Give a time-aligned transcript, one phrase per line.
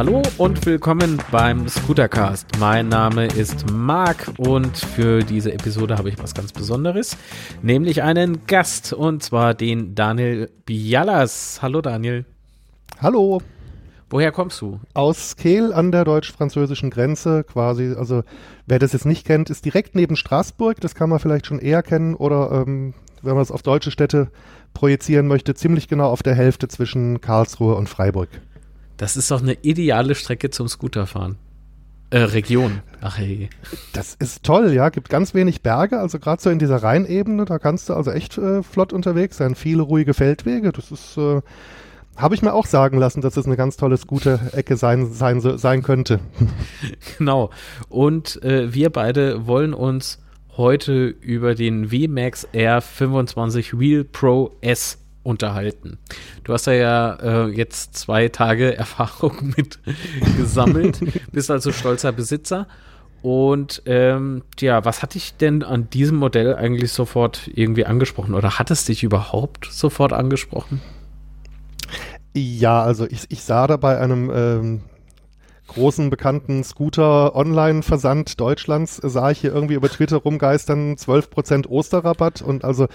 [0.00, 2.46] Hallo und willkommen beim Scootercast.
[2.58, 7.18] Mein Name ist Marc und für diese Episode habe ich was ganz Besonderes,
[7.60, 11.58] nämlich einen Gast und zwar den Daniel Bialas.
[11.60, 12.24] Hallo Daniel.
[13.02, 13.42] Hallo.
[14.08, 14.80] Woher kommst du?
[14.94, 17.94] Aus Kehl an der deutsch-französischen Grenze quasi.
[17.94, 18.22] Also
[18.64, 20.80] wer das jetzt nicht kennt, ist direkt neben Straßburg.
[20.80, 24.30] Das kann man vielleicht schon eher kennen oder ähm, wenn man es auf deutsche Städte
[24.72, 28.30] projizieren möchte, ziemlich genau auf der Hälfte zwischen Karlsruhe und Freiburg.
[29.00, 31.36] Das ist doch eine ideale Strecke zum Scooterfahren.
[32.10, 32.82] Äh, Region.
[33.00, 33.48] Ach hey.
[33.94, 34.90] Das ist toll, ja.
[34.90, 38.36] Gibt ganz wenig Berge, also gerade so in dieser Rheinebene, da kannst du also echt
[38.36, 39.54] äh, flott unterwegs sein.
[39.54, 40.70] Viele ruhige Feldwege.
[40.70, 41.40] Das ist, äh,
[42.14, 45.82] habe ich mir auch sagen lassen, dass es eine ganz tolle Scooter-Ecke sein, sein, sein
[45.82, 46.20] könnte.
[47.16, 47.48] Genau.
[47.88, 50.18] Und äh, wir beide wollen uns
[50.58, 55.98] heute über den VMAX R25 Wheel Pro S unterhalten.
[56.44, 59.78] Du hast ja äh, jetzt zwei Tage Erfahrung mit
[60.36, 61.00] gesammelt,
[61.32, 62.66] bist also stolzer Besitzer.
[63.22, 68.58] Und ähm, ja, was hat dich denn an diesem Modell eigentlich sofort irgendwie angesprochen oder
[68.58, 70.80] hat es dich überhaupt sofort angesprochen?
[72.34, 74.80] Ja, also ich, ich sah da bei einem ähm,
[75.66, 82.88] großen bekannten Scooter-Online-Versand Deutschlands, sah ich hier irgendwie über Twitter rumgeistern, 12% Osterrabatt und also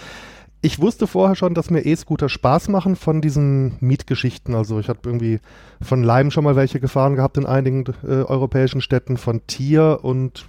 [0.61, 4.55] ich wusste vorher schon, dass mir E-Scooter Spaß machen von diesen Mietgeschichten.
[4.55, 5.39] Also ich habe irgendwie
[5.81, 10.45] von Leim schon mal welche gefahren gehabt in einigen äh, europäischen Städten, von Tier und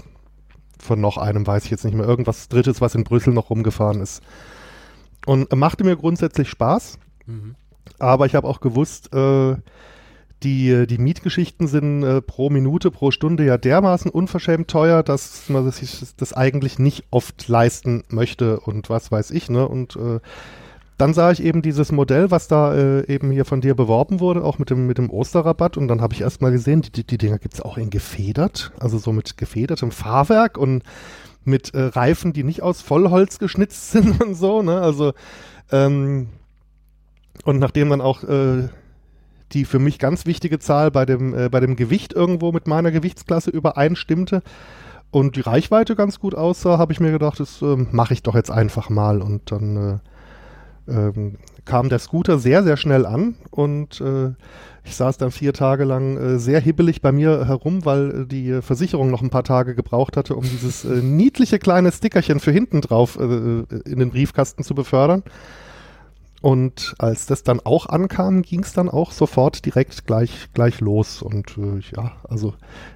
[0.78, 2.06] von noch einem weiß ich jetzt nicht mehr.
[2.06, 4.22] Irgendwas Drittes, was in Brüssel noch rumgefahren ist.
[5.26, 6.98] Und machte mir grundsätzlich Spaß.
[7.26, 7.54] Mhm.
[7.98, 9.56] Aber ich habe auch gewusst, äh,
[10.42, 15.70] die, die Mietgeschichten sind äh, pro Minute, pro Stunde ja dermaßen unverschämt teuer, dass man
[15.70, 19.66] sich das eigentlich nicht oft leisten möchte und was weiß ich, ne?
[19.66, 20.20] Und äh,
[20.98, 24.42] dann sah ich eben dieses Modell, was da äh, eben hier von dir beworben wurde,
[24.42, 25.76] auch mit dem, mit dem Osterrabatt.
[25.76, 28.72] Und dann habe ich erst mal gesehen, die, die, Dinger gibt es auch in gefedert,
[28.80, 30.82] also so mit gefedertem Fahrwerk und
[31.44, 34.62] mit äh, Reifen, die nicht aus Vollholz geschnitzt sind und so.
[34.62, 34.80] Ne?
[34.80, 35.12] Also
[35.70, 36.28] ähm,
[37.44, 38.68] und nachdem dann auch äh,
[39.52, 42.90] die für mich ganz wichtige Zahl bei dem, äh, bei dem Gewicht irgendwo mit meiner
[42.90, 44.42] Gewichtsklasse übereinstimmte
[45.10, 48.34] und die Reichweite ganz gut aussah, habe ich mir gedacht, das äh, mache ich doch
[48.34, 49.22] jetzt einfach mal.
[49.22, 50.00] Und dann
[50.88, 54.32] äh, ähm, kam der Scooter sehr, sehr schnell an und äh,
[54.84, 58.62] ich saß dann vier Tage lang äh, sehr hibbelig bei mir herum, weil äh, die
[58.62, 63.18] Versicherung noch ein paar Tage gebraucht hatte, um dieses niedliche kleine Stickerchen für hinten drauf
[63.18, 65.22] in den Briefkasten zu befördern.
[66.42, 71.22] Und als das dann auch ankam, ging es dann auch sofort direkt gleich, gleich los.
[71.22, 72.54] Und äh, ja, also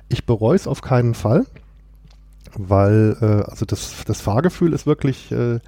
[0.09, 1.47] ich bereue es auf keinen Fall,
[2.57, 5.59] weil äh, also das, das Fahrgefühl ist wirklich äh,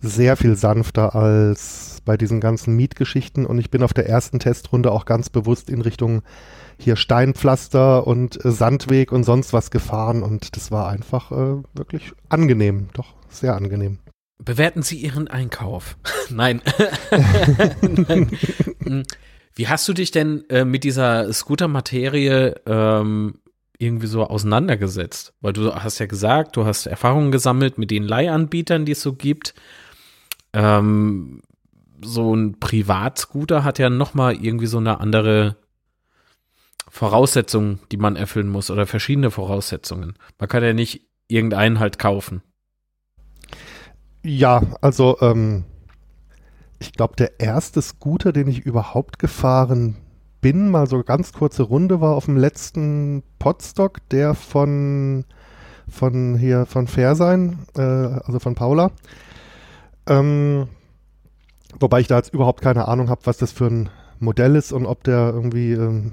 [0.00, 3.44] sehr viel sanfter als bei diesen ganzen Mietgeschichten.
[3.46, 6.22] Und ich bin auf der ersten Testrunde auch ganz bewusst in Richtung
[6.78, 10.22] hier Steinpflaster und äh, Sandweg und sonst was gefahren.
[10.22, 13.98] Und das war einfach äh, wirklich angenehm, doch sehr angenehm.
[14.42, 15.96] Bewerten Sie Ihren Einkauf.
[16.30, 16.62] Nein.
[17.80, 18.30] Nein.
[18.82, 19.02] Hm.
[19.54, 23.40] Wie hast du dich denn äh, mit dieser Scooter-Materie ähm,
[23.76, 25.34] irgendwie so auseinandergesetzt?
[25.42, 29.12] Weil du hast ja gesagt, du hast Erfahrungen gesammelt mit den Leihanbietern, die es so
[29.12, 29.54] gibt.
[30.54, 31.42] Ähm,
[32.02, 35.56] so ein Privatscooter hat ja noch mal irgendwie so eine andere
[36.88, 40.14] Voraussetzung, die man erfüllen muss oder verschiedene Voraussetzungen.
[40.38, 42.42] Man kann ja nicht irgendeinen halt kaufen.
[44.22, 45.64] Ja, also ähm,
[46.78, 49.96] ich glaube, der erste Scooter, den ich überhaupt gefahren
[50.40, 55.24] bin, mal so ganz kurze Runde, war auf dem letzten Podstock, der von
[55.88, 58.92] von hier von Fairsein, äh, also von Paula.
[60.06, 60.68] Ähm,
[61.80, 64.86] wobei ich da jetzt überhaupt keine Ahnung habe, was das für ein Modell ist und
[64.86, 66.12] ob der irgendwie ähm,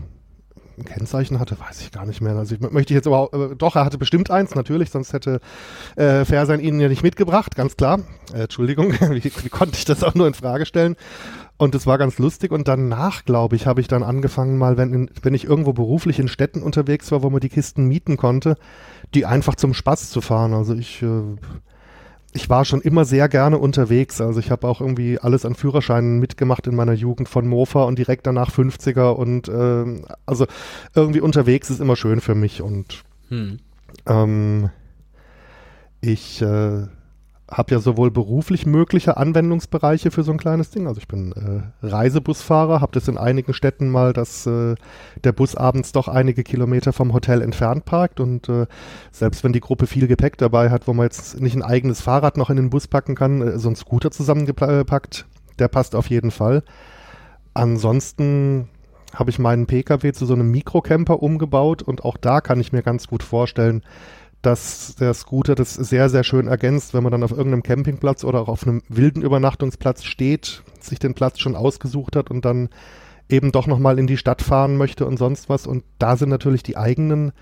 [0.78, 2.36] ein Kennzeichen hatte, weiß ich gar nicht mehr.
[2.36, 5.40] Also ich möchte jetzt überhaupt, äh, doch, er hatte bestimmt eins, natürlich, sonst hätte
[5.96, 8.00] äh, Fersen ihn ja nicht mitgebracht, ganz klar.
[8.34, 10.96] Äh, Entschuldigung, wie, wie konnte ich das auch nur in Frage stellen?
[11.58, 12.52] Und es war ganz lustig.
[12.52, 16.28] Und danach, glaube ich, habe ich dann angefangen, mal, wenn, wenn ich irgendwo beruflich in
[16.28, 18.58] Städten unterwegs war, wo man die Kisten mieten konnte,
[19.16, 20.54] die einfach zum Spaß zu fahren.
[20.54, 21.22] Also ich äh,
[22.38, 24.22] ich war schon immer sehr gerne unterwegs.
[24.22, 27.98] Also ich habe auch irgendwie alles an Führerscheinen mitgemacht in meiner Jugend von Mofa und
[27.98, 30.46] direkt danach 50er und äh, also
[30.94, 33.58] irgendwie unterwegs ist immer schön für mich und hm.
[34.06, 34.70] ähm,
[36.00, 36.86] ich äh,
[37.50, 40.88] habe ja sowohl beruflich mögliche Anwendungsbereiche für so ein kleines Ding.
[40.88, 44.76] Also ich bin äh, Reisebusfahrer, habe das in einigen Städten mal, dass äh,
[45.24, 48.66] der Bus abends doch einige Kilometer vom Hotel entfernt parkt und äh,
[49.12, 52.36] selbst wenn die Gruppe viel Gepäck dabei hat, wo man jetzt nicht ein eigenes Fahrrad
[52.36, 55.26] noch in den Bus packen kann, äh, so ein Scooter zusammengepackt,
[55.58, 56.64] der passt auf jeden Fall.
[57.54, 58.68] Ansonsten
[59.14, 62.84] habe ich meinen Pkw zu so einem Mikrocamper umgebaut und auch da kann ich mir
[62.84, 63.84] ganz gut vorstellen,
[64.48, 68.40] dass der Scooter das sehr, sehr schön ergänzt, wenn man dann auf irgendeinem Campingplatz oder
[68.40, 72.70] auch auf einem wilden Übernachtungsplatz steht, sich den Platz schon ausgesucht hat und dann
[73.28, 75.68] eben doch nochmal in die Stadt fahren möchte und sonst was.
[75.68, 77.34] Und da sind natürlich die eigenen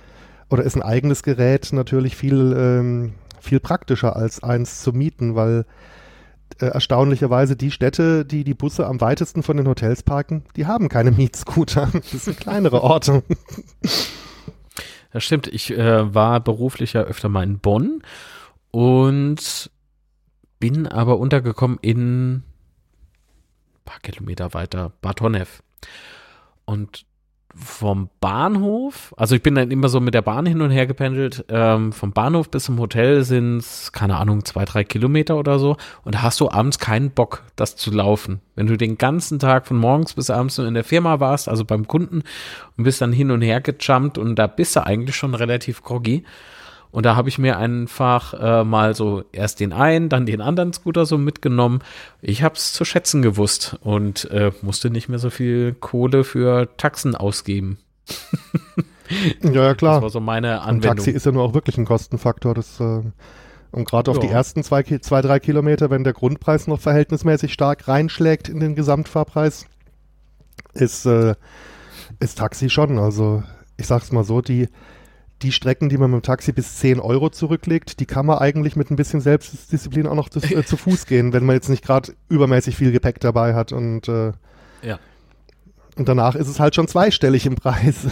[0.50, 5.66] oder ist ein eigenes Gerät natürlich viel, ähm, viel praktischer als eins zu mieten, weil
[6.60, 10.90] äh, erstaunlicherweise die Städte, die die Busse am weitesten von den Hotels parken, die haben
[10.90, 11.92] keine Mietscooter.
[12.12, 13.22] Das sind kleinere Orte.
[15.16, 15.48] Das stimmt.
[15.48, 18.04] Ich äh, war beruflich ja öfter mal in Bonn
[18.72, 19.72] und
[20.60, 22.44] bin aber untergekommen in ein
[23.86, 25.64] paar Kilometer weiter, Bad Honnef.
[26.66, 27.06] Und
[27.56, 31.46] vom Bahnhof, also ich bin dann immer so mit der Bahn hin und her gependelt,
[31.48, 35.78] ähm, vom Bahnhof bis zum Hotel sind es, keine Ahnung, zwei, drei Kilometer oder so.
[36.04, 38.42] Und da hast du abends keinen Bock, das zu laufen.
[38.56, 41.88] Wenn du den ganzen Tag von morgens bis abends in der Firma warst, also beim
[41.88, 42.24] Kunden,
[42.78, 46.24] und bist dann hin und her gejumpt und da bist du eigentlich schon relativ groggy.
[46.96, 50.72] Und da habe ich mir einfach äh, mal so erst den einen, dann den anderen
[50.72, 51.80] Scooter so mitgenommen.
[52.22, 56.70] Ich habe es zu schätzen gewusst und äh, musste nicht mehr so viel Kohle für
[56.78, 57.80] Taxen ausgeben.
[59.44, 59.96] ja, ja, klar.
[59.96, 60.92] Das war so meine Anwendung.
[60.92, 62.54] Und Taxi ist ja nur auch wirklich ein Kostenfaktor.
[62.54, 63.02] Das, äh,
[63.72, 64.24] und gerade auf ja.
[64.24, 68.74] die ersten zwei, zwei, drei Kilometer, wenn der Grundpreis noch verhältnismäßig stark reinschlägt in den
[68.74, 69.66] Gesamtfahrpreis,
[70.74, 71.36] ist, äh,
[72.22, 73.00] ist Taxi schon.
[73.00, 73.44] Also
[73.76, 74.70] ich sag's mal so, die
[75.42, 78.76] die Strecken, die man mit dem Taxi bis 10 Euro zurücklegt, die kann man eigentlich
[78.76, 81.84] mit ein bisschen Selbstdisziplin auch noch zu, äh, zu Fuß gehen, wenn man jetzt nicht
[81.84, 84.32] gerade übermäßig viel Gepäck dabei hat und äh,
[84.82, 85.00] ja.
[85.98, 88.08] Und danach ist es halt schon zweistellig im Preis.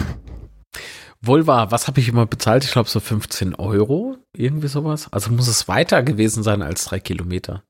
[1.21, 2.65] Wohl wahr, was habe ich immer bezahlt?
[2.65, 5.07] Ich glaube so 15 Euro, irgendwie sowas.
[5.11, 7.63] Also muss es weiter gewesen sein als drei Kilometer.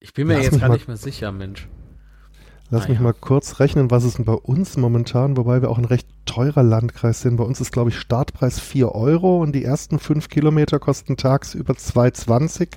[0.00, 1.68] Ich bin mir Lass jetzt gar nicht mehr sicher, Mensch.
[2.70, 3.02] Lass ah, mich ja.
[3.02, 6.62] mal kurz rechnen, was ist denn bei uns momentan, wobei wir auch ein recht teurer
[6.62, 7.36] Landkreis sind.
[7.36, 11.74] Bei uns ist, glaube ich, Startpreis 4 Euro und die ersten 5 Kilometer kosten tagsüber
[11.74, 12.68] 2,20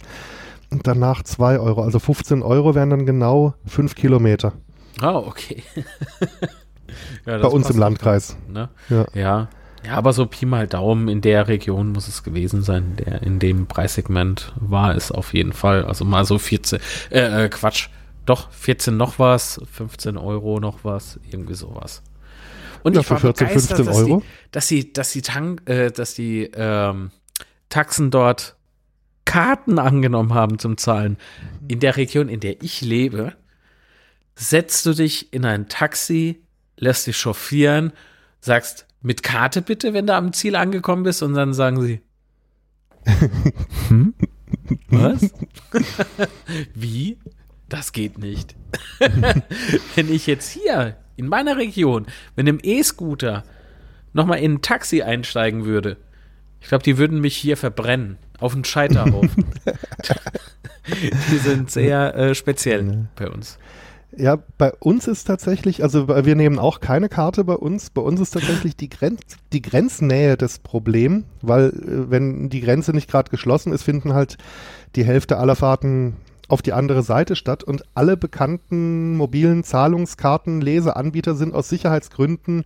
[0.72, 1.84] und danach 2 Euro.
[1.84, 4.54] Also 15 Euro wären dann genau 5 Kilometer.
[5.00, 5.62] Ah, oh, okay.
[7.26, 8.36] ja, bei uns im Landkreis.
[8.50, 8.70] Ne?
[8.90, 9.06] Ja.
[9.14, 9.48] ja.
[9.86, 12.96] Ja, aber so Pi mal Daumen in der Region muss es gewesen sein.
[12.98, 15.84] Der, in dem Preissegment war es auf jeden Fall.
[15.84, 16.80] Also mal so 14,
[17.12, 17.90] äh, äh Quatsch,
[18.26, 22.04] doch, 14 noch was, 15 Euro noch was, irgendwie sowas.
[22.84, 24.20] Und ja, ich war 14, 15 dass Euro.
[24.20, 27.12] Die, dass die, dass die, Tank, äh, dass die ähm,
[27.70, 28.56] Taxen dort
[29.26, 31.18] Karten angenommen haben zum Zahlen.
[31.68, 33.34] In der Region, in der ich lebe,
[34.36, 36.44] setzt du dich in ein Taxi,
[36.78, 37.94] lässt dich chauffieren,
[38.42, 42.02] sagst mit Karte bitte, wenn du am Ziel angekommen bist, und dann sagen sie,
[43.90, 44.14] hm?
[44.90, 45.34] Was?
[46.74, 47.18] Wie?
[47.74, 48.56] Das geht nicht.
[49.96, 52.06] Wenn ich jetzt hier in meiner Region
[52.36, 53.44] mit einem E-Scooter
[54.14, 55.98] nochmal in ein Taxi einsteigen würde,
[56.62, 58.18] ich glaube, die würden mich hier verbrennen.
[58.40, 59.46] Auf einen Scheiterhaufen.
[61.32, 63.58] die sind sehr äh, speziell bei uns.
[64.16, 67.90] Ja, bei uns ist tatsächlich, also wir nehmen auch keine Karte bei uns.
[67.90, 69.22] Bei uns ist tatsächlich die, Grenz,
[69.52, 74.38] die Grenznähe das Problem, weil äh, wenn die Grenze nicht gerade geschlossen ist, finden halt
[74.96, 76.18] die Hälfte aller Fahrten
[76.54, 82.64] auf die andere Seite statt und alle bekannten mobilen Zahlungskarten Leseanbieter sind aus Sicherheitsgründen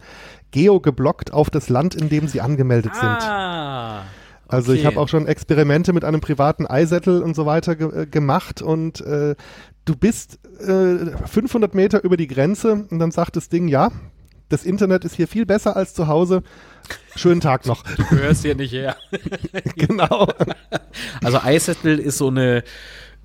[0.51, 4.09] geogeblockt auf das Land, in dem sie angemeldet ah, sind.
[4.49, 8.05] Also ich habe auch schon Experimente mit einem privaten Eisettel und so weiter ge äh,
[8.05, 9.35] gemacht und äh,
[9.85, 13.89] du bist äh, 500 Meter über die Grenze und dann sagt das Ding, ja,
[14.49, 16.43] das Internet ist hier viel besser als zu Hause.
[17.15, 17.83] Schönen Tag noch.
[17.83, 18.97] Du gehörst hier nicht her.
[19.75, 20.27] genau.
[21.23, 22.63] Also Eisettel ist so eine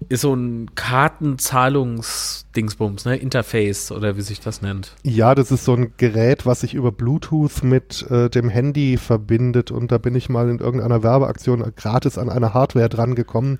[0.09, 3.17] ist so ein Kartenzahlungsdingsbums, ne?
[3.17, 4.95] Interface oder wie sich das nennt.
[5.03, 9.71] Ja, das ist so ein Gerät, was sich über Bluetooth mit äh, dem Handy verbindet
[9.71, 13.59] und da bin ich mal in irgendeiner Werbeaktion gratis an eine Hardware drangekommen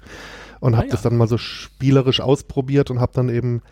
[0.61, 0.93] und habe ah, ja.
[0.93, 3.63] das dann mal so spielerisch ausprobiert und habe dann eben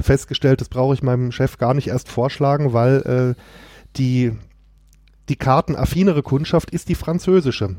[0.00, 3.40] festgestellt, das brauche ich meinem Chef gar nicht erst vorschlagen, weil äh,
[3.96, 4.32] die
[5.28, 7.76] die kartenaffinere Kundschaft ist die französische.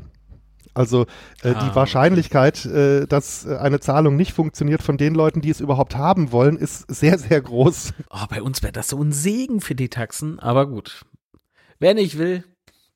[0.74, 1.06] Also
[1.42, 3.02] äh, ah, die Wahrscheinlichkeit, okay.
[3.02, 6.56] äh, dass äh, eine Zahlung nicht funktioniert von den Leuten, die es überhaupt haben wollen,
[6.56, 7.94] ist sehr, sehr groß.
[8.10, 11.04] Oh, bei uns wäre das so ein Segen für die Taxen, aber gut.
[11.78, 12.44] Wer nicht will,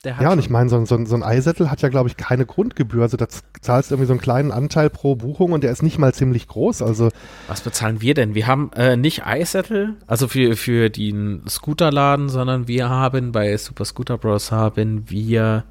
[0.04, 0.22] der hat.
[0.22, 3.02] Ja, und ich meine, so, so, so ein Eisettel hat ja, glaube ich, keine Grundgebühr.
[3.02, 3.26] Also da
[3.60, 6.48] zahlst du irgendwie so einen kleinen Anteil pro Buchung und der ist nicht mal ziemlich
[6.48, 6.80] groß.
[6.80, 7.10] Also
[7.48, 8.34] Was bezahlen wir denn?
[8.34, 13.84] Wir haben äh, nicht Eisettel, also für, für den Scooterladen, sondern wir haben bei Super
[13.84, 14.52] Scooter Bros.
[14.52, 15.64] haben wir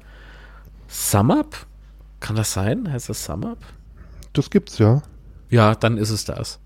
[0.88, 1.66] SumUp
[2.20, 2.90] kann das sein?
[2.92, 3.58] Heißt das SumUp?
[4.32, 5.02] Das gibt's ja.
[5.48, 6.58] Ja, dann ist es das.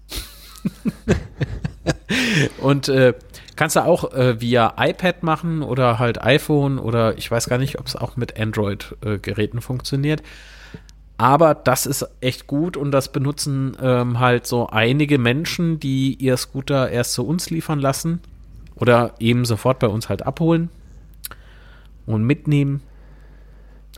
[2.60, 3.14] und äh,
[3.60, 7.78] Kannst du auch äh, via iPad machen oder halt iPhone oder ich weiß gar nicht,
[7.78, 10.22] ob es auch mit Android-Geräten äh, funktioniert.
[11.18, 16.38] Aber das ist echt gut und das benutzen ähm, halt so einige Menschen, die ihr
[16.38, 18.20] Scooter erst zu uns liefern lassen
[18.76, 20.70] oder eben sofort bei uns halt abholen
[22.06, 22.80] und mitnehmen.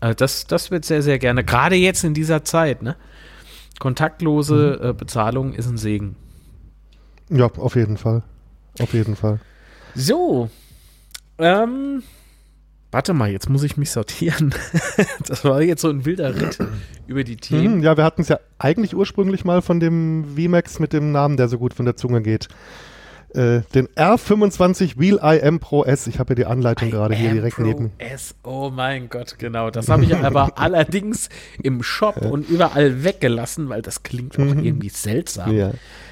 [0.02, 2.96] Also das, das wird sehr, sehr gerne, gerade jetzt in dieser Zeit, ne?
[3.78, 4.90] Kontaktlose mhm.
[4.90, 6.16] äh, Bezahlung ist ein Segen.
[7.30, 8.24] Ja, auf jeden Fall.
[8.80, 9.38] Auf jeden Fall.
[9.94, 10.50] So.
[11.38, 12.02] Ähm,
[12.90, 14.52] warte mal, jetzt muss ich mich sortieren.
[15.28, 16.58] das war jetzt so ein wilder Ritt
[17.06, 17.76] über die Themen.
[17.76, 21.36] Mhm, ja, wir hatten es ja eigentlich ursprünglich mal von dem VMAX mit dem Namen,
[21.36, 22.48] der so gut von der Zunge geht.
[23.34, 26.06] Äh, den R25 Wheel IM Pro S.
[26.06, 27.92] Ich habe ja die Anleitung gerade hier direkt Pro neben.
[27.96, 29.70] S, oh mein Gott, genau.
[29.70, 31.30] Das habe ich aber allerdings
[31.62, 32.28] im Shop ja.
[32.28, 34.64] und überall weggelassen, weil das klingt auch mhm.
[34.64, 35.56] irgendwie seltsam.
[35.56, 35.70] Ja.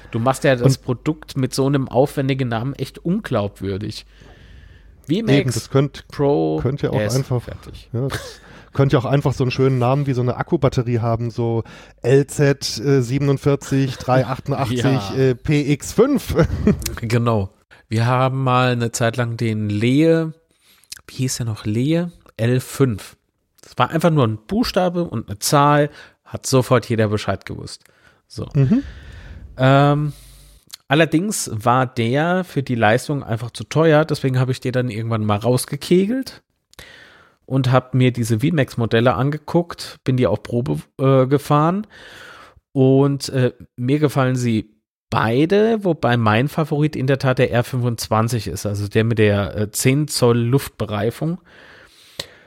[0.09, 4.05] Du machst ja das und Produkt mit so einem aufwendigen Namen echt unglaubwürdig.
[5.07, 7.89] VMAX Eben, das könnt, Pro könnt ihr auch S einfach fertig.
[7.93, 8.07] Ja,
[8.73, 11.63] könnte ja auch einfach so einen schönen Namen wie so eine Akkubatterie haben, so
[12.03, 15.13] LZ äh, 47 388 ja.
[15.15, 16.45] äh, PX5.
[17.01, 17.49] genau.
[17.89, 20.33] Wir haben mal eine Zeit lang den Lehe,
[21.07, 23.01] wie hieß der noch, Lehe L5.
[23.61, 25.89] Das war einfach nur ein Buchstabe und eine Zahl,
[26.23, 27.83] hat sofort jeder Bescheid gewusst.
[28.27, 28.47] So.
[28.53, 28.83] Mhm.
[29.57, 30.13] Ähm,
[30.87, 35.25] allerdings war der für die Leistung einfach zu teuer, deswegen habe ich den dann irgendwann
[35.25, 36.41] mal rausgekegelt
[37.51, 41.85] und habe mir diese VMAX-Modelle angeguckt, bin die auf Probe äh, gefahren
[42.71, 44.71] und äh, mir gefallen sie
[45.09, 49.69] beide, wobei mein Favorit in der Tat der R25 ist, also der mit der äh,
[49.69, 51.41] 10 Zoll Luftbereifung.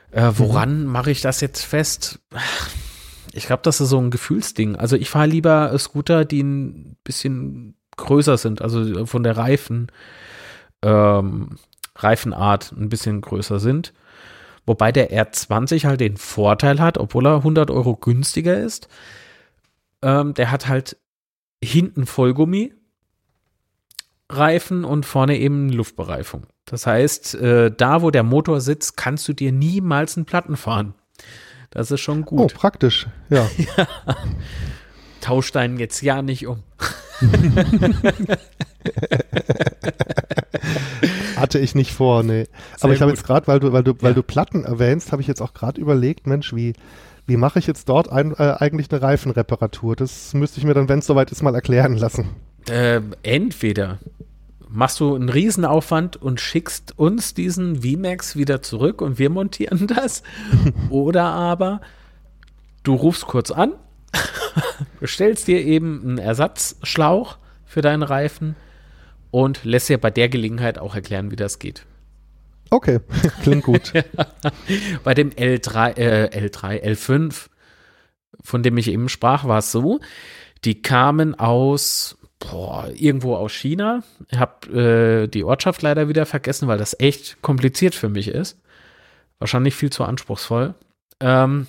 [0.09, 0.91] Äh, woran mhm.
[0.91, 2.19] mache ich das jetzt fest?
[3.31, 4.75] Ich glaube, das ist so ein Gefühlsding.
[4.75, 9.91] Also ich fahre lieber Scooter, die ein bisschen größer sind, also von der Reifen,
[10.81, 11.59] ähm,
[11.95, 13.93] Reifenart ein bisschen größer sind.
[14.65, 18.87] Wobei der R20 halt den Vorteil hat, obwohl er 100 Euro günstiger ist.
[20.01, 20.97] Ähm, der hat halt
[21.63, 22.73] hinten Vollgummi,
[24.29, 26.47] Reifen und vorne eben Luftbereifung.
[26.65, 30.95] Das heißt, äh, da wo der Motor sitzt, kannst du dir niemals einen Platten fahren.
[31.69, 32.39] Das ist schon gut.
[32.39, 33.47] Oh, praktisch, ja.
[33.77, 33.87] ja.
[35.21, 36.63] Tausch deinen jetzt ja nicht um.
[41.35, 42.43] Hatte ich nicht vor, nee.
[42.43, 42.49] Sehr
[42.81, 45.27] Aber ich habe jetzt gerade, weil du, weil du, weil du Platten erwähnst, habe ich
[45.27, 46.73] jetzt auch gerade überlegt, Mensch, wie,
[47.27, 49.95] wie mache ich jetzt dort ein, äh, eigentlich eine Reifenreparatur?
[49.95, 52.29] Das müsste ich mir dann, wenn es soweit ist, mal erklären lassen.
[52.69, 53.99] Äh, entweder
[54.67, 60.23] machst du einen Riesenaufwand und schickst uns diesen VMAX wieder zurück und wir montieren das.
[60.89, 61.81] Oder aber
[62.83, 63.73] du rufst kurz an,
[64.99, 68.55] bestellst dir eben einen Ersatzschlauch für deinen Reifen
[69.35, 71.85] und lässt dir bei der Gelegenheit auch erklären, wie das geht.
[72.69, 73.01] Okay,
[73.43, 73.91] klingt gut.
[75.03, 77.47] bei dem L3, äh, L3, L5,
[78.41, 79.99] von dem ich eben sprach, war es so,
[80.63, 84.03] die kamen aus boah, irgendwo aus China.
[84.31, 88.57] Ich habe äh, die Ortschaft leider wieder vergessen, weil das echt kompliziert für mich ist.
[89.39, 90.75] Wahrscheinlich viel zu anspruchsvoll.
[91.19, 91.67] Ähm,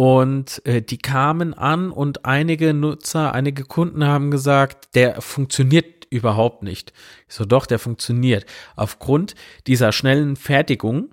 [0.00, 6.62] und äh, die kamen an und einige Nutzer, einige Kunden haben gesagt, der funktioniert überhaupt
[6.62, 6.94] nicht.
[7.28, 8.46] Ich so, doch, der funktioniert.
[8.76, 9.34] Aufgrund
[9.66, 11.10] dieser schnellen Fertigung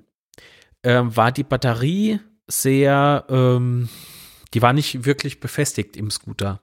[0.83, 3.89] äh, war die Batterie sehr, ähm,
[4.53, 6.61] die war nicht wirklich befestigt im Scooter.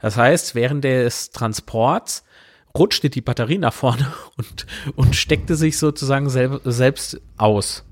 [0.00, 2.24] Das heißt, während des Transports
[2.74, 4.66] rutschte die Batterie nach vorne und,
[4.96, 7.84] und steckte sich sozusagen sel selbst aus.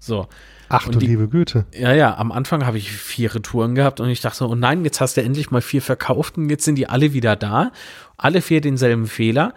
[0.00, 0.28] So.
[0.68, 1.66] Ach du die, liebe Güte.
[1.72, 4.84] Ja, ja, am Anfang habe ich vier Retouren gehabt und ich dachte so, oh nein,
[4.84, 7.72] jetzt hast du endlich mal vier verkauft und jetzt sind die alle wieder da.
[8.16, 9.54] Alle vier denselben Fehler.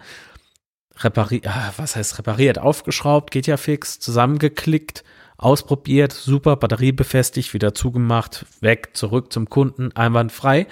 [0.98, 2.58] Repariert, ah, was heißt repariert?
[2.58, 5.02] Aufgeschraubt, geht ja fix, zusammengeklickt,
[5.38, 10.66] ausprobiert, super, Batterie befestigt, wieder zugemacht, weg, zurück zum Kunden, einwandfrei.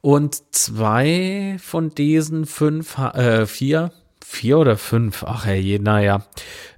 [0.00, 3.92] Und zwei von diesen fünf, äh, vier,
[4.30, 6.22] vier oder fünf, ach hey, naja,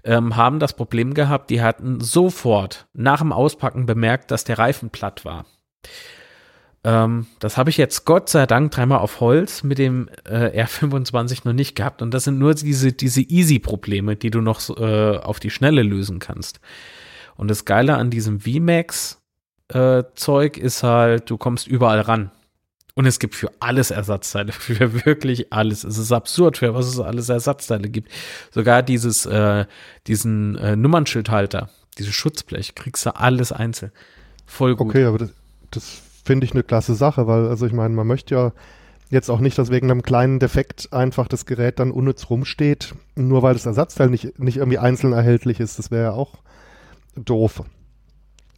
[0.05, 4.89] ähm, haben das Problem gehabt, die hatten sofort nach dem Auspacken bemerkt, dass der Reifen
[4.89, 5.45] platt war.
[6.83, 11.41] Ähm, das habe ich jetzt Gott sei Dank dreimal auf Holz mit dem äh, R25
[11.45, 12.01] noch nicht gehabt.
[12.01, 16.21] Und das sind nur diese, diese Easy-Probleme, die du noch äh, auf die Schnelle lösen
[16.21, 16.59] kannst.
[17.37, 22.31] Und das Geile an diesem VMAX-Zeug äh, ist halt, du kommst überall ran.
[22.95, 25.85] Und es gibt für alles Ersatzteile, für wirklich alles.
[25.85, 28.11] Es ist absurd, für was es alles Ersatzteile gibt.
[28.51, 29.65] Sogar dieses, äh,
[30.07, 33.93] diesen äh, Nummernschildhalter, dieses Schutzblech, kriegst du alles einzeln.
[34.47, 34.89] Voll gut.
[34.89, 35.31] Okay, aber das,
[35.71, 38.53] das finde ich eine klasse Sache, weil, also ich meine, man möchte ja
[39.11, 43.43] jetzt auch nicht, dass wegen einem kleinen Defekt einfach das Gerät dann unnütz rumsteht, nur
[43.43, 45.79] weil das Ersatzteil nicht, nicht irgendwie einzeln erhältlich ist.
[45.79, 46.39] Das wäre ja auch
[47.15, 47.63] doof.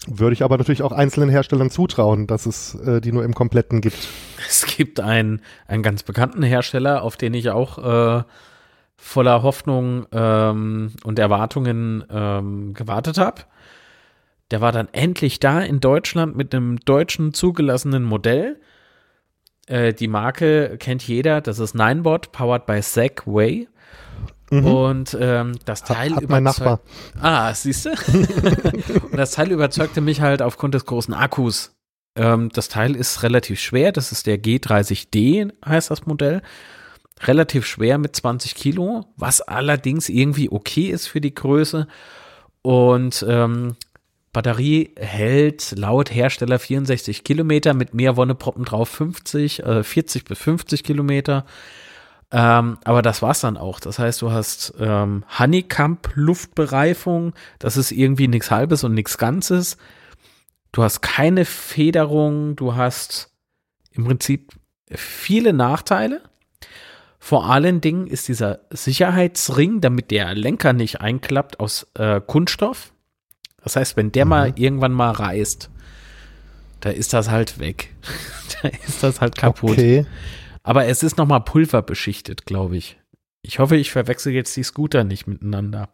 [0.06, 3.80] Würde ich aber natürlich auch einzelnen Herstellern zutrauen, dass es äh, die nur im Kompletten
[3.80, 4.08] gibt.
[4.46, 8.24] Es gibt einen, einen ganz bekannten Hersteller, auf den ich auch äh,
[8.96, 13.42] voller Hoffnung ähm, und Erwartungen ähm, gewartet habe.
[14.50, 18.60] Der war dann endlich da in Deutschland mit einem deutschen zugelassenen Modell.
[19.66, 23.68] Äh, die Marke kennt jeder, das ist Ninebot, powered by Segway.
[24.60, 24.66] Mhm.
[24.66, 26.80] Und ähm, das Teil hat, hat mein Nachbar.
[27.20, 27.90] Ah, siehst du?
[29.10, 31.74] und das Teil überzeugte mich halt aufgrund des großen Akkus.
[32.16, 33.90] Ähm, das Teil ist relativ schwer.
[33.90, 36.42] Das ist der G30D, heißt das Modell.
[37.22, 41.86] Relativ schwer mit 20 Kilo, was allerdings irgendwie okay ist für die Größe.
[42.62, 43.76] Und ähm,
[44.32, 50.82] Batterie hält laut Hersteller 64 Kilometer, mit mehr Wonneproppen drauf 50, äh, 40 bis 50
[50.84, 51.44] Kilometer.
[52.36, 53.78] Ähm, aber das war's dann auch.
[53.78, 59.76] Das heißt, du hast ähm, Honeycomb-Luftbereifung, das ist irgendwie nichts Halbes und nichts Ganzes.
[60.72, 63.30] Du hast keine Federung, du hast
[63.92, 64.50] im Prinzip
[64.90, 66.22] viele Nachteile.
[67.20, 72.92] Vor allen Dingen ist dieser Sicherheitsring, damit der Lenker nicht einklappt, aus äh, Kunststoff.
[73.62, 74.28] Das heißt, wenn der mhm.
[74.30, 75.70] mal irgendwann mal reißt,
[76.80, 77.94] da ist das halt weg.
[78.62, 79.70] da ist das halt kaputt.
[79.70, 80.04] Okay.
[80.64, 82.98] Aber es ist nochmal pulverbeschichtet, glaube ich.
[83.42, 85.90] Ich hoffe, ich verwechsel jetzt die Scooter nicht miteinander.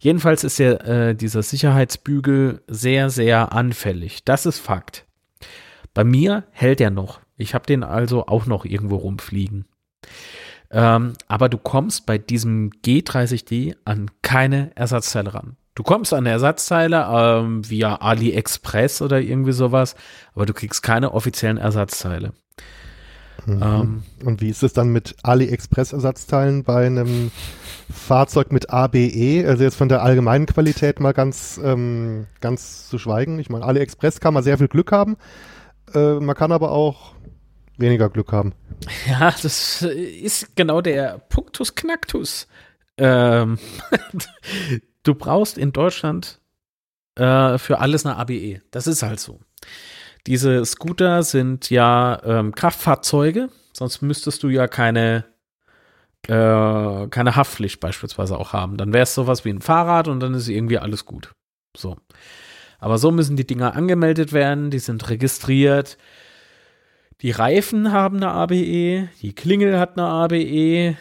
[0.00, 4.24] Jedenfalls ist ja äh, dieser Sicherheitsbügel sehr, sehr anfällig.
[4.24, 5.06] Das ist Fakt.
[5.94, 7.20] Bei mir hält er noch.
[7.36, 9.66] Ich habe den also auch noch irgendwo rumfliegen.
[10.70, 15.56] Ähm, aber du kommst bei diesem G30D an keine Ersatzteile ran.
[15.76, 19.94] Du kommst an Ersatzteile ähm, via AliExpress oder irgendwie sowas,
[20.34, 22.32] aber du kriegst keine offiziellen Ersatzteile.
[23.46, 23.62] Mhm.
[23.62, 27.30] Ähm, Und wie ist es dann mit AliExpress-Ersatzteilen bei einem
[27.90, 29.44] Fahrzeug mit ABE?
[29.46, 33.38] Also jetzt von der allgemeinen Qualität mal ganz, ähm, ganz zu schweigen.
[33.38, 35.16] Ich meine, AliExpress kann man sehr viel Glück haben.
[35.94, 37.14] Äh, man kann aber auch
[37.78, 38.52] weniger Glück haben.
[39.08, 42.46] Ja, das ist genau der Punctus Knactus.
[42.98, 43.58] Ähm,
[45.02, 46.40] du brauchst in Deutschland
[47.14, 48.60] äh, für alles eine ABE.
[48.70, 49.40] Das ist halt so.
[50.26, 55.24] Diese Scooter sind ja ähm, Kraftfahrzeuge, sonst müsstest du ja keine,
[56.26, 58.76] äh, keine Haftpflicht beispielsweise auch haben.
[58.76, 61.32] Dann wäre es sowas wie ein Fahrrad und dann ist irgendwie alles gut.
[61.76, 61.96] So.
[62.78, 65.96] Aber so müssen die Dinger angemeldet werden, die sind registriert.
[67.22, 70.96] Die Reifen haben eine ABE, die Klingel hat eine ABE,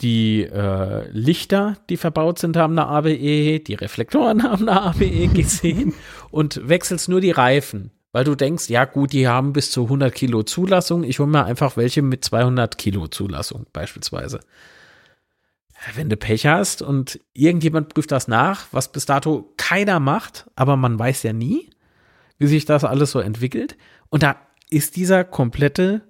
[0.00, 5.94] die äh, Lichter, die verbaut sind, haben eine ABE, die Reflektoren haben eine ABE gesehen
[6.30, 10.14] und wechselst nur die Reifen, weil du denkst, ja gut, die haben bis zu 100
[10.14, 14.40] Kilo Zulassung, ich hole mir einfach welche mit 200 Kilo Zulassung beispielsweise.
[15.94, 20.76] Wenn du Pech hast und irgendjemand prüft das nach, was bis dato keiner macht, aber
[20.76, 21.70] man weiß ja nie,
[22.38, 23.76] wie sich das alles so entwickelt.
[24.10, 24.36] Und da
[24.68, 26.02] ist dieser komplette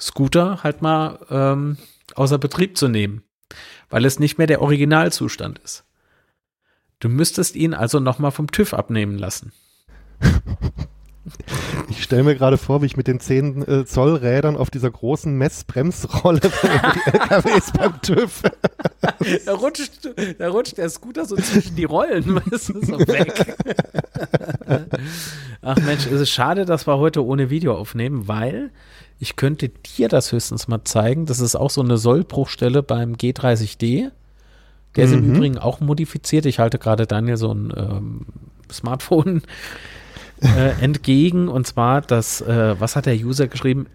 [0.00, 1.76] Scooter halt mal ähm,
[2.14, 3.22] außer Betrieb zu nehmen
[3.90, 5.84] weil es nicht mehr der Originalzustand ist.
[7.00, 9.52] Du müsstest ihn also nochmal vom TÜV abnehmen lassen.
[11.90, 14.90] Ich stelle mir gerade vor, wie ich mit den 10 äh, Zoll Rädern auf dieser
[14.90, 18.42] großen Messbremsrolle die LKWs beim TÜV.
[19.46, 23.56] da, rutscht, da rutscht der Scooter so zwischen die Rollen, weißt du, so weg.
[25.62, 28.70] Ach Mensch, es ist schade, dass wir heute ohne Video aufnehmen, weil
[29.18, 31.26] ich könnte dir das höchstens mal zeigen.
[31.26, 34.10] Das ist auch so eine Sollbruchstelle beim G30D.
[34.96, 35.18] Der ist mhm.
[35.18, 36.46] im Übrigen auch modifiziert.
[36.46, 38.26] Ich halte gerade Daniel so ein ähm,
[38.70, 39.42] Smartphone
[40.42, 41.48] äh, entgegen.
[41.48, 43.86] Und zwar, das, äh, was hat der User geschrieben?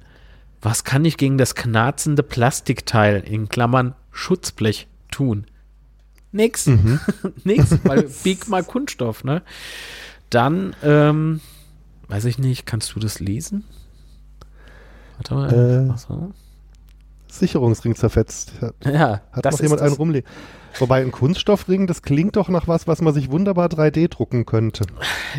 [0.62, 5.46] Was kann ich gegen das knarzende Plastikteil in Klammern Schutzblech tun?
[6.32, 6.68] Nix.
[6.68, 7.00] Mhm.
[7.44, 9.42] Nix, weil bieg mal Kunststoff, ne?
[10.30, 11.42] Dann, ähm,
[12.08, 13.66] weiß ich nicht, kannst du das lesen?
[15.18, 15.90] Warte mal.
[15.92, 16.34] Äh, so.
[17.40, 18.54] Sicherungsring zerfetzt.
[18.84, 20.30] Ja, hat noch jemand einen rumliegen.
[20.80, 24.86] Wobei ein Kunststoffring, das klingt doch nach was, was man sich wunderbar 3D drucken könnte.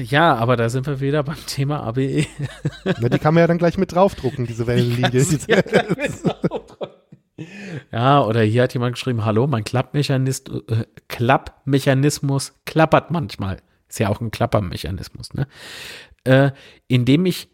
[0.03, 2.27] Ja, aber da sind wir wieder beim Thema ABE.
[3.01, 5.27] Na, die kann man ja dann gleich mit draufdrucken, diese Wellenlinie.
[5.49, 5.63] Ja,
[7.93, 13.59] ja, oder hier hat jemand geschrieben, hallo, mein Klappmechanismus, äh, Klappmechanismus klappert manchmal.
[13.89, 15.47] Ist ja auch ein Klappermechanismus, ne?
[16.25, 16.53] Äh,
[16.87, 17.49] indem ich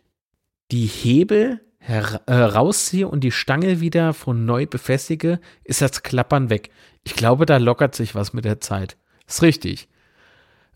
[0.71, 6.71] die Hebel herausziehe äh, und die Stange wieder von neu befestige, ist das Klappern weg.
[7.03, 8.97] Ich glaube, da lockert sich was mit der Zeit.
[9.27, 9.89] Ist richtig.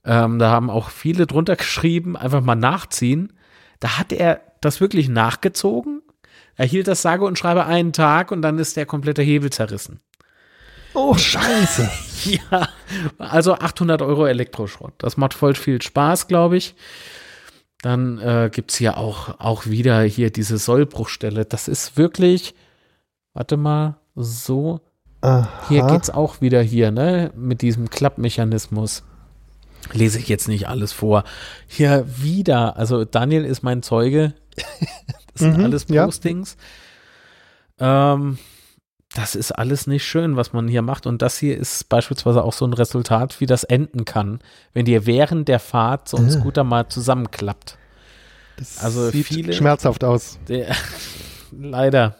[0.04, 3.32] Ähm, da haben auch viele drunter geschrieben, einfach mal nachziehen.
[3.80, 6.00] Da hat er das wirklich nachgezogen,
[6.56, 10.00] Er hielt das sage und schreibe einen Tag und dann ist der komplette Hebel zerrissen.
[10.94, 11.90] Oh, scheiße.
[12.50, 12.68] ja,
[13.18, 14.94] also 800 Euro Elektroschrott.
[14.98, 16.76] Das macht voll viel Spaß, glaube ich.
[17.84, 21.44] Dann äh, gibt es hier auch, auch wieder hier diese Sollbruchstelle.
[21.44, 22.54] Das ist wirklich,
[23.34, 24.80] warte mal, so.
[25.20, 25.50] Aha.
[25.68, 27.30] Hier geht es auch wieder hier, ne?
[27.36, 29.02] Mit diesem Klappmechanismus.
[29.92, 31.24] Lese ich jetzt nicht alles vor.
[31.66, 34.32] Hier wieder, also Daniel ist mein Zeuge.
[35.34, 36.56] Das sind mhm, alles Postings.
[37.80, 38.14] Ja.
[38.14, 38.38] Ähm,
[39.14, 41.06] das ist alles nicht schön, was man hier macht.
[41.06, 44.40] Und das hier ist beispielsweise auch so ein Resultat, wie das enden kann,
[44.72, 46.30] wenn dir während der Fahrt so ein äh.
[46.30, 47.78] Scooter mal zusammenklappt.
[48.56, 50.38] Das also sieht viele, schmerzhaft aus.
[50.48, 50.74] Der,
[51.52, 52.16] leider,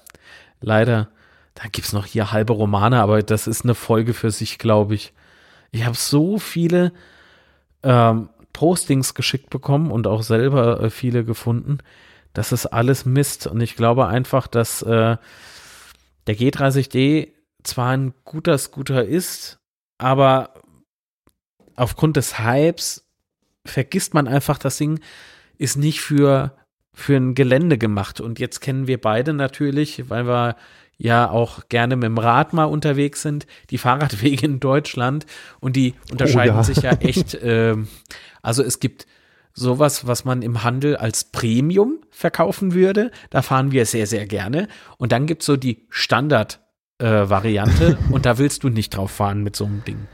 [0.61, 1.09] leider.
[1.54, 4.94] Da gibt es noch hier halbe Romane, aber das ist eine Folge für sich, glaube
[4.94, 5.12] ich.
[5.72, 6.92] Ich habe so viele
[7.83, 11.78] ähm, Postings geschickt bekommen und auch selber äh, viele gefunden.
[12.33, 13.48] Das ist alles Mist.
[13.48, 15.16] Und ich glaube einfach, dass äh,
[16.26, 17.32] der G30D
[17.62, 19.58] zwar ein guter Scooter ist,
[19.98, 20.54] aber
[21.76, 23.06] aufgrund des Hypes
[23.66, 25.00] vergisst man einfach, das Ding
[25.58, 26.56] ist nicht für,
[26.92, 28.20] für ein Gelände gemacht.
[28.20, 30.56] Und jetzt kennen wir beide natürlich, weil wir
[30.96, 35.26] ja auch gerne mit dem Rad mal unterwegs sind, die Fahrradwege in Deutschland
[35.60, 36.64] und die unterscheiden oh, ja.
[36.64, 37.34] sich ja echt.
[37.44, 37.76] Äh,
[38.42, 39.06] also es gibt
[39.55, 43.11] sowas, was man im Handel als Premium verkaufen würde.
[43.31, 44.69] Da fahren wir sehr, sehr gerne.
[44.99, 49.43] Und dann gibt es so die Standard-Variante äh, und da willst du nicht drauf fahren
[49.43, 50.09] mit so einem Ding.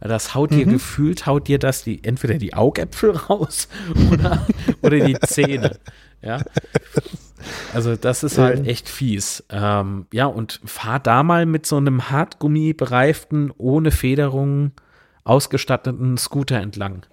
[0.00, 0.72] Das haut dir mhm.
[0.72, 3.68] gefühlt, haut dir das die, entweder die Augäpfel raus
[4.10, 4.44] oder,
[4.82, 5.78] oder die Zähne.
[6.20, 6.42] Ja.
[7.72, 9.44] Also das ist halt echt fies.
[9.48, 14.72] Ähm, ja, und fahr da mal mit so einem Hartgummi bereiften, ohne Federung
[15.24, 17.06] ausgestatteten Scooter entlang.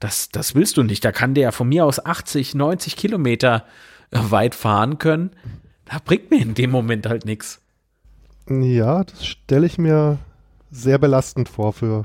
[0.00, 1.04] Das, das willst du nicht.
[1.04, 3.64] Da kann der von mir aus 80, 90 Kilometer
[4.10, 5.30] weit fahren können.
[5.84, 7.60] Da bringt mir in dem Moment halt nichts.
[8.48, 10.18] Ja, das stelle ich mir
[10.70, 12.04] sehr belastend vor für.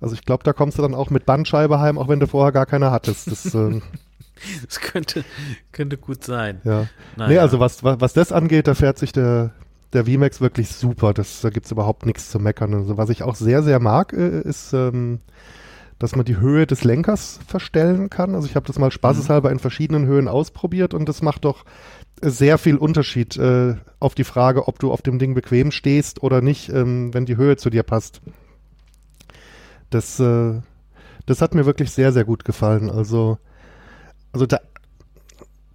[0.00, 2.52] Also ich glaube, da kommst du dann auch mit Bandscheibe heim, auch wenn du vorher
[2.52, 3.30] gar keine hattest.
[3.30, 3.82] Das, ähm,
[4.64, 5.24] das könnte,
[5.72, 6.60] könnte gut sein.
[6.64, 6.86] Ja.
[7.16, 7.28] Naja.
[7.28, 9.52] Nee, also was, was, was das angeht, da fährt sich der,
[9.92, 11.12] der VMAX wirklich super.
[11.12, 12.74] Das, da gibt es überhaupt nichts zu meckern.
[12.74, 15.20] Also was ich auch sehr, sehr mag, äh, ist ähm,
[16.00, 18.34] dass man die Höhe des Lenkers verstellen kann.
[18.34, 21.64] Also ich habe das mal spaßeshalber in verschiedenen Höhen ausprobiert und das macht doch
[22.22, 26.40] sehr viel Unterschied äh, auf die Frage, ob du auf dem Ding bequem stehst oder
[26.40, 28.22] nicht, ähm, wenn die Höhe zu dir passt.
[29.90, 30.60] Das, äh,
[31.26, 32.88] das hat mir wirklich sehr, sehr gut gefallen.
[32.88, 33.36] Also,
[34.32, 34.62] also der,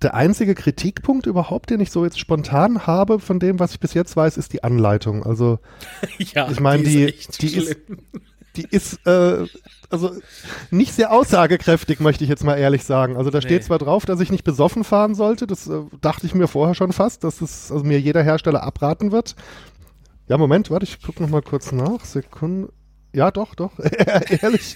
[0.02, 3.94] der einzige Kritikpunkt überhaupt, den ich so jetzt spontan habe von dem, was ich bis
[3.94, 5.24] jetzt weiß, ist die Anleitung.
[5.24, 5.60] Also
[6.18, 7.78] ja, ich meine, die, die, die ist,
[8.58, 9.46] die ist äh,
[9.90, 10.12] also
[10.72, 13.18] nicht sehr aussagekräftig, möchte ich jetzt mal ehrlich sagen.
[13.18, 13.68] Also da steht nee.
[13.68, 16.92] zwar drauf, dass ich nicht besoffen fahren sollte, das äh, dachte ich mir vorher schon
[16.92, 19.36] fast, dass es also mir jeder Hersteller abraten wird.
[20.28, 22.04] Ja, Moment, warte, ich gucke noch mal kurz nach.
[22.04, 22.70] Sekunde.
[23.14, 23.72] Ja, doch, doch,
[24.42, 24.76] ehrlich.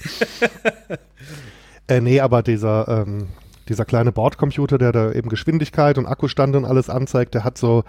[1.88, 3.28] äh, nee, aber dieser, ähm,
[3.68, 7.84] dieser kleine Bordcomputer, der da eben Geschwindigkeit und Akkustand und alles anzeigt, der hat so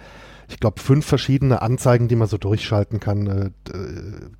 [0.51, 3.27] ich glaube, fünf verschiedene Anzeigen, die man so durchschalten kann.
[3.27, 3.49] Äh,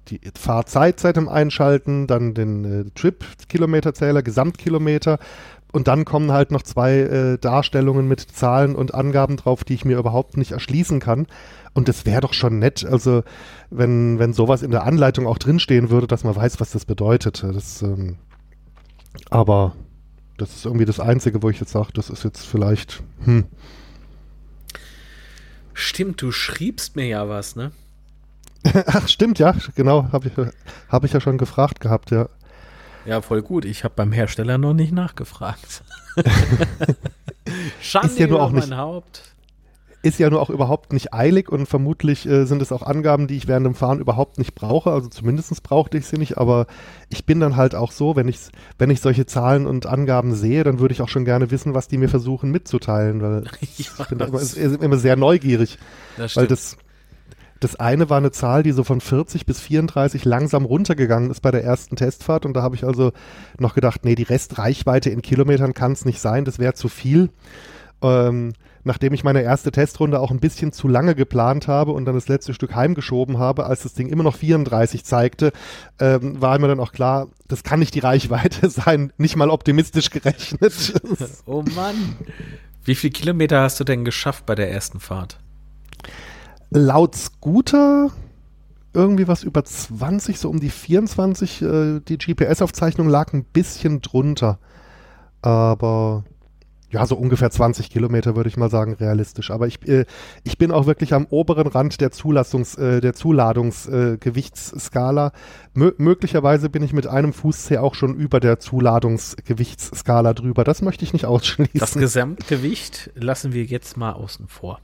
[0.10, 5.19] die Fahrzeit seit dem Einschalten, dann den äh, Trip-Kilometerzähler, Gesamtkilometer
[5.71, 9.86] und dann kommen halt noch zwei äh, Darstellungen mit Zahlen und Angaben drauf, die ich
[9.86, 11.28] mir überhaupt nicht erschließen kann.
[11.74, 13.24] Und das wäre doch schon nett, also
[13.69, 17.43] wenn, wenn sowas in der Anleitung auch drinstehen würde, dass man weiß, was das bedeutet.
[17.43, 18.17] Das, ähm,
[19.30, 19.74] aber
[20.38, 23.45] das ist irgendwie das Einzige, wo ich jetzt sage, das ist jetzt vielleicht, hm,
[25.74, 27.72] Stimmt, du schriebst mir ja was, ne?
[28.86, 30.34] Ach, stimmt, ja, genau, habe ich,
[30.90, 32.30] hab ich ja schon gefragt gehabt, ja.
[33.06, 33.66] Ja, voll gut.
[33.66, 35.84] Ich habe beim Hersteller noch nicht nachgefragt.
[37.82, 39.31] Schande ist ja nur auch nicht, mein Haupt
[40.04, 43.38] ist ja nur auch überhaupt nicht eilig und vermutlich äh, sind es auch Angaben, die
[43.38, 44.92] ich während dem Fahren überhaupt nicht brauche.
[44.92, 46.66] Also zumindest brauchte ich sie nicht, aber
[47.10, 48.40] ich bin dann halt auch so, wenn ich,
[48.80, 51.88] wenn ich solche Zahlen und Angaben sehe, dann würde ich auch schon gerne wissen, was
[51.88, 55.78] die mir versuchen mitzuteilen, weil ja, ich bin immer, immer, sehr neugierig.
[56.18, 56.78] Das weil das,
[57.60, 61.52] das eine war eine Zahl, die so von 40 bis 34 langsam runtergegangen ist bei
[61.52, 63.12] der ersten Testfahrt und da habe ich also
[63.60, 67.30] noch gedacht, nee, die Restreichweite in Kilometern kann es nicht sein, das wäre zu viel.
[68.02, 72.15] Ähm, nachdem ich meine erste Testrunde auch ein bisschen zu lange geplant habe und dann
[72.15, 75.52] das letzte Stück heimgeschoben habe, als das Ding immer noch 34 zeigte,
[76.00, 80.10] ähm, war mir dann auch klar, das kann nicht die Reichweite sein, nicht mal optimistisch
[80.10, 80.74] gerechnet.
[81.46, 82.15] oh Mann.
[82.84, 85.39] Wie viele Kilometer hast du denn geschafft bei der ersten Fahrt?
[86.72, 88.12] Laut Scooter
[88.94, 91.62] irgendwie was über 20, so um die 24.
[91.62, 94.60] Äh, die GPS-Aufzeichnung lag ein bisschen drunter.
[95.41, 96.24] Aber
[96.92, 99.50] ja, so ungefähr 20 Kilometer würde ich mal sagen, realistisch.
[99.50, 100.04] Aber ich, äh,
[100.44, 105.28] ich bin auch wirklich am oberen Rand der Zulassungs-, äh, der Zuladungsgewichtsskala.
[105.28, 105.32] Äh,
[105.74, 110.66] Mö möglicherweise bin ich mit einem Fußzeh auch schon über der Zuladungsgewichtsskala drüber.
[110.66, 111.80] Das möchte ich nicht ausschließen.
[111.80, 114.82] Das Gesamtgewicht lassen wir jetzt mal außen vor.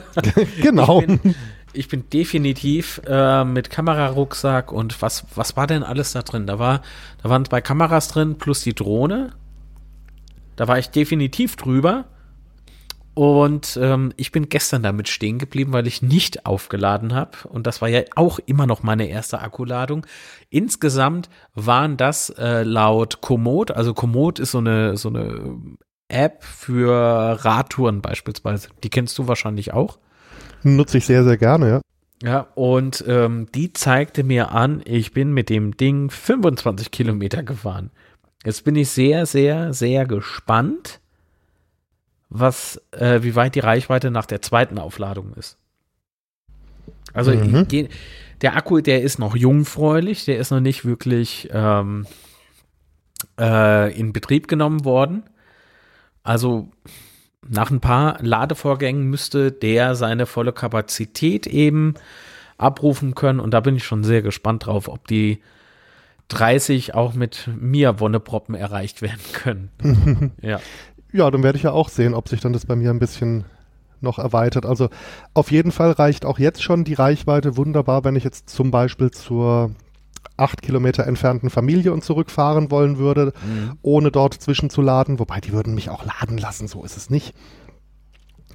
[0.60, 1.00] genau.
[1.00, 1.34] Ich bin,
[1.72, 6.46] ich bin definitiv äh, mit Kamerarucksack und was, was war denn alles da drin?
[6.46, 6.82] Da war,
[7.22, 9.32] da waren zwei Kameras drin plus die Drohne
[10.58, 12.06] da war ich definitiv drüber.
[13.14, 17.48] Und ähm, ich bin gestern damit stehen geblieben, weil ich nicht aufgeladen habe.
[17.48, 20.04] Und das war ja auch immer noch meine erste Akkuladung.
[20.50, 25.58] Insgesamt waren das äh, laut Komoot, also Komoot ist so eine, so eine
[26.08, 28.68] App für Radtouren beispielsweise.
[28.82, 29.98] Die kennst du wahrscheinlich auch.
[30.64, 31.80] Nutze ich sehr, sehr gerne, ja.
[32.20, 37.90] Ja, und ähm, die zeigte mir an, ich bin mit dem Ding 25 Kilometer gefahren.
[38.44, 41.00] Jetzt bin ich sehr, sehr, sehr gespannt,
[42.28, 45.58] was, äh, wie weit die Reichweite nach der zweiten Aufladung ist.
[47.12, 47.66] Also mhm.
[47.68, 47.88] die,
[48.42, 52.06] der Akku, der ist noch jungfräulich, der ist noch nicht wirklich ähm,
[53.38, 55.24] äh, in Betrieb genommen worden.
[56.22, 56.70] Also
[57.46, 61.94] nach ein paar Ladevorgängen müsste der seine volle Kapazität eben
[62.58, 63.40] abrufen können.
[63.40, 65.40] Und da bin ich schon sehr gespannt drauf, ob die
[66.28, 70.32] 30 auch mit mir Wonneproppen erreicht werden können.
[70.42, 70.60] ja.
[71.12, 73.44] Ja, dann werde ich ja auch sehen, ob sich dann das bei mir ein bisschen
[74.00, 74.66] noch erweitert.
[74.66, 74.90] Also
[75.34, 79.10] auf jeden Fall reicht auch jetzt schon die Reichweite wunderbar, wenn ich jetzt zum Beispiel
[79.10, 79.70] zur
[80.36, 83.72] acht Kilometer entfernten Familie und zurückfahren wollen würde, mhm.
[83.82, 85.18] ohne dort zwischenzuladen.
[85.18, 87.34] Wobei die würden mich auch laden lassen, so ist es nicht.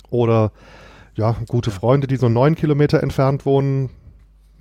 [0.10, 0.52] Oder
[1.16, 3.90] ja, gute Freunde, die so neun Kilometer entfernt wohnen,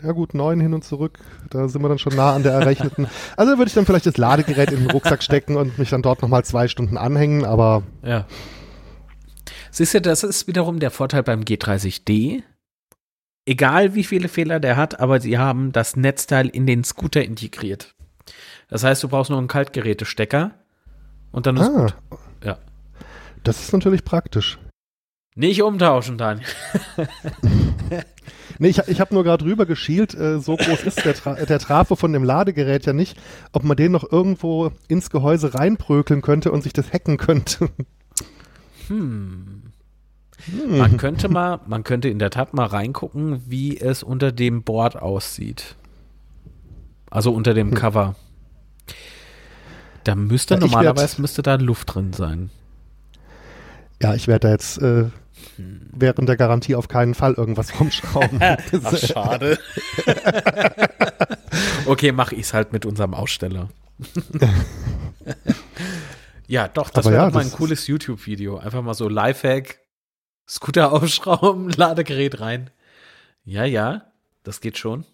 [0.02, 1.18] ja gut, neun hin und zurück,
[1.50, 3.06] da sind wir dann schon nah an der errechneten.
[3.36, 6.22] Also würde ich dann vielleicht das Ladegerät in den Rucksack stecken und mich dann dort
[6.22, 7.82] nochmal zwei Stunden anhängen, aber.
[8.04, 8.26] Ja.
[9.70, 12.42] Siehst du, das ist wiederum der Vorteil beim G30D.
[13.46, 17.94] Egal wie viele Fehler der hat, aber sie haben das Netzteil in den Scooter integriert.
[18.68, 20.52] Das heißt, du brauchst nur einen Kaltgerätestecker
[21.32, 21.94] und dann ist ah, gut.
[22.44, 22.58] Ja.
[23.42, 24.58] Das ist natürlich praktisch.
[25.34, 26.46] Nicht umtauschen, Daniel.
[28.58, 31.58] nee, ich, ich habe nur gerade rüber geschielt, äh, so groß ist der, Tra der
[31.58, 33.16] Trafo von dem Ladegerät ja nicht,
[33.52, 37.70] ob man den noch irgendwo ins Gehäuse reinprökeln könnte und sich das hacken könnte.
[38.88, 39.62] Hm.
[40.46, 40.78] hm.
[40.78, 44.96] Man könnte mal, man könnte in der Tat mal reingucken, wie es unter dem Board
[44.96, 45.76] aussieht.
[47.10, 47.76] Also unter dem hm.
[47.76, 48.16] Cover.
[50.04, 52.50] Da müsste ja, normalerweise werd, müsste da Luft drin sein.
[54.02, 55.10] Ja, ich werde da jetzt äh,
[55.56, 58.40] während der Garantie auf keinen Fall irgendwas rumschrauben.
[58.84, 59.58] Ach, schade.
[61.86, 63.68] okay, mache ich es halt mit unserem Aussteller.
[66.46, 68.58] ja, doch, das wäre ja, mal ein cooles YouTube-Video.
[68.58, 69.78] Einfach mal so Lifehack,
[70.48, 72.70] Scooter aufschrauben, Ladegerät rein.
[73.44, 74.06] Ja, ja,
[74.42, 75.04] das geht schon.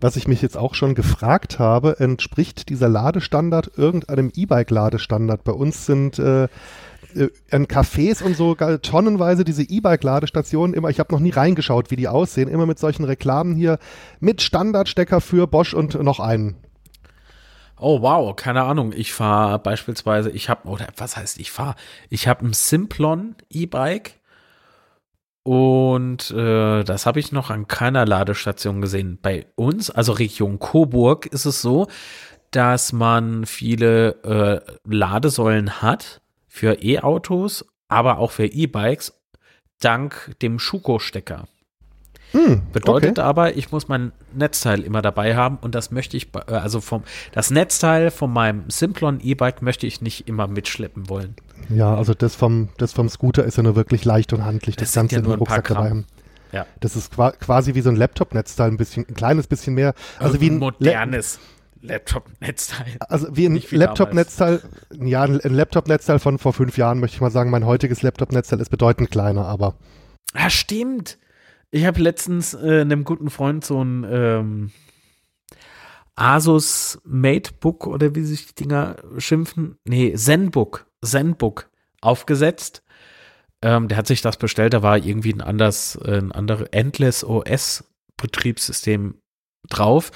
[0.00, 5.42] Was ich mich jetzt auch schon gefragt habe, entspricht dieser Ladestandard irgendeinem E-Bike-Ladestandard?
[5.42, 6.46] Bei uns sind äh,
[7.14, 12.08] in Cafés und so tonnenweise diese E-Bike-Ladestationen immer, ich habe noch nie reingeschaut, wie die
[12.08, 13.78] aussehen, immer mit solchen Reklamen hier
[14.20, 16.56] mit Standardstecker für Bosch und noch einen.
[17.80, 18.92] Oh wow, keine Ahnung.
[18.94, 21.76] Ich fahre beispielsweise, ich habe, oder was heißt ich fahre?
[22.10, 24.14] Ich habe ein Simplon E-Bike
[25.44, 29.18] und äh, das habe ich noch an keiner Ladestation gesehen.
[29.22, 31.86] Bei uns, also Region Coburg, ist es so,
[32.50, 39.12] dass man viele äh, Ladesäulen hat für E-Autos, aber auch für E-Bikes,
[39.80, 41.46] dank dem Schuko-Stecker.
[42.32, 43.20] Hm, Bedeutet okay.
[43.22, 47.02] aber, ich muss mein Netzteil immer dabei haben und das möchte ich, äh, also vom,
[47.32, 51.36] das Netzteil von meinem Simplon E-Bike möchte ich nicht immer mitschleppen wollen.
[51.70, 54.88] Ja, also das vom, das vom Scooter ist ja nur wirklich leicht und handlich, das,
[54.88, 56.06] das Ganze ja nur im Rucksack dabei haben.
[56.52, 56.66] Ja.
[56.80, 59.94] Das ist quasi wie so ein Laptop-Netzteil, ein bisschen, ein kleines bisschen mehr.
[60.18, 61.38] Also, also wie ein modernes.
[61.80, 62.96] Laptop-Netzteil.
[63.00, 64.62] Also wie ein Laptop-Netzteil,
[65.00, 67.50] ja, ein Laptop-Netzteil von vor fünf Jahren, möchte ich mal sagen.
[67.50, 69.76] Mein heutiges Laptop-Netzteil ist bedeutend kleiner, aber.
[70.34, 71.18] Ah, stimmt.
[71.70, 74.70] Ich habe letztens äh, einem guten Freund so ein ähm,
[76.14, 79.76] Asus Matebook oder wie sich die Dinger schimpfen.
[79.84, 80.86] Nee, Zenbook.
[81.04, 82.82] Zenbook aufgesetzt.
[83.62, 87.24] Ähm, der hat sich das bestellt, da war irgendwie ein anderes, äh, ein anderes Endless
[87.24, 87.84] OS
[88.16, 89.20] Betriebssystem
[89.68, 90.10] drauf.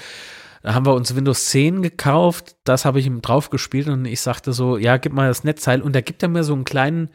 [0.63, 4.21] Da haben wir uns Windows 10 gekauft, das habe ich ihm drauf gespielt und ich
[4.21, 7.09] sagte so, ja, gib mal das Netzteil und da gibt er mir so einen kleinen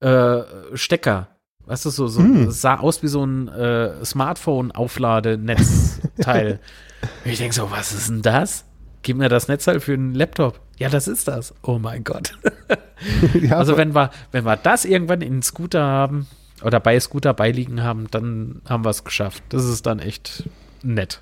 [0.00, 0.38] äh,
[0.72, 1.28] Stecker.
[1.66, 2.50] Weißt du, so, so hm.
[2.50, 6.60] sah aus wie so ein äh, Smartphone-Aufladenetzteil.
[7.26, 8.64] ich denke so, was ist denn das?
[9.02, 10.60] Gib mir das Netzteil für einen Laptop.
[10.78, 11.52] Ja, das ist das.
[11.62, 12.38] Oh mein Gott.
[13.34, 16.26] ja, also wenn wir, wenn wir das irgendwann in Scooter haben
[16.62, 19.42] oder bei Scooter beiliegen haben, dann haben wir es geschafft.
[19.50, 20.48] Das ist dann echt
[20.82, 21.20] nett.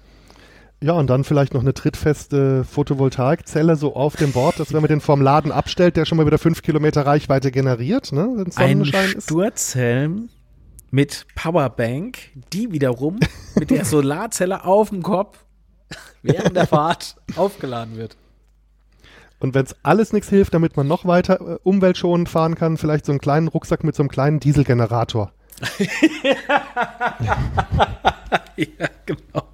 [0.83, 4.89] Ja, und dann vielleicht noch eine trittfeste Photovoltaikzelle so auf dem Board, dass wenn man
[4.89, 8.45] den vom Laden abstellt, der schon mal wieder fünf Kilometer Reichweite generiert, ne?
[8.57, 10.29] Ein Sturzhelm
[10.91, 12.19] mit Powerbank,
[12.53, 13.21] die wiederum
[13.55, 15.45] mit der Solarzelle auf dem Kopf
[16.23, 18.17] während der Fahrt aufgeladen wird.
[19.39, 23.07] Und wenn es alles nichts hilft, damit man noch weiter äh, umweltschonend fahren kann, vielleicht
[23.07, 25.33] so einen kleinen Rucksack mit so einem kleinen Dieselgenerator.
[28.57, 29.47] ja, genau.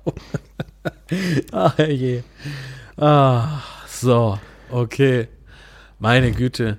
[1.52, 2.22] Ach je.
[2.96, 4.38] Ah, so,
[4.70, 5.28] okay.
[5.98, 6.78] Meine Güte.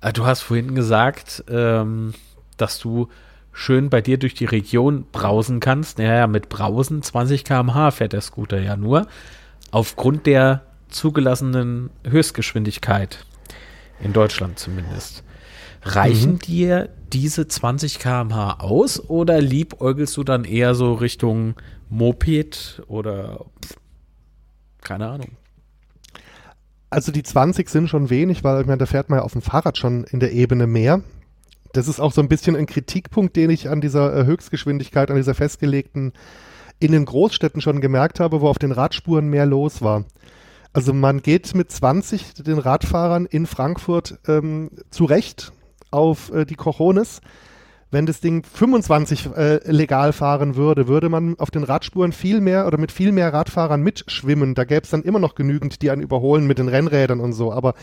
[0.00, 2.14] Ah, du hast vorhin gesagt, ähm,
[2.56, 3.08] dass du
[3.52, 5.98] schön bei dir durch die Region brausen kannst.
[5.98, 9.06] Naja, mit Brausen 20 km/h fährt der Scooter ja nur.
[9.70, 13.24] Aufgrund der zugelassenen Höchstgeschwindigkeit.
[14.00, 15.22] In Deutschland zumindest.
[15.82, 16.38] Reichen mhm.
[16.40, 21.54] dir diese 20 km/h aus oder liebäugelst du dann eher so Richtung
[21.92, 23.44] Moped oder
[24.80, 25.28] keine Ahnung?
[26.88, 29.42] Also die 20 sind schon wenig, weil ich meine, da fährt man ja auf dem
[29.42, 31.02] Fahrrad schon in der Ebene mehr.
[31.72, 35.16] Das ist auch so ein bisschen ein Kritikpunkt, den ich an dieser äh, Höchstgeschwindigkeit, an
[35.16, 36.12] dieser festgelegten
[36.78, 40.04] in den Großstädten schon gemerkt habe, wo auf den Radspuren mehr los war.
[40.72, 45.52] Also man geht mit 20 den Radfahrern in Frankfurt ähm, zurecht
[45.90, 47.20] auf äh, die Cojones.
[47.92, 52.66] Wenn das Ding 25 äh, legal fahren würde, würde man auf den Radspuren viel mehr
[52.66, 54.54] oder mit viel mehr Radfahrern mitschwimmen.
[54.54, 57.52] Da gäbe es dann immer noch genügend, die einen überholen mit den Rennrädern und so.
[57.52, 57.74] Aber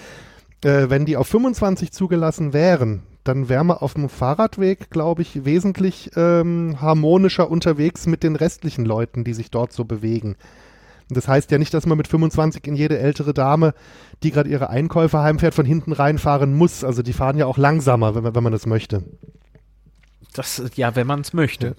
[0.64, 5.46] äh, wenn die auf 25 zugelassen wären, dann wäre man auf dem Fahrradweg, glaube ich,
[5.46, 10.38] wesentlich ähm, harmonischer unterwegs mit den restlichen Leuten, die sich dort so bewegen.
[11.10, 13.76] Das heißt ja nicht, dass man mit 25 in jede ältere Dame,
[14.24, 16.84] die gerade ihre Einkäufe heimfährt, von hinten reinfahren muss.
[16.84, 19.04] Also die fahren ja auch langsamer, wenn, wenn man das möchte.
[20.34, 21.76] Das, ja, wenn man es möchte.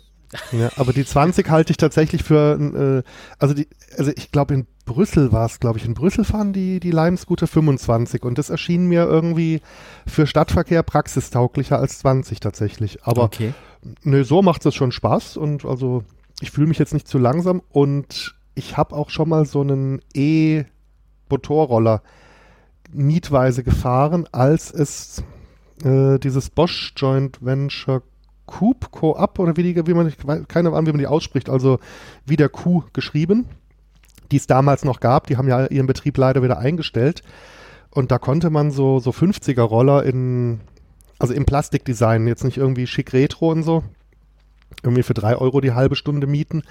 [0.52, 0.58] Ja.
[0.58, 0.70] ja.
[0.76, 5.32] aber die 20 halte ich tatsächlich für, äh, also die, also ich glaube in Brüssel
[5.32, 9.04] war es, glaube ich, in Brüssel fahren die, die Lime-Scooter 25 und das erschien mir
[9.04, 9.60] irgendwie
[10.06, 13.04] für Stadtverkehr praxistauglicher als 20 tatsächlich.
[13.04, 13.54] Aber okay.
[14.02, 16.02] nö, so macht es schon Spaß und also
[16.40, 20.02] ich fühle mich jetzt nicht zu langsam und ich habe auch schon mal so einen
[20.12, 22.02] E-Motorroller
[22.92, 25.22] mietweise gefahren, als es
[25.84, 28.02] äh, dieses Bosch Joint Venture
[28.50, 30.12] Coop Co-op oder wie, die, wie man,
[30.48, 31.78] keine Ahnung, wie man die ausspricht, also
[32.26, 33.46] wie der Q geschrieben,
[34.30, 35.28] die es damals noch gab.
[35.28, 37.22] Die haben ja ihren Betrieb leider wieder eingestellt.
[37.90, 40.60] Und da konnte man so, so 50er Roller in,
[41.18, 43.84] also im Plastikdesign, jetzt nicht irgendwie schick Retro und so,
[44.82, 46.62] irgendwie für drei Euro die halbe Stunde mieten.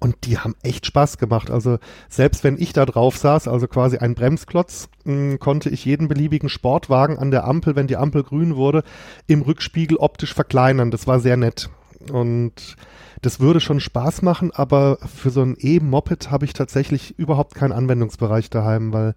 [0.00, 1.50] Und die haben echt Spaß gemacht.
[1.50, 1.78] Also
[2.08, 6.08] selbst wenn ich da drauf saß, also quasi ein Bremsklotz, mh, hm, konnte ich jeden
[6.08, 8.82] beliebigen Sportwagen an der Ampel, wenn die Ampel grün wurde,
[9.26, 10.90] im Rückspiegel optisch verkleinern.
[10.90, 11.70] Das war sehr nett.
[12.12, 12.76] Und
[13.22, 17.72] das würde schon Spaß machen, aber für so ein E-Moped habe ich tatsächlich überhaupt keinen
[17.72, 19.14] Anwendungsbereich daheim, weil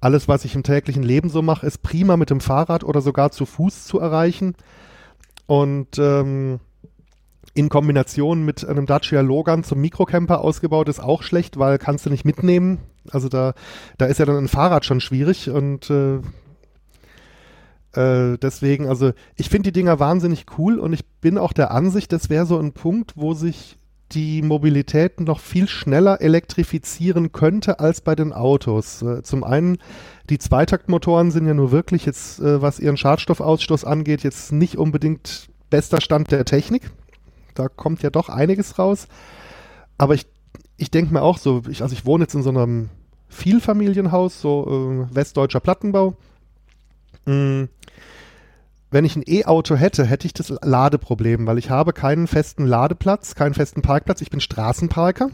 [0.00, 3.30] alles, was ich im täglichen Leben so mache, ist prima mit dem Fahrrad oder sogar
[3.32, 4.54] zu Fuß zu erreichen.
[5.46, 6.60] Und ähm,
[7.54, 12.10] in Kombination mit einem Dacia Logan zum Mikrocamper ausgebaut ist auch schlecht, weil kannst du
[12.10, 12.78] nicht mitnehmen.
[13.10, 13.54] Also da,
[13.96, 16.16] da ist ja dann ein Fahrrad schon schwierig und äh,
[17.94, 22.12] äh, deswegen, also ich finde die Dinger wahnsinnig cool und ich bin auch der Ansicht,
[22.12, 23.78] das wäre so ein Punkt, wo sich
[24.12, 29.02] die Mobilität noch viel schneller elektrifizieren könnte als bei den Autos.
[29.02, 29.78] Äh, zum einen,
[30.28, 35.48] die Zweitaktmotoren sind ja nur wirklich jetzt, äh, was ihren Schadstoffausstoß angeht, jetzt nicht unbedingt
[35.70, 36.90] bester Stand der Technik.
[37.54, 39.06] Da kommt ja doch einiges raus.
[39.98, 40.26] Aber ich,
[40.76, 42.90] ich denke mir auch so, ich, also ich wohne jetzt in so einem
[43.28, 46.16] Vielfamilienhaus, so äh, westdeutscher Plattenbau.
[47.26, 47.64] Mm,
[48.90, 53.34] wenn ich ein E-Auto hätte, hätte ich das Ladeproblem, weil ich habe keinen festen Ladeplatz,
[53.34, 54.20] keinen festen Parkplatz.
[54.20, 55.30] Ich bin Straßenparker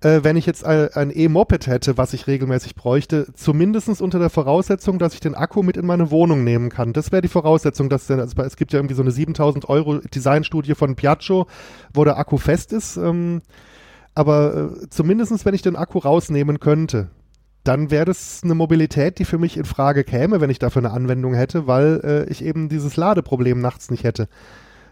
[0.00, 4.98] äh, wenn ich jetzt ein E-Moped hätte, was ich regelmäßig bräuchte, zumindest unter der Voraussetzung,
[4.98, 6.92] dass ich den Akku mit in meine Wohnung nehmen kann.
[6.92, 9.98] Das wäre die Voraussetzung, dass der, also es gibt ja irgendwie so eine 7000 Euro
[9.98, 11.46] Designstudie von Piaggio,
[11.94, 12.96] wo der Akku fest ist.
[12.96, 13.42] Ähm,
[14.14, 17.08] aber äh, zumindest wenn ich den Akku rausnehmen könnte,
[17.64, 20.92] dann wäre das eine Mobilität, die für mich in Frage käme, wenn ich dafür eine
[20.92, 24.28] Anwendung hätte, weil äh, ich eben dieses Ladeproblem nachts nicht hätte.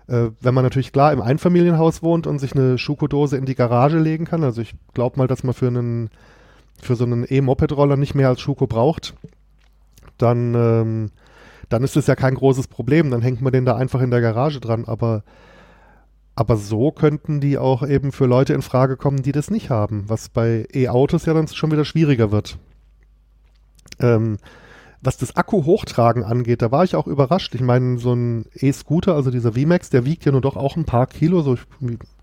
[0.06, 3.98] Äh, wenn man natürlich klar im Einfamilienhaus wohnt und sich eine Schuko-Dose in die Garage
[3.98, 6.10] legen kann, also ich glaube mal, dass man für einen
[6.80, 9.14] für so einen E-Moped-Roller nicht mehr als Schuko braucht,
[10.18, 11.10] dann, ähm,
[11.68, 13.10] dann ist es ja kein großes Problem.
[13.10, 14.84] Dann hängt man den da einfach in der Garage dran.
[14.84, 15.22] Aber,
[16.34, 20.04] aber so könnten die auch eben für Leute in Frage kommen, die das nicht haben,
[20.08, 22.58] was bei E-Autos ja dann schon wieder schwieriger wird.
[24.00, 24.38] Ähm,
[25.04, 27.54] was das Akku-Hochtragen angeht, da war ich auch überrascht.
[27.54, 30.84] Ich meine, so ein E-Scooter, also dieser VMAX, der wiegt ja nur doch auch ein
[30.84, 31.56] paar Kilo, so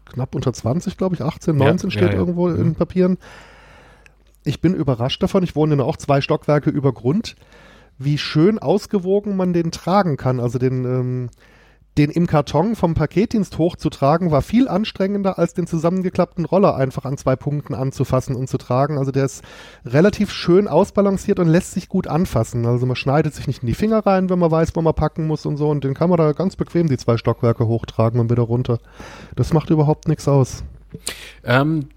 [0.06, 2.20] knapp unter 20, glaube ich, 18, 19 ja, steht ja, ja.
[2.20, 2.62] irgendwo mhm.
[2.62, 3.18] in Papieren.
[4.44, 5.44] Ich bin überrascht davon.
[5.44, 7.36] Ich wohne ja auch zwei Stockwerke über Grund,
[7.98, 10.40] wie schön ausgewogen man den tragen kann.
[10.40, 11.30] Also den, ähm,
[11.98, 17.18] den im Karton vom Paketdienst hochzutragen, war viel anstrengender, als den zusammengeklappten Roller einfach an
[17.18, 18.98] zwei Punkten anzufassen und zu tragen.
[18.98, 19.44] Also der ist
[19.86, 22.66] relativ schön ausbalanciert und lässt sich gut anfassen.
[22.66, 25.28] Also man schneidet sich nicht in die Finger rein, wenn man weiß, wo man packen
[25.28, 25.70] muss und so.
[25.70, 28.80] Und den kann man da ganz bequem die zwei Stockwerke hochtragen und wieder runter.
[29.36, 30.64] Das macht überhaupt nichts aus.
[31.44, 31.90] Ähm,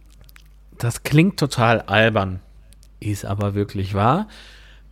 [0.78, 2.40] das klingt total albern,
[2.98, 4.26] ist aber wirklich wahr.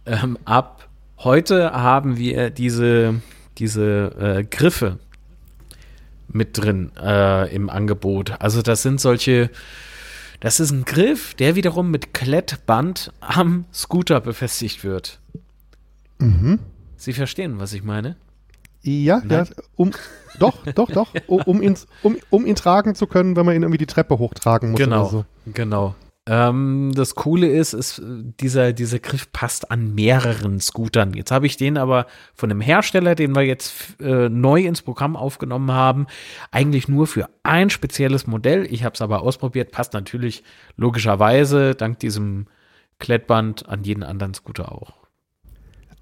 [0.07, 0.89] Ähm, ab
[1.19, 3.21] heute haben wir diese
[3.59, 4.99] diese äh, Griffe
[6.29, 8.41] mit drin äh, im Angebot.
[8.41, 9.51] Also das sind solche,
[10.41, 15.21] das ist ein Griff, der wiederum mit Klettband am Scooter befestigt wird.
[16.19, 16.59] Mhm.
[16.97, 18.17] Sie verstehen, was ich meine?
[18.83, 19.47] Ja, Nein?
[19.49, 19.93] ja, um,
[20.39, 23.79] doch, doch, doch, um, ihn, um, um ihn tragen zu können, wenn man ihn irgendwie
[23.79, 24.81] die Treppe hochtragen muss.
[24.81, 25.25] Genau, so.
[25.47, 25.95] genau.
[26.27, 31.15] Ähm, das Coole ist, ist dieser, dieser Griff passt an mehreren Scootern.
[31.15, 35.17] Jetzt habe ich den aber von einem Hersteller, den wir jetzt äh, neu ins Programm
[35.17, 36.07] aufgenommen haben,
[36.53, 38.67] eigentlich nur für ein spezielles Modell.
[38.71, 40.45] Ich habe es aber ausprobiert, passt natürlich
[40.77, 42.47] logischerweise dank diesem
[43.01, 44.93] Klettband an jeden anderen Scooter auch.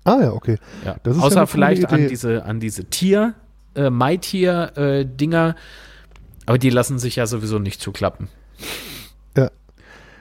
[0.05, 0.59] Ah ja, okay.
[0.85, 0.97] Ja.
[1.05, 3.35] Außer ja vielleicht an diese, an diese Tier,
[3.75, 5.61] äh, My-Tier-Dinger, äh,
[6.45, 8.29] aber die lassen sich ja sowieso nicht zuklappen.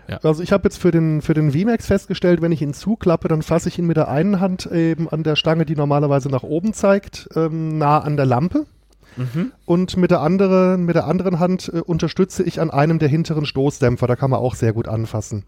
[0.09, 0.19] Ja.
[0.23, 3.41] Also ich habe jetzt für den, für den VMAX festgestellt, wenn ich ihn zuklappe, dann
[3.41, 6.73] fasse ich ihn mit der einen Hand eben an der Stange, die normalerweise nach oben
[6.73, 8.65] zeigt, ähm, nah an der Lampe.
[9.17, 9.51] Mhm.
[9.65, 13.45] Und mit der, anderen, mit der anderen Hand äh, unterstütze ich an einem der hinteren
[13.45, 14.07] Stoßdämpfer.
[14.07, 15.43] Da kann man auch sehr gut anfassen.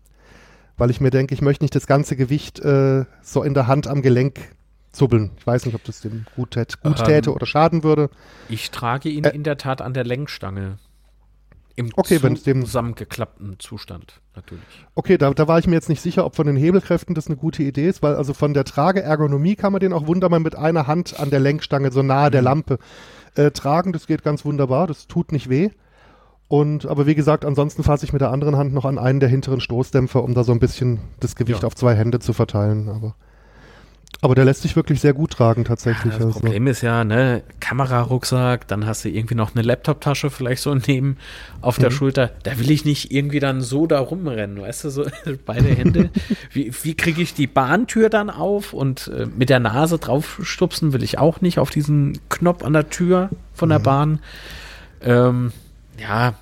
[0.77, 3.87] Weil ich mir denke, ich möchte nicht das ganze Gewicht äh, so in der Hand
[3.87, 4.39] am Gelenk
[4.91, 5.31] zubbeln.
[5.37, 8.09] Ich weiß nicht, ob das dem gut, tät, gut ähm, täte oder schaden würde.
[8.49, 10.77] Ich trage ihn äh, in der Tat an der Lenkstange.
[11.75, 14.63] Im okay, dem zusammengeklappten Zustand, natürlich.
[14.95, 17.37] Okay, da, da war ich mir jetzt nicht sicher, ob von den Hebelkräften das eine
[17.37, 20.87] gute Idee ist, weil also von der Trageergonomie kann man den auch wunderbar mit einer
[20.87, 22.31] Hand an der Lenkstange so nahe mhm.
[22.31, 22.79] der Lampe
[23.35, 23.93] äh, tragen.
[23.93, 25.69] Das geht ganz wunderbar, das tut nicht weh.
[26.47, 29.29] Und aber wie gesagt, ansonsten fasse ich mit der anderen Hand noch an einen der
[29.29, 31.67] hinteren Stoßdämpfer, um da so ein bisschen das Gewicht ja.
[31.67, 32.89] auf zwei Hände zu verteilen.
[32.89, 33.15] Aber
[34.23, 36.13] aber der lässt sich wirklich sehr gut tragen tatsächlich.
[36.13, 36.39] Ja, das also.
[36.39, 41.17] Problem ist ja, ne, Kamerarucksack, dann hast du irgendwie noch eine Laptoptasche vielleicht so neben
[41.61, 41.95] auf der mhm.
[41.95, 42.31] Schulter.
[42.43, 45.05] Da will ich nicht irgendwie dann so da rumrennen, weißt du, so
[45.45, 46.11] beide Hände.
[46.51, 51.01] wie wie kriege ich die Bahntür dann auf und äh, mit der Nase draufstupsen will
[51.01, 53.83] ich auch nicht auf diesen Knopf an der Tür von der mhm.
[53.83, 54.19] Bahn.
[55.01, 55.51] Ähm,
[55.97, 56.35] ja,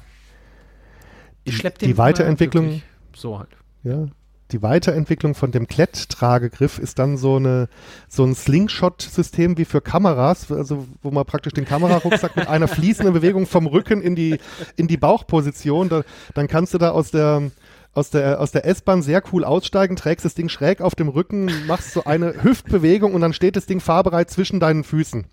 [1.46, 2.82] ich schlepp den Die Weiterentwicklung
[3.16, 3.50] so halt.
[3.84, 4.08] Ja,
[4.52, 7.70] die Weiterentwicklung von dem Kletttragegriff ist dann so eine
[8.08, 13.14] so ein Slingshot-System wie für Kameras, also wo man praktisch den Kamerarucksack mit einer fließenden
[13.14, 14.40] Bewegung vom Rücken in die
[14.76, 17.52] in die Bauchposition, da, dann kannst du da aus der
[17.94, 21.52] aus der, aus der S-Bahn sehr cool aussteigen, trägst das Ding schräg auf dem Rücken,
[21.66, 25.26] machst so eine Hüftbewegung und dann steht das Ding fahrbereit zwischen deinen Füßen.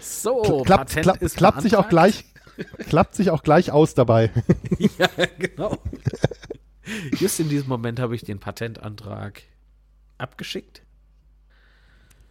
[0.00, 2.24] So, klappt, klappt, klappt sich auch gleich,
[2.88, 4.30] klappt sich auch gleich aus dabei.
[4.98, 5.08] ja,
[5.38, 5.78] genau.
[7.16, 9.42] Just in diesem Moment habe ich den Patentantrag
[10.18, 10.82] abgeschickt.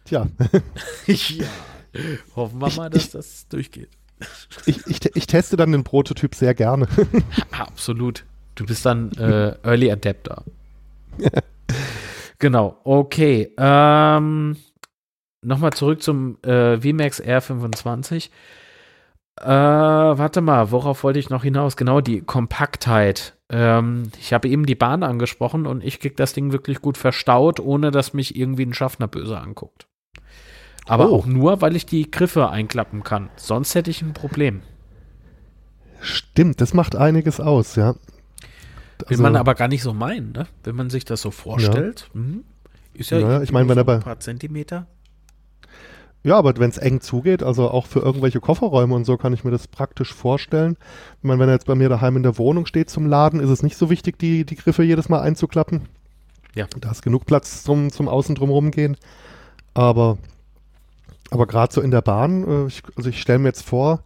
[0.04, 0.26] Tja.
[1.06, 1.46] ja.
[2.36, 3.90] Hoffen wir ich, mal, dass ich, das durchgeht.
[4.66, 6.86] Ich, ich, ich, teste dann den Prototyp sehr gerne.
[7.50, 8.24] Absolut.
[8.54, 10.44] Du bist dann äh, Early Adapter.
[12.38, 13.52] genau, okay.
[13.56, 14.56] Ähm,
[15.42, 18.28] Nochmal zurück zum äh, VMAX R25.
[19.40, 21.78] Äh, warte mal, worauf wollte ich noch hinaus?
[21.78, 23.36] Genau, die Kompaktheit.
[23.50, 27.58] Ähm, ich habe eben die Bahn angesprochen und ich krieg das Ding wirklich gut verstaut,
[27.58, 29.88] ohne dass mich irgendwie ein Schaffner böse anguckt.
[30.86, 31.16] Aber oh.
[31.16, 33.28] auch nur, weil ich die Griffe einklappen kann.
[33.36, 34.62] Sonst hätte ich ein Problem.
[36.00, 37.92] Stimmt, das macht einiges aus, ja.
[37.92, 40.46] Will also, man aber gar nicht so meinen, ne?
[40.62, 42.08] Wenn man sich das so vorstellt.
[42.14, 42.20] Ja.
[42.20, 42.38] Mh,
[42.94, 44.86] ist ja, ja ich meine, wenn er bei ein paar Zentimeter.
[46.22, 49.42] Ja, aber wenn es eng zugeht, also auch für irgendwelche Kofferräume und so, kann ich
[49.42, 50.76] mir das praktisch vorstellen.
[51.18, 53.48] Ich meine, wenn er jetzt bei mir daheim in der Wohnung steht zum Laden, ist
[53.48, 55.88] es nicht so wichtig, die, die Griffe jedes Mal einzuklappen.
[56.54, 56.66] Ja.
[56.78, 58.98] Da ist genug Platz zum, zum Außen drumherum gehen.
[59.72, 60.18] Aber,
[61.30, 64.00] aber gerade so in der Bahn, äh, ich, also ich stelle mir jetzt vor,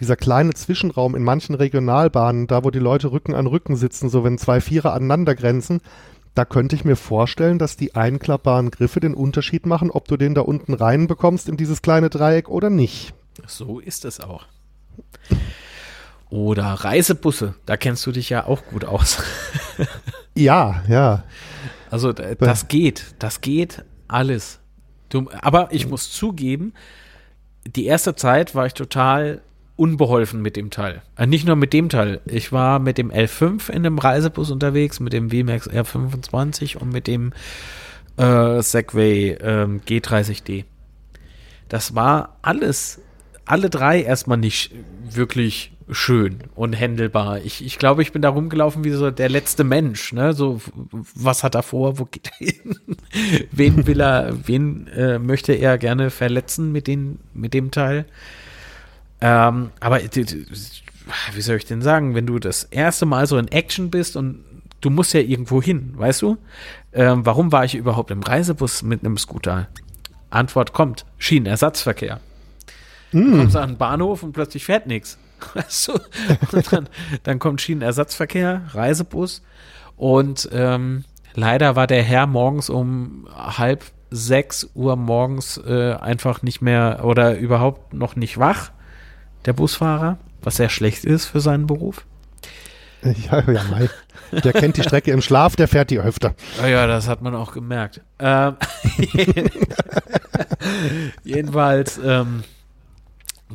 [0.00, 4.24] dieser kleine Zwischenraum in manchen Regionalbahnen, da wo die Leute Rücken an Rücken sitzen, so
[4.24, 5.80] wenn zwei Vierer aneinander grenzen,
[6.38, 10.36] da könnte ich mir vorstellen, dass die einklappbaren Griffe den Unterschied machen, ob du den
[10.36, 13.12] da unten reinbekommst in dieses kleine Dreieck oder nicht.
[13.48, 14.46] So ist es auch.
[16.30, 19.20] Oder Reisebusse, da kennst du dich ja auch gut aus.
[20.36, 21.24] ja, ja.
[21.90, 24.60] Also das geht, das geht alles.
[25.08, 26.72] Du, aber ich muss zugeben,
[27.66, 29.40] die erste Zeit war ich total
[29.78, 31.02] unbeholfen mit dem Teil.
[31.16, 32.20] Äh, nicht nur mit dem Teil.
[32.26, 37.06] Ich war mit dem L5 in einem Reisebus unterwegs, mit dem VMAX R25 und mit
[37.06, 37.32] dem
[38.16, 40.64] äh, Segway ähm, G30D.
[41.68, 43.00] Das war alles,
[43.44, 44.72] alle drei erstmal nicht
[45.10, 47.40] wirklich schön und händelbar.
[47.44, 50.34] Ich, ich glaube, ich bin da rumgelaufen wie so der letzte Mensch, ne?
[50.34, 50.60] So,
[51.14, 52.76] was hat er vor, wo geht er hin?
[53.52, 58.06] wen will er, wen äh, möchte er gerne verletzen mit, den, mit dem Teil?
[59.20, 63.90] Ähm, aber wie soll ich denn sagen, wenn du das erste Mal so in Action
[63.90, 64.44] bist und
[64.80, 66.38] du musst ja irgendwo hin, weißt du?
[66.92, 69.68] Ähm, warum war ich überhaupt im Reisebus mit einem Scooter?
[70.30, 72.20] Antwort kommt: Schienenersatzverkehr.
[73.12, 73.30] Mm.
[73.30, 75.18] Du kommst an den Bahnhof und plötzlich fährt nichts.
[75.54, 75.92] Weißt du?
[76.52, 76.88] Und dann,
[77.22, 79.42] dann kommt Schienenersatzverkehr, Reisebus.
[79.96, 81.04] Und ähm,
[81.34, 87.36] leider war der Herr morgens um halb sechs Uhr morgens äh, einfach nicht mehr oder
[87.38, 88.70] überhaupt noch nicht wach,
[89.44, 92.04] der Busfahrer, was sehr schlecht ist für seinen Beruf.
[93.02, 93.88] Ja, ja, mei.
[94.32, 96.34] Der kennt die Strecke im Schlaf, der fährt die öfter.
[96.58, 98.00] Ja, ja, das hat man auch gemerkt.
[98.18, 98.56] Ähm,
[101.24, 102.42] jedenfalls ähm,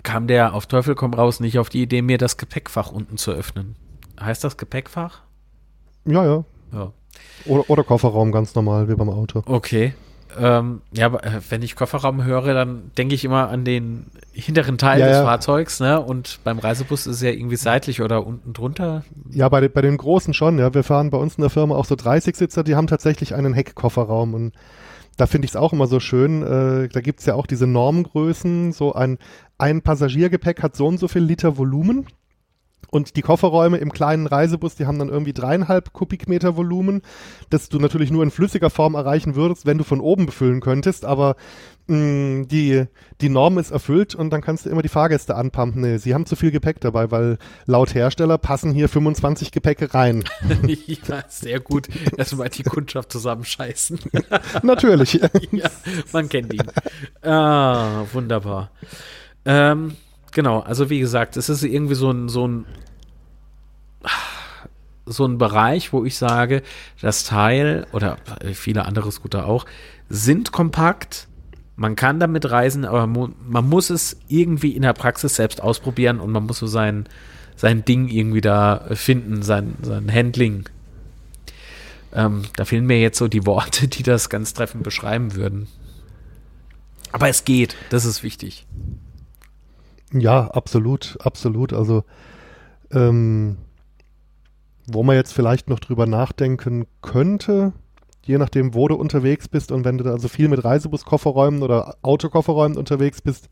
[0.02, 3.32] kam der auf Teufel komm raus nicht auf die Idee, mir das Gepäckfach unten zu
[3.32, 3.76] öffnen.
[4.20, 5.22] Heißt das Gepäckfach?
[6.06, 6.46] Ja, ja.
[6.72, 6.92] ja.
[7.46, 9.44] Oder, oder Kofferraum ganz normal, wie beim Auto.
[9.46, 9.94] Okay.
[10.40, 15.00] Ähm, ja, äh, wenn ich Kofferraum höre, dann denke ich immer an den hinteren Teil
[15.00, 15.24] ja, des ja.
[15.24, 16.02] Fahrzeugs, ne?
[16.02, 19.04] Und beim Reisebus ist es ja irgendwie seitlich oder unten drunter.
[19.32, 20.74] Ja, bei, bei den großen schon, ja.
[20.74, 24.34] Wir fahren bei uns in der Firma auch so 30-Sitzer, die haben tatsächlich einen Heckkofferraum
[24.34, 24.54] und
[25.18, 26.42] da finde ich es auch immer so schön.
[26.42, 28.72] Äh, da gibt es ja auch diese Normgrößen.
[28.72, 29.20] So ein,
[29.58, 32.08] ein Passagiergepäck hat so und so viel Liter Volumen.
[32.90, 37.02] Und die Kofferräume im kleinen Reisebus, die haben dann irgendwie dreieinhalb Kubikmeter Volumen,
[37.50, 41.06] das du natürlich nur in flüssiger Form erreichen würdest, wenn du von oben befüllen könntest.
[41.06, 41.36] Aber
[41.88, 42.86] mh, mm, die,
[43.22, 45.82] die Norm ist erfüllt und dann kannst du immer die Fahrgäste anpumpen.
[45.82, 50.24] Nee, sie haben zu viel Gepäck dabei, weil laut Hersteller passen hier 25 Gepäcke rein.
[50.68, 51.88] ja, sehr gut.
[52.18, 54.00] Erstmal die Kundschaft zusammenscheißen.
[54.64, 55.14] natürlich.
[55.52, 55.70] ja,
[56.12, 56.68] man kennt ihn.
[57.22, 58.72] Ah, wunderbar.
[59.46, 59.96] Ähm,
[60.34, 62.66] genau, also wie gesagt, es ist irgendwie so ein, so ein,
[65.06, 66.64] so ein Bereich, wo ich sage,
[67.02, 68.18] das Teil oder
[68.54, 69.66] viele andere Scooter auch,
[70.10, 71.28] sind kompakt.
[71.76, 76.32] Man kann damit reisen, aber man muss es irgendwie in der Praxis selbst ausprobieren und
[76.32, 77.08] man muss so sein,
[77.56, 80.70] sein Ding irgendwie da finden, sein, sein Handling.
[82.14, 85.68] Ähm, da fehlen mir jetzt so die Worte, die das ganz treffend beschreiben würden.
[87.12, 88.66] Aber es geht, das ist wichtig.
[90.14, 91.74] Ja, absolut, absolut.
[91.74, 92.04] Also,
[92.92, 93.58] ähm,
[94.88, 97.74] wo man jetzt vielleicht noch drüber nachdenken könnte,
[98.24, 101.96] je nachdem, wo du unterwegs bist und wenn du da also viel mit Reisebuskofferräumen oder
[102.04, 103.50] Autokofferräumen unterwegs bist,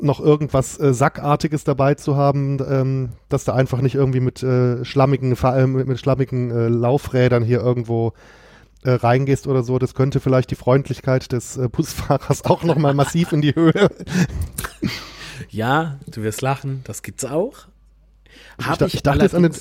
[0.00, 4.84] noch irgendwas äh, Sackartiges dabei zu haben, ähm, dass du einfach nicht irgendwie mit äh,
[4.84, 8.12] schlammigen, äh, mit, schlammigen äh, Laufrädern hier irgendwo
[8.82, 13.32] äh, reingehst oder so, das könnte vielleicht die Freundlichkeit des äh, Busfahrers auch nochmal massiv
[13.32, 13.88] in die Höhe
[15.50, 17.66] ja, du wirst lachen, das gibt's auch.
[18.62, 19.52] Hab ich, ich, dachte jetzt an den,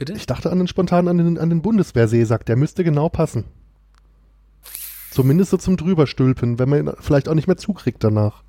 [0.00, 0.14] Bitte?
[0.14, 3.44] Ich dachte an den spontan an den, an den Bundeswehrseesack, der müsste genau passen.
[5.10, 8.42] Zumindest so zum drüberstülpen, wenn man ihn vielleicht auch nicht mehr zukriegt danach.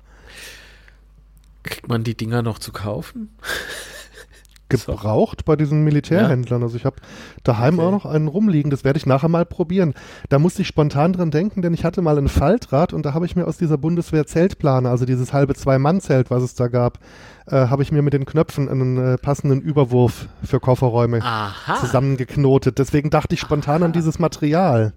[1.62, 3.36] Kriegt man die Dinger noch zu kaufen?
[4.72, 6.60] gebraucht bei diesen Militärhändlern.
[6.60, 6.66] Ja.
[6.66, 6.96] Also ich habe
[7.44, 7.86] daheim okay.
[7.86, 9.94] auch noch einen rumliegen, das werde ich nachher mal probieren.
[10.28, 13.26] Da musste ich spontan dran denken, denn ich hatte mal ein Faltrad und da habe
[13.26, 16.98] ich mir aus dieser Bundeswehr Zeltplane, also dieses halbe Zwei-Mann-Zelt, was es da gab,
[17.46, 21.76] äh, habe ich mir mit den Knöpfen einen äh, passenden Überwurf für Kofferräume Aha.
[21.80, 22.78] zusammengeknotet.
[22.78, 23.86] Deswegen dachte ich spontan Aha.
[23.86, 24.92] an dieses Material.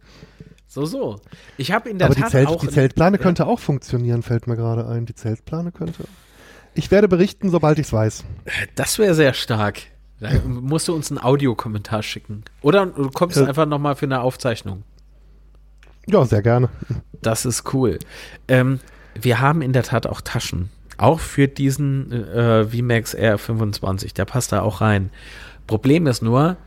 [0.67, 1.17] So, so.
[1.57, 4.47] Ich habe in der Aber Tat die, Zelt, auch die Zeltplane könnte auch funktionieren, fällt
[4.47, 5.05] mir gerade ein.
[5.05, 6.03] Die Zeltplane könnte.
[6.75, 8.25] Ich werde berichten, sobald ich es weiß.
[8.75, 9.81] Das wäre sehr stark.
[10.19, 12.43] Da musst du uns einen Audiokommentar schicken.
[12.61, 14.83] Oder du kommst äh, einfach nochmal für eine Aufzeichnung.
[16.07, 16.69] Ja, sehr gerne.
[17.21, 17.99] Das ist cool.
[18.47, 18.79] Ähm,
[19.19, 20.69] wir haben in der Tat auch Taschen.
[20.97, 24.13] Auch für diesen äh, VMAX R25.
[24.13, 25.09] Der passt da auch rein.
[25.67, 26.57] Problem ist nur,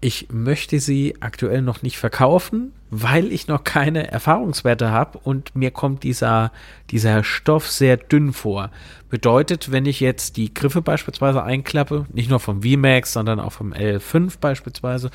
[0.00, 5.70] ich möchte sie aktuell noch nicht verkaufen, weil ich noch keine Erfahrungswerte habe und mir
[5.70, 6.52] kommt dieser,
[6.90, 8.70] dieser Stoff sehr dünn vor.
[9.10, 13.72] Bedeutet, wenn ich jetzt die Griffe beispielsweise einklappe, nicht nur vom VMAX, sondern auch vom
[13.72, 15.10] L5 beispielsweise,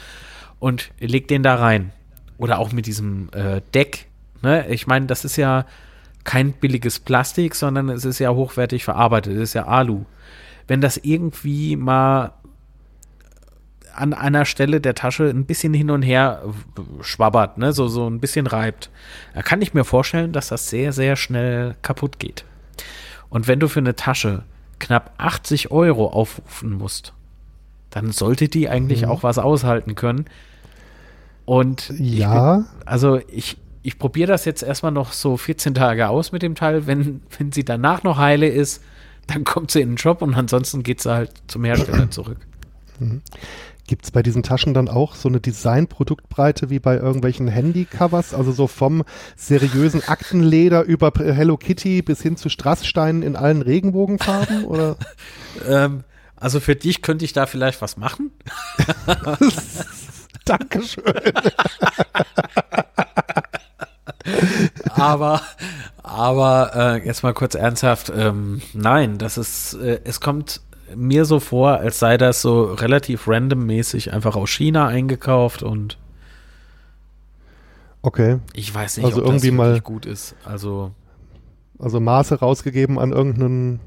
[0.60, 1.92] und leg den da rein.
[2.38, 4.08] Oder auch mit diesem äh, Deck.
[4.42, 4.68] Ne?
[4.70, 5.66] Ich meine, das ist ja
[6.24, 9.34] kein billiges Plastik, sondern es ist ja hochwertig verarbeitet.
[9.36, 10.06] Es ist ja Alu.
[10.68, 12.34] Wenn das irgendwie mal
[13.96, 16.44] an einer Stelle der Tasche ein bisschen hin und her
[17.02, 18.90] schwabbert, ne, so, so ein bisschen reibt,
[19.34, 22.46] da kann ich mir vorstellen, dass das sehr, sehr schnell kaputt geht.
[23.30, 24.44] Und wenn du für eine Tasche
[24.80, 27.14] knapp 80 Euro aufrufen musst,
[27.90, 29.10] dann sollte die eigentlich mhm.
[29.10, 30.26] auch was aushalten können.
[31.46, 36.32] Und ja, ich, also ich, ich probiere das jetzt erstmal noch so 14 Tage aus
[36.32, 36.88] mit dem Teil.
[36.88, 38.84] Wenn, wenn sie danach noch heile ist,
[39.28, 42.38] dann kommt sie in den Shop und ansonsten geht sie halt zum Hersteller zurück.
[43.00, 43.22] Mhm.
[43.88, 48.34] Gibt es bei diesen Taschen dann auch so eine Designproduktbreite wie bei irgendwelchen Handycovers?
[48.34, 49.04] Also so vom
[49.36, 54.64] seriösen Aktenleder über Hello Kitty bis hin zu Strasssteinen in allen Regenbogenfarben?
[54.66, 54.98] Oder?
[55.68, 56.04] ähm,
[56.36, 58.32] also für dich könnte ich da vielleicht was machen.
[60.46, 61.04] Dankeschön.
[64.90, 65.42] aber
[66.02, 70.62] aber äh, jetzt mal kurz ernsthaft, ähm, nein, das ist, äh, es kommt
[70.96, 75.98] mir so vor, als sei das so relativ randommäßig einfach aus China eingekauft und
[78.02, 78.38] Okay.
[78.54, 80.36] Ich weiß nicht, also ob irgendwie das mal gut ist.
[80.46, 80.92] Also
[81.80, 83.80] also Maße rausgegeben an irgendeine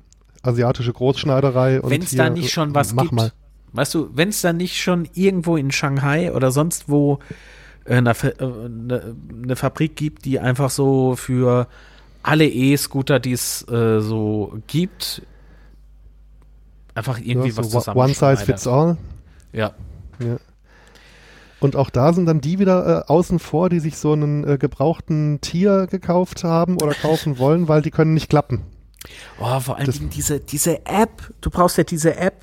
[0.42, 3.12] asiatische Großschneiderei Wenn es da nicht schon was gibt.
[3.12, 3.32] Mal.
[3.72, 7.18] Weißt du, wenn es da nicht schon irgendwo in Shanghai oder sonst wo
[7.86, 11.68] eine, eine, eine Fabrik gibt, die einfach so für
[12.22, 15.22] alle E-Scooter, die es äh, so gibt,
[16.98, 17.98] einfach irgendwie ja, so was zusammen.
[17.98, 18.98] One size fits all.
[19.52, 19.72] Ja.
[20.18, 20.36] ja.
[21.60, 24.58] Und auch da sind dann die wieder äh, außen vor, die sich so einen äh,
[24.58, 28.62] gebrauchten Tier gekauft haben oder kaufen wollen, weil die können nicht klappen.
[29.40, 31.32] Oh, vor allem diese, diese App.
[31.40, 32.42] Du brauchst ja diese App.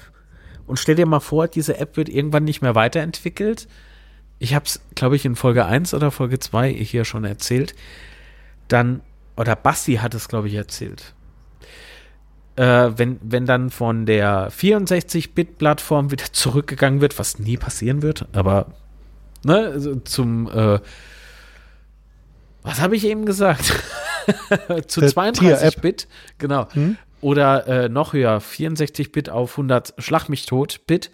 [0.67, 3.67] Und stell dir mal vor, diese App wird irgendwann nicht mehr weiterentwickelt.
[4.39, 7.75] Ich habe es, glaube ich, in Folge 1 oder Folge 2 hier schon erzählt.
[8.67, 9.01] Dann,
[9.37, 11.13] oder Basti hat es, glaube ich, erzählt
[12.55, 18.67] äh, wenn, wenn dann von der 64-Bit-Plattform wieder zurückgegangen wird, was nie passieren wird, aber
[19.43, 20.79] ne, also zum äh,
[22.65, 23.65] was habe ich eben gesagt?
[24.87, 26.07] Zu 32-Bit,
[26.39, 26.67] genau.
[26.71, 26.97] Hm?
[27.21, 31.11] Oder äh, noch höher, 64-Bit auf 100 Schlag mich tot Bit.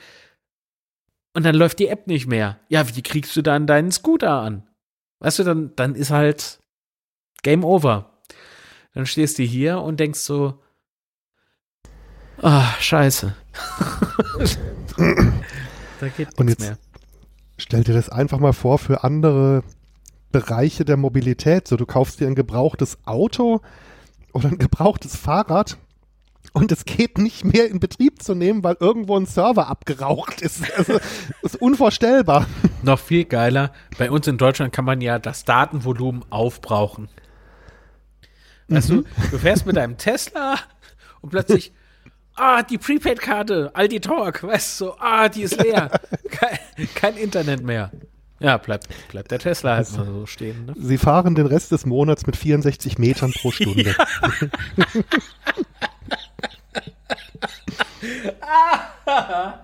[1.33, 2.59] Und dann läuft die App nicht mehr.
[2.69, 4.67] Ja, wie kriegst du dann deinen Scooter an?
[5.19, 6.59] Weißt du, dann, dann ist halt
[7.43, 8.21] Game Over.
[8.93, 10.61] Dann stehst du hier und denkst so,
[12.41, 13.35] Ah, scheiße.
[15.99, 16.77] da geht nichts mehr.
[17.57, 19.63] Stell dir das einfach mal vor für andere
[20.31, 21.67] Bereiche der Mobilität.
[21.67, 23.61] So, du kaufst dir ein gebrauchtes Auto
[24.33, 25.77] oder ein gebrauchtes Fahrrad
[26.53, 30.63] und es geht nicht mehr in Betrieb zu nehmen, weil irgendwo ein Server abgeraucht ist.
[30.77, 32.47] Also, das ist unvorstellbar.
[32.81, 37.07] Noch viel geiler, bei uns in Deutschland kann man ja das Datenvolumen aufbrauchen.
[38.67, 39.05] Weißt mhm.
[39.21, 40.55] du, du fährst mit deinem Tesla
[41.21, 41.73] und plötzlich
[42.35, 45.91] ah, die Prepaid-Karte, Aldi Talk, weißt du, so, ah, die ist leer.
[46.29, 46.57] kein,
[46.95, 47.91] kein, Internet mehr.
[48.39, 50.65] Ja, bleibt, bleibt der Tesla halt mal so stehen.
[50.65, 50.73] Ne?
[50.75, 53.95] Sie fahren den Rest des Monats mit 64 Metern pro Stunde.
[58.41, 59.59] ah,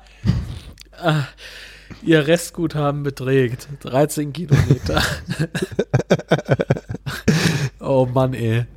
[2.03, 5.01] ihr Restguthaben beträgt 13 Kilometer.
[7.79, 8.67] oh Mann, ey.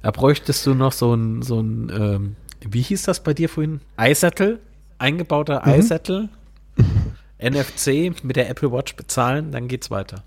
[0.00, 2.36] Da bräuchtest du noch so ein, so ein ähm,
[2.70, 3.80] wie hieß das bei dir vorhin?
[3.98, 4.60] iSettle,
[4.98, 5.80] eingebauter mhm.
[5.80, 6.28] iSettle,
[7.42, 10.22] NFC mit der Apple Watch bezahlen, dann geht's weiter.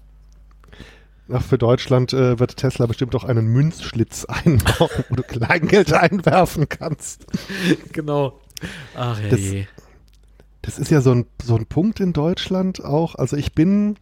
[1.29, 6.69] Ach, für Deutschland äh, wird Tesla bestimmt auch einen Münzschlitz einbauen, wo du Kleingeld einwerfen
[6.69, 7.25] kannst.
[7.91, 8.39] Genau.
[8.95, 9.39] Ach das,
[10.63, 13.15] das ist ja so ein, so ein Punkt in Deutschland auch.
[13.15, 13.97] Also ich bin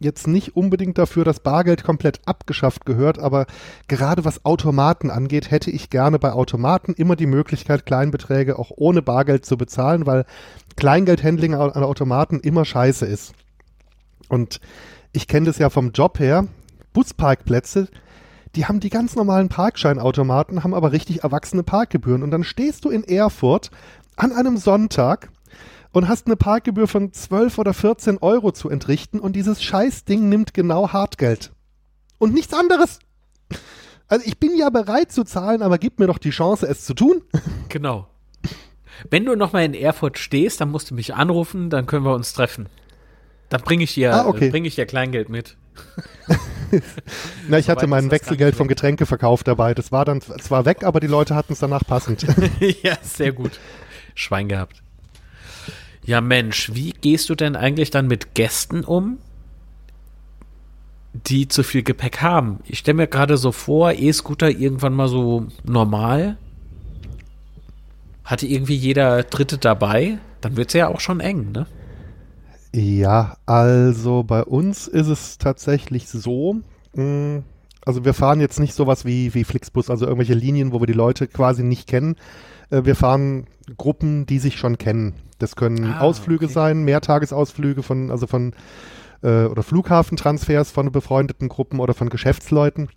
[0.00, 3.46] jetzt nicht unbedingt dafür, dass Bargeld komplett abgeschafft gehört, aber
[3.88, 9.02] gerade was Automaten angeht, hätte ich gerne bei Automaten immer die Möglichkeit, Kleinbeträge auch ohne
[9.02, 10.24] Bargeld zu bezahlen, weil
[10.76, 13.34] Kleingeldhandling an Automaten immer scheiße ist.
[14.28, 14.60] Und
[15.12, 16.46] ich kenne das ja vom Job her,
[16.92, 17.88] Busparkplätze,
[18.54, 22.22] die haben die ganz normalen Parkscheinautomaten, haben aber richtig erwachsene Parkgebühren.
[22.22, 23.70] Und dann stehst du in Erfurt
[24.16, 25.30] an einem Sonntag
[25.92, 30.54] und hast eine Parkgebühr von 12 oder 14 Euro zu entrichten und dieses Scheißding nimmt
[30.54, 31.52] genau Hartgeld.
[32.18, 32.98] Und nichts anderes.
[34.08, 36.94] Also ich bin ja bereit zu zahlen, aber gib mir doch die Chance, es zu
[36.94, 37.22] tun.
[37.68, 38.08] Genau.
[39.10, 42.32] Wenn du nochmal in Erfurt stehst, dann musst du mich anrufen, dann können wir uns
[42.32, 42.68] treffen.
[43.48, 44.50] Dann bringe ich dir, ah, okay.
[44.50, 45.56] bring ich dir Kleingeld mit.
[47.48, 49.74] Na, ich hatte mein Wechselgeld vom Getränkeverkauf dabei.
[49.74, 52.26] Das war dann zwar weg, aber die Leute hatten es danach passend.
[52.82, 53.58] ja, sehr gut.
[54.14, 54.82] Schwein gehabt.
[56.08, 59.18] Ja, Mensch, wie gehst du denn eigentlich dann mit Gästen um,
[61.12, 62.60] die zu viel Gepäck haben?
[62.64, 66.38] Ich stelle mir gerade so vor, E-Scooter irgendwann mal so normal.
[68.24, 71.66] Hatte irgendwie jeder Dritte dabei, dann wird es ja auch schon eng, ne?
[72.72, 76.56] Ja, also bei uns ist es tatsächlich so,
[76.94, 77.42] mh,
[77.84, 80.94] also wir fahren jetzt nicht sowas wie, wie Flixbus, also irgendwelche Linien, wo wir die
[80.94, 82.16] Leute quasi nicht kennen.
[82.70, 83.46] Äh, wir fahren
[83.76, 85.14] Gruppen, die sich schon kennen.
[85.38, 86.54] Das können Ah, Ausflüge okay.
[86.54, 88.54] sein, Mehrtagesausflüge von, also von
[89.22, 92.88] äh, oder Flughafentransfers von befreundeten Gruppen oder von Geschäftsleuten.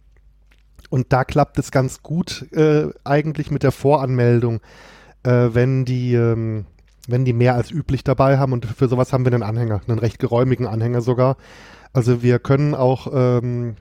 [0.89, 4.59] Und da klappt es ganz gut äh, eigentlich mit der Voranmeldung,
[5.23, 6.65] äh, wenn die ähm,
[7.07, 9.99] wenn die mehr als üblich dabei haben und für sowas haben wir einen Anhänger, einen
[9.99, 11.37] recht geräumigen Anhänger sogar.
[11.93, 13.75] Also wir können auch ähm,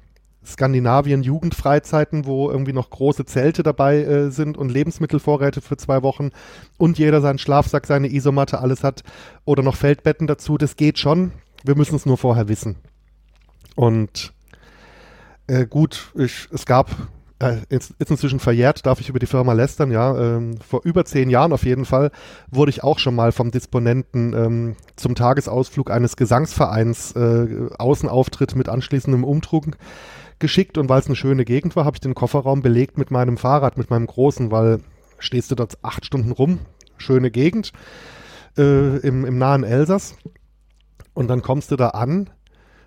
[0.50, 6.30] Skandinavien Jugendfreizeiten, wo irgendwie noch große Zelte dabei äh, sind und Lebensmittelvorräte für zwei Wochen
[6.76, 9.02] und jeder seinen Schlafsack, seine Isomatte, alles hat
[9.44, 10.58] oder noch Feldbetten dazu.
[10.58, 11.32] Das geht schon.
[11.64, 12.76] Wir müssen es nur vorher wissen.
[13.76, 14.32] Und
[15.46, 16.90] äh, gut, ich, es gab,
[17.40, 20.16] äh, ist, ist inzwischen verjährt, darf ich über die Firma lästern, ja.
[20.16, 22.10] Ähm, vor über zehn Jahren auf jeden Fall
[22.50, 28.68] wurde ich auch schon mal vom Disponenten ähm, zum Tagesausflug eines Gesangsvereins äh, Außenauftritt mit
[28.68, 29.66] anschließendem Umtrug
[30.40, 33.36] geschickt und weil es eine schöne Gegend war, habe ich den Kofferraum belegt mit meinem
[33.36, 34.80] Fahrrad, mit meinem großen, weil
[35.18, 36.60] stehst du dort acht Stunden rum,
[36.96, 37.72] schöne Gegend
[38.58, 40.16] äh, im, im nahen Elsass.
[41.14, 42.30] Und dann kommst du da an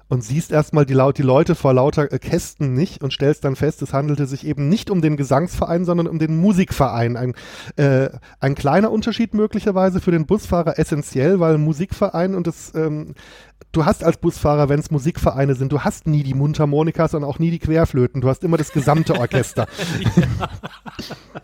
[0.10, 3.82] und siehst erstmal die, die Leute vor lauter äh, Kästen nicht und stellst dann fest,
[3.82, 7.18] es handelte sich eben nicht um den Gesangsverein, sondern um den Musikverein.
[7.18, 7.34] Ein,
[7.78, 13.16] äh, ein kleiner Unterschied möglicherweise für den Busfahrer essentiell, weil Musikverein und das, ähm,
[13.72, 17.39] du hast als Busfahrer, wenn es Musikvereine sind, du hast nie die Mundharmonikas und auch
[17.39, 19.68] nie die Querflöten, du hast immer das gesamte Orchester.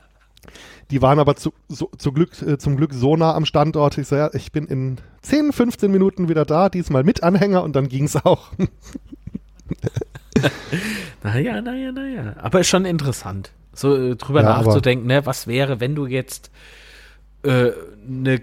[0.92, 3.98] Die waren aber zu, so, zu Glück, äh, zum Glück so nah am Standort.
[4.00, 7.76] Ich so, ja, ich bin in 10, 15 Minuten wieder da, diesmal mit Anhänger und
[7.76, 8.52] dann ging's auch.
[11.24, 12.36] Naja, naja, naja.
[12.38, 15.26] Aber ist schon interessant, so äh, drüber Ja, nachzudenken, ne?
[15.26, 16.50] Was wäre, wenn du jetzt
[17.44, 17.72] äh,
[18.08, 18.42] eine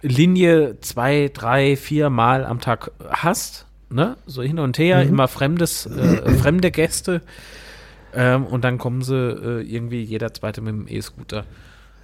[0.00, 4.16] Linie zwei, drei, vier Mal am Tag hast, ne?
[4.26, 5.10] So hin und her, Mhm.
[5.10, 7.22] immer fremdes, äh, fremde Gäste.
[8.14, 11.44] Ähm, und dann kommen sie äh, irgendwie jeder zweite mit dem E-Scooter.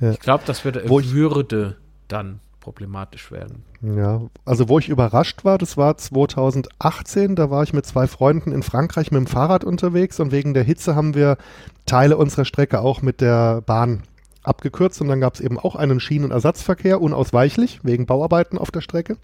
[0.00, 0.12] Ja.
[0.12, 1.76] Ich glaube, das würde, Wo ich- würde
[2.08, 3.64] dann problematisch werden.
[3.80, 8.52] Ja, also wo ich überrascht war, das war 2018, da war ich mit zwei Freunden
[8.52, 11.38] in Frankreich mit dem Fahrrad unterwegs und wegen der Hitze haben wir
[11.86, 14.02] Teile unserer Strecke auch mit der Bahn
[14.42, 19.16] abgekürzt und dann gab es eben auch einen Schienenersatzverkehr, unausweichlich, wegen Bauarbeiten auf der Strecke.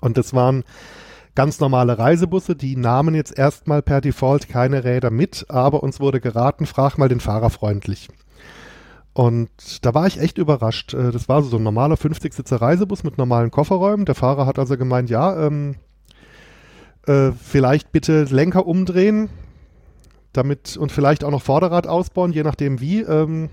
[0.00, 0.64] Und das waren
[1.34, 6.20] ganz normale Reisebusse, die nahmen jetzt erstmal per Default keine Räder mit, aber uns wurde
[6.20, 8.08] geraten, frag mal den Fahrer freundlich.
[9.12, 10.94] Und da war ich echt überrascht.
[10.94, 14.06] Äh, Das war so ein normaler 50-Sitzer Reisebus mit normalen Kofferräumen.
[14.06, 15.76] Der Fahrer hat also gemeint, ja, ähm,
[17.06, 19.28] äh, vielleicht bitte Lenker umdrehen,
[20.32, 23.50] damit und vielleicht auch noch Vorderrad ausbauen, je nachdem wie, ähm,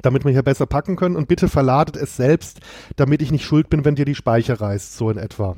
[0.00, 1.16] damit wir hier besser packen können.
[1.16, 2.60] Und bitte verladet es selbst,
[2.96, 5.56] damit ich nicht schuld bin, wenn dir die Speicher reißt, so in etwa.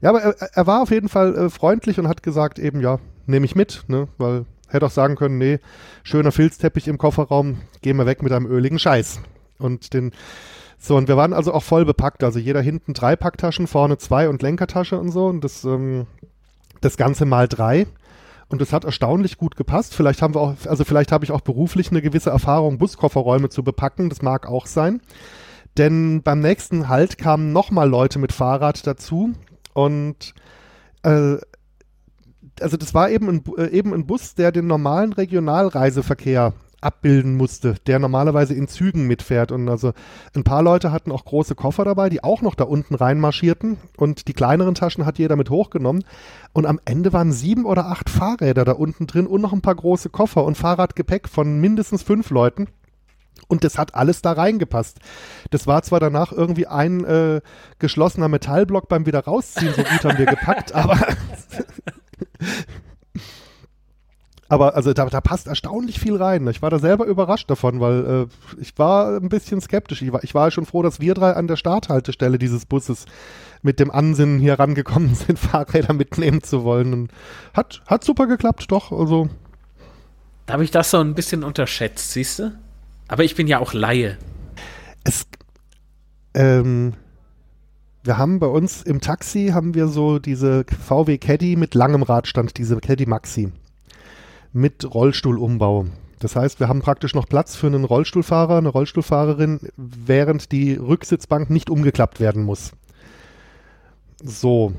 [0.00, 2.98] Ja, aber er, er war auf jeden Fall äh, freundlich und hat gesagt, eben, ja,
[3.26, 5.60] nehme ich mit, ne, weil hätte auch sagen können, nee,
[6.02, 9.20] schöner Filzteppich im Kofferraum, gehen wir weg mit einem öligen Scheiß.
[9.58, 10.12] Und den,
[10.78, 14.28] so, und wir waren also auch voll bepackt, also jeder hinten drei Packtaschen, vorne zwei
[14.28, 16.06] und Lenkertasche und so und das, ähm,
[16.80, 17.86] das Ganze mal drei.
[18.48, 19.94] Und das hat erstaunlich gut gepasst.
[19.94, 23.64] Vielleicht haben wir auch, also vielleicht habe ich auch beruflich eine gewisse Erfahrung, Buskofferräume zu
[23.64, 24.10] bepacken.
[24.10, 25.00] Das mag auch sein.
[25.76, 29.32] Denn beim nächsten Halt kamen nochmal Leute mit Fahrrad dazu
[29.72, 30.34] und
[31.02, 31.36] äh,
[32.60, 36.52] also das war eben ein, äh, eben ein Bus, der den normalen Regionalreiseverkehr
[36.84, 39.50] abbilden musste, der normalerweise in Zügen mitfährt.
[39.50, 39.92] Und also
[40.36, 43.78] ein paar Leute hatten auch große Koffer dabei, die auch noch da unten reinmarschierten.
[43.96, 46.04] Und die kleineren Taschen hat jeder mit hochgenommen.
[46.52, 49.74] Und am Ende waren sieben oder acht Fahrräder da unten drin und noch ein paar
[49.74, 52.68] große Koffer und Fahrradgepäck von mindestens fünf Leuten.
[53.48, 54.98] Und das hat alles da reingepasst.
[55.50, 57.40] Das war zwar danach irgendwie ein äh,
[57.78, 60.98] geschlossener Metallblock beim wieder rausziehen, so gut haben wir gepackt, aber
[64.48, 66.46] aber also da, da passt erstaunlich viel rein.
[66.48, 70.02] Ich war da selber überrascht davon, weil äh, ich war ein bisschen skeptisch.
[70.02, 73.06] Ich war, ich war schon froh, dass wir drei an der Starthaltestelle dieses Busses
[73.62, 76.92] mit dem Ansinnen hier rangekommen sind, Fahrräder mitnehmen zu wollen.
[76.92, 77.12] Und
[77.54, 78.92] hat, hat super geklappt, doch.
[78.92, 79.28] Also
[80.46, 82.52] Da habe ich das so ein bisschen unterschätzt, siehst du?
[83.14, 84.18] Aber ich bin ja auch Laie.
[85.04, 85.28] es,
[86.34, 86.94] ähm,
[88.02, 92.58] wir haben bei uns im Taxi haben wir so diese VW Caddy mit langem Radstand,
[92.58, 93.52] diese Caddy Maxi
[94.52, 95.86] mit Rollstuhlumbau.
[96.18, 101.50] Das heißt, wir haben praktisch noch Platz für einen Rollstuhlfahrer, eine Rollstuhlfahrerin, während die Rücksitzbank
[101.50, 102.72] nicht umgeklappt werden muss.
[104.24, 104.72] So.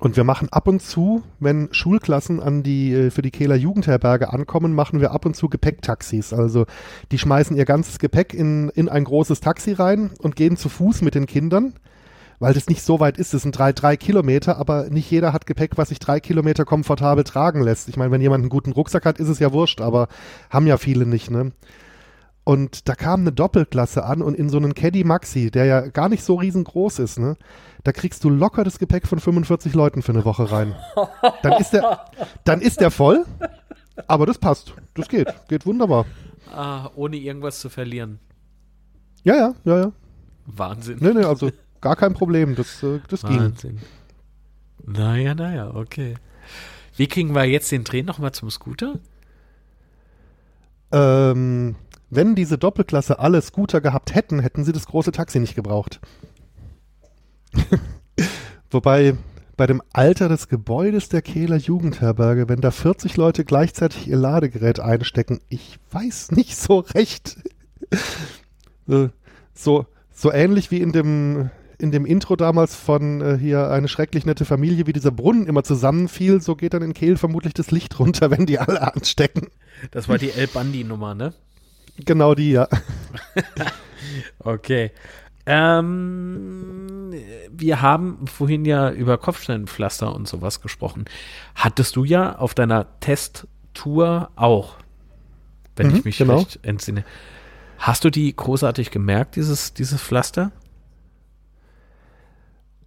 [0.00, 4.32] Und wir machen ab und zu, wenn Schulklassen an die, äh, für die Kehler Jugendherberge
[4.32, 6.32] ankommen, machen wir ab und zu Gepäcktaxis.
[6.32, 6.64] Also
[7.12, 11.02] die schmeißen ihr ganzes Gepäck in, in ein großes Taxi rein und gehen zu Fuß
[11.02, 11.74] mit den Kindern,
[12.38, 13.34] weil das nicht so weit ist.
[13.34, 17.24] Das sind drei, drei Kilometer, aber nicht jeder hat Gepäck, was sich drei Kilometer komfortabel
[17.24, 17.90] tragen lässt.
[17.90, 20.08] Ich meine, wenn jemand einen guten Rucksack hat, ist es ja wurscht, aber
[20.48, 21.52] haben ja viele nicht, ne?
[22.44, 26.08] Und da kam eine Doppelklasse an und in so einen Caddy Maxi, der ja gar
[26.08, 27.36] nicht so riesengroß ist, ne?
[27.84, 30.74] Da kriegst du locker das Gepäck von 45 Leuten für eine Woche rein.
[31.42, 32.04] Dann ist der,
[32.44, 33.24] dann ist der voll,
[34.06, 34.74] aber das passt.
[34.94, 35.28] Das geht.
[35.48, 36.06] Geht wunderbar.
[36.52, 38.18] Ah, ohne irgendwas zu verlieren.
[39.22, 39.92] Ja, ja, ja, ja.
[40.46, 40.98] Wahnsinn.
[41.00, 42.54] Nee, nee, also gar kein Problem.
[42.54, 43.38] Das, äh, das ging.
[43.38, 43.78] Wahnsinn.
[44.84, 46.14] Naja, naja, okay.
[46.96, 48.98] Wie kriegen wir jetzt den Dreh nochmal zum Scooter?
[50.92, 51.76] Ähm,
[52.10, 56.00] wenn diese Doppelklasse alle Scooter gehabt hätten, hätten sie das große Taxi nicht gebraucht.
[58.70, 59.16] Wobei
[59.56, 64.80] bei dem Alter des Gebäudes der Kehler Jugendherberge, wenn da 40 Leute gleichzeitig ihr Ladegerät
[64.80, 67.36] einstecken, ich weiß nicht so recht.
[69.54, 74.24] so, so ähnlich wie in dem, in dem Intro damals von äh, hier eine schrecklich
[74.24, 77.98] nette Familie, wie dieser Brunnen immer zusammenfiel, so geht dann in Kehl vermutlich das Licht
[77.98, 79.48] runter, wenn die alle anstecken.
[79.90, 81.34] Das war die El Bandi-Nummer, ne?
[82.04, 82.68] Genau die, ja.
[84.40, 84.92] okay.
[85.46, 87.12] Ähm,
[87.50, 91.06] wir haben vorhin ja über Kopfsteinpflaster und sowas gesprochen.
[91.54, 94.76] Hattest du ja auf deiner Testtour auch,
[95.76, 96.38] wenn mhm, ich mich genau.
[96.38, 97.04] recht entsinne.
[97.78, 100.52] Hast du die großartig gemerkt, dieses, dieses Pflaster?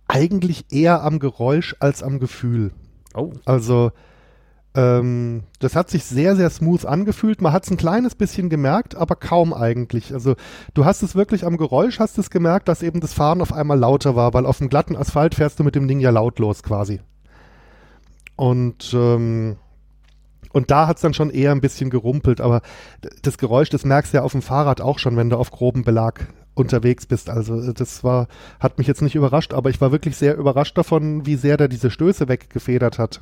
[0.07, 2.72] Eigentlich eher am Geräusch als am Gefühl.
[3.16, 3.34] Oh.
[3.45, 3.91] Also,
[4.76, 7.42] ähm, das hat sich sehr, sehr smooth angefühlt.
[7.42, 10.14] Man hat es ein kleines bisschen gemerkt, aber kaum eigentlich.
[10.14, 10.36] Also
[10.74, 13.78] du hast es wirklich am Geräusch, hast es gemerkt, dass eben das Fahren auf einmal
[13.78, 17.02] lauter war, weil auf dem glatten Asphalt fährst du mit dem Ding ja lautlos quasi.
[18.36, 19.58] Und ähm,
[20.54, 22.62] und da hat es dann schon eher ein bisschen gerumpelt, aber
[23.24, 25.84] das Geräusch, das merkst du ja auf dem Fahrrad auch schon, wenn du auf groben
[25.84, 27.30] Belag unterwegs bist.
[27.30, 28.28] Also das war,
[28.60, 31.68] hat mich jetzt nicht überrascht, aber ich war wirklich sehr überrascht davon, wie sehr der
[31.68, 33.22] diese Stöße weggefedert hat.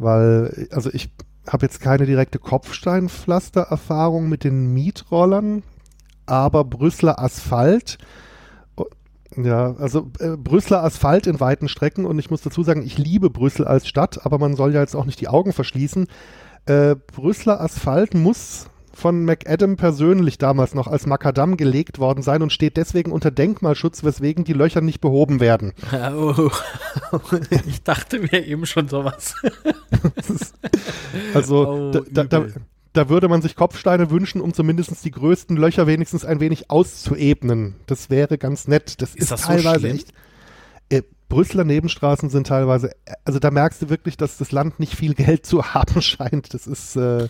[0.00, 1.10] Weil, also ich
[1.46, 5.62] habe jetzt keine direkte Kopfsteinpflaster-Erfahrung mit den Mietrollern,
[6.24, 7.98] aber Brüsseler Asphalt,
[8.76, 8.86] oh,
[9.36, 13.28] ja, also äh, Brüsseler Asphalt in weiten Strecken und ich muss dazu sagen, ich liebe
[13.28, 16.06] Brüssel als Stadt, aber man soll ja jetzt auch nicht die Augen verschließen.
[16.64, 18.70] Äh, Brüsseler Asphalt muss
[19.00, 24.04] von McAdam persönlich damals noch als Makadam gelegt worden sein und steht deswegen unter Denkmalschutz,
[24.04, 25.72] weswegen die Löcher nicht behoben werden.
[26.12, 26.50] Oh,
[27.66, 29.34] ich dachte mir eben schon sowas.
[31.34, 32.46] also oh, da, da,
[32.92, 37.76] da, würde man sich Kopfsteine wünschen, um zumindest die größten Löcher wenigstens ein wenig auszuebnen.
[37.86, 39.00] Das wäre ganz nett.
[39.02, 40.12] Das ist, ist das teilweise so echt.
[40.88, 42.90] Äh, Brüsseler Nebenstraßen sind teilweise,
[43.24, 46.52] also da merkst du wirklich, dass das Land nicht viel Geld zu haben scheint.
[46.54, 47.28] Das ist äh,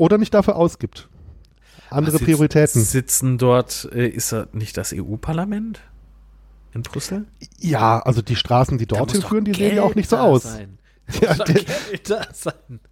[0.00, 1.08] oder nicht dafür ausgibt.
[1.90, 2.82] Andere sitz, Prioritäten.
[2.82, 5.82] Sitzen dort, äh, ist da nicht das EU-Parlament
[6.72, 7.26] in Brüssel?
[7.58, 10.42] Ja, also die Straßen, die dorthin führen, die Geld sehen ja auch nicht so aus.
[10.54, 10.78] Sein.
[11.20, 11.64] Ja, die,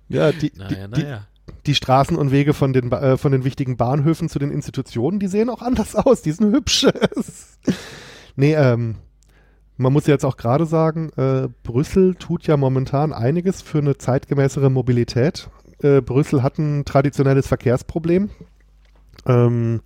[0.09, 1.27] ja, die, naja, naja.
[1.47, 5.19] Die, die, Straßen und Wege von den, äh, von den wichtigen Bahnhöfen zu den Institutionen,
[5.19, 6.89] die sehen auch anders aus, die sind hübsch.
[8.37, 8.97] nee, ähm,
[9.79, 14.69] man muss jetzt auch gerade sagen, äh, Brüssel tut ja momentan einiges für eine zeitgemäßere
[14.69, 15.49] Mobilität
[15.83, 18.31] äh, Brüssel hat ein traditionelles Verkehrsproblem.
[19.27, 19.81] Ähm,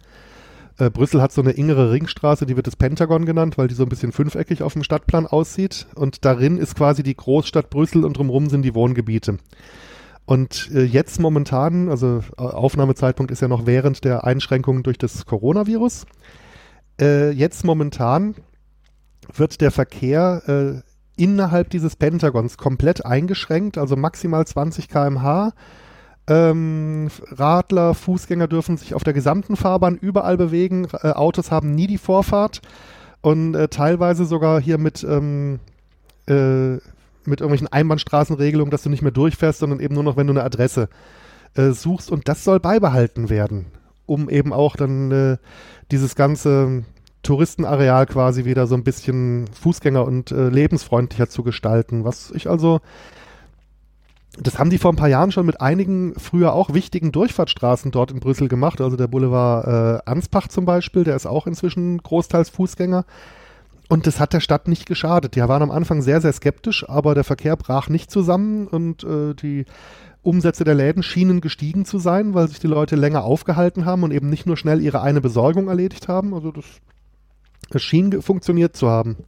[0.79, 3.83] äh, Brüssel hat so eine engere Ringstraße, die wird das Pentagon genannt, weil die so
[3.83, 5.87] ein bisschen fünfeckig auf dem Stadtplan aussieht.
[5.95, 9.39] Und darin ist quasi die Großstadt Brüssel und drumherum sind die Wohngebiete.
[10.25, 15.27] Und äh, jetzt momentan, also äh, Aufnahmezeitpunkt ist ja noch während der Einschränkungen durch das
[15.27, 16.07] Coronavirus.
[17.01, 18.37] Äh, jetzt momentan
[19.35, 25.53] wird der Verkehr äh, innerhalb dieses Pentagons komplett eingeschränkt, also maximal 20 km/h.
[26.29, 30.87] Ähm, Radler, Fußgänger dürfen sich auf der gesamten Fahrbahn überall bewegen.
[31.03, 32.63] Äh, Autos haben nie die Vorfahrt
[33.21, 35.59] und äh, teilweise sogar hier mit, ähm,
[36.27, 36.75] äh,
[37.25, 40.45] mit irgendwelchen Einbahnstraßenregelungen, dass du nicht mehr durchfährst, sondern eben nur noch, wenn du eine
[40.45, 40.89] Adresse
[41.55, 42.11] äh, suchst.
[42.11, 43.67] Und das soll beibehalten werden,
[44.07, 45.37] um eben auch dann äh,
[45.91, 46.85] dieses ganze
[47.23, 52.05] Touristenareal quasi wieder so ein bisschen Fußgänger- und äh, lebensfreundlicher zu gestalten.
[52.05, 52.81] Was ich also
[54.39, 58.11] das haben die vor ein paar Jahren schon mit einigen früher auch wichtigen Durchfahrtsstraßen dort
[58.11, 58.81] in Brüssel gemacht.
[58.81, 59.67] Also der Boulevard
[60.07, 63.05] äh, Anspach zum Beispiel, der ist auch inzwischen großteils Fußgänger.
[63.89, 65.37] Und das hat der Stadt nicht geschadet.
[65.37, 69.35] Die waren am Anfang sehr, sehr skeptisch, aber der Verkehr brach nicht zusammen und äh,
[69.35, 69.67] die
[70.23, 74.13] Umsätze der Läden schienen gestiegen zu sein, weil sich die Leute länger aufgehalten haben und
[74.13, 76.33] eben nicht nur schnell ihre eine Besorgung erledigt haben.
[76.33, 76.65] Also das,
[77.69, 79.19] das schien funktioniert zu haben.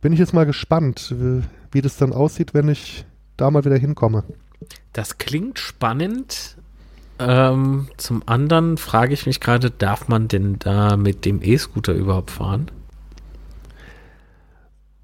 [0.00, 3.04] Bin ich jetzt mal gespannt, wie, wie das dann aussieht, wenn ich
[3.36, 4.24] da mal wieder hinkomme.
[4.92, 6.56] Das klingt spannend.
[7.18, 12.30] Ähm, zum anderen frage ich mich gerade, darf man denn da mit dem E-Scooter überhaupt
[12.32, 12.70] fahren?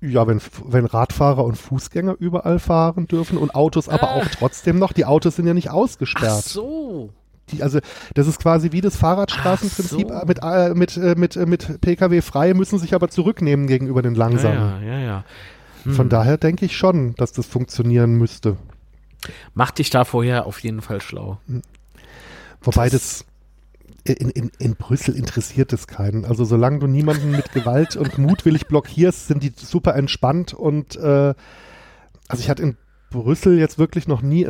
[0.00, 4.92] Ja, wenn, wenn Radfahrer und Fußgänger überall fahren dürfen und Autos aber auch trotzdem noch,
[4.92, 6.42] die Autos sind ja nicht Ach ausgesperrt.
[6.44, 7.10] so.
[7.50, 7.80] Die, also
[8.14, 10.26] das ist quasi wie das Fahrradstraßenprinzip Ach so.
[10.26, 14.14] mit, äh, mit, äh, mit, äh, mit Pkw frei, müssen sich aber zurücknehmen gegenüber den
[14.14, 14.82] Ja, langsamen.
[14.86, 14.98] ja, ja.
[15.00, 15.24] ja.
[15.84, 15.94] Hm.
[15.94, 18.56] Von daher denke ich schon, dass das funktionieren müsste.
[19.54, 21.38] Mach dich da vorher auf jeden Fall schlau.
[22.62, 23.24] Wobei Das-
[24.04, 26.24] das, in, in, in Brüssel interessiert es keinen.
[26.24, 31.34] Also solange du niemanden mit Gewalt und mutwillig blockierst, sind die super entspannt und äh,
[32.28, 32.76] also ich hatte in
[33.10, 34.42] Brüssel jetzt wirklich noch nie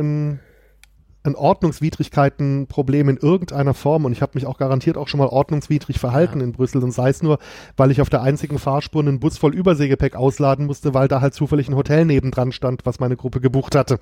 [1.23, 5.27] ein, ein Ordnungswidrigkeiten-Problem in irgendeiner Form und ich habe mich auch garantiert auch schon mal
[5.27, 6.45] ordnungswidrig verhalten Ja.
[6.45, 7.39] in Brüssel und sei es nur,
[7.77, 11.33] weil ich auf der einzigen Fahrspur einen Bus voll Überseegepäck ausladen musste, weil da halt
[11.33, 13.99] zufällig ein Hotel nebendran stand, was meine Gruppe gebucht hatte.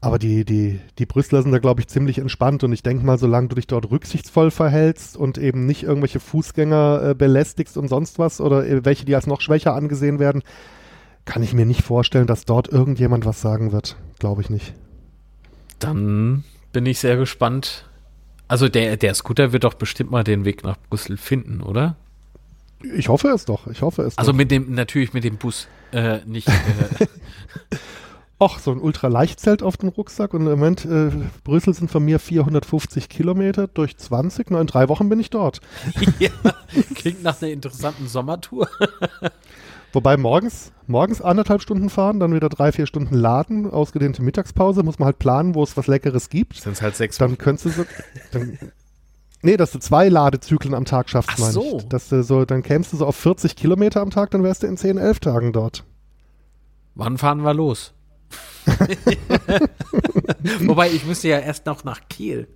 [0.00, 3.18] Aber die, die, die Brüsseler sind da, glaube ich, ziemlich entspannt und ich denke mal,
[3.18, 8.18] solange du dich dort rücksichtsvoll verhältst und eben nicht irgendwelche Fußgänger äh, belästigst und sonst
[8.18, 10.42] was oder äh, welche, die als noch schwächer angesehen werden,
[11.26, 13.96] kann ich mir nicht vorstellen, dass dort irgendjemand was sagen wird.
[14.18, 14.72] Glaube ich nicht.
[15.78, 17.84] Dann bin ich sehr gespannt.
[18.48, 21.96] Also der, der Scooter wird doch bestimmt mal den Weg nach Brüssel finden, oder?
[22.94, 23.66] Ich hoffe es doch.
[23.66, 24.38] Ich hoffe es Also doch.
[24.38, 26.48] mit dem, natürlich mit dem Bus, äh, nicht.
[26.48, 27.06] Äh,
[28.38, 31.10] Och, so ein Ultraleichtzelt auf dem Rucksack und im Moment, äh,
[31.42, 34.50] Brüssel sind von mir 450 Kilometer durch 20.
[34.50, 35.60] Na, in drei Wochen bin ich dort.
[36.18, 36.28] ja,
[36.94, 38.68] klingt nach einer interessanten Sommertour.
[39.96, 44.98] Wobei morgens, morgens anderthalb Stunden fahren, dann wieder drei, vier Stunden laden, ausgedehnte Mittagspause, muss
[44.98, 46.56] man halt planen, wo es was Leckeres gibt.
[46.56, 47.84] Sind halt sechs Dann könntest du so,
[48.30, 48.58] dann,
[49.40, 51.78] nee, dass du zwei Ladezyklen am Tag schaffst, Ach meine so.
[51.78, 51.88] ich.
[51.88, 54.66] Dass du so, dann kämst du so auf 40 Kilometer am Tag, dann wärst du
[54.66, 55.84] in 10, 11 Tagen dort.
[56.94, 57.94] Wann fahren wir los?
[60.60, 62.48] Wobei, ich müsste ja erst noch nach Kiel.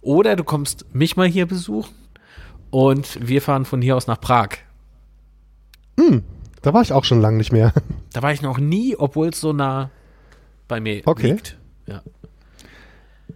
[0.00, 1.94] Oder du kommst mich mal hier besuchen
[2.70, 4.56] und wir fahren von hier aus nach Prag.
[6.62, 7.72] Da war ich auch schon lange nicht mehr.
[8.12, 9.90] Da war ich noch nie, obwohl es so nah
[10.68, 11.32] bei mir Okay.
[11.32, 11.58] liegt.
[11.86, 12.02] Ja.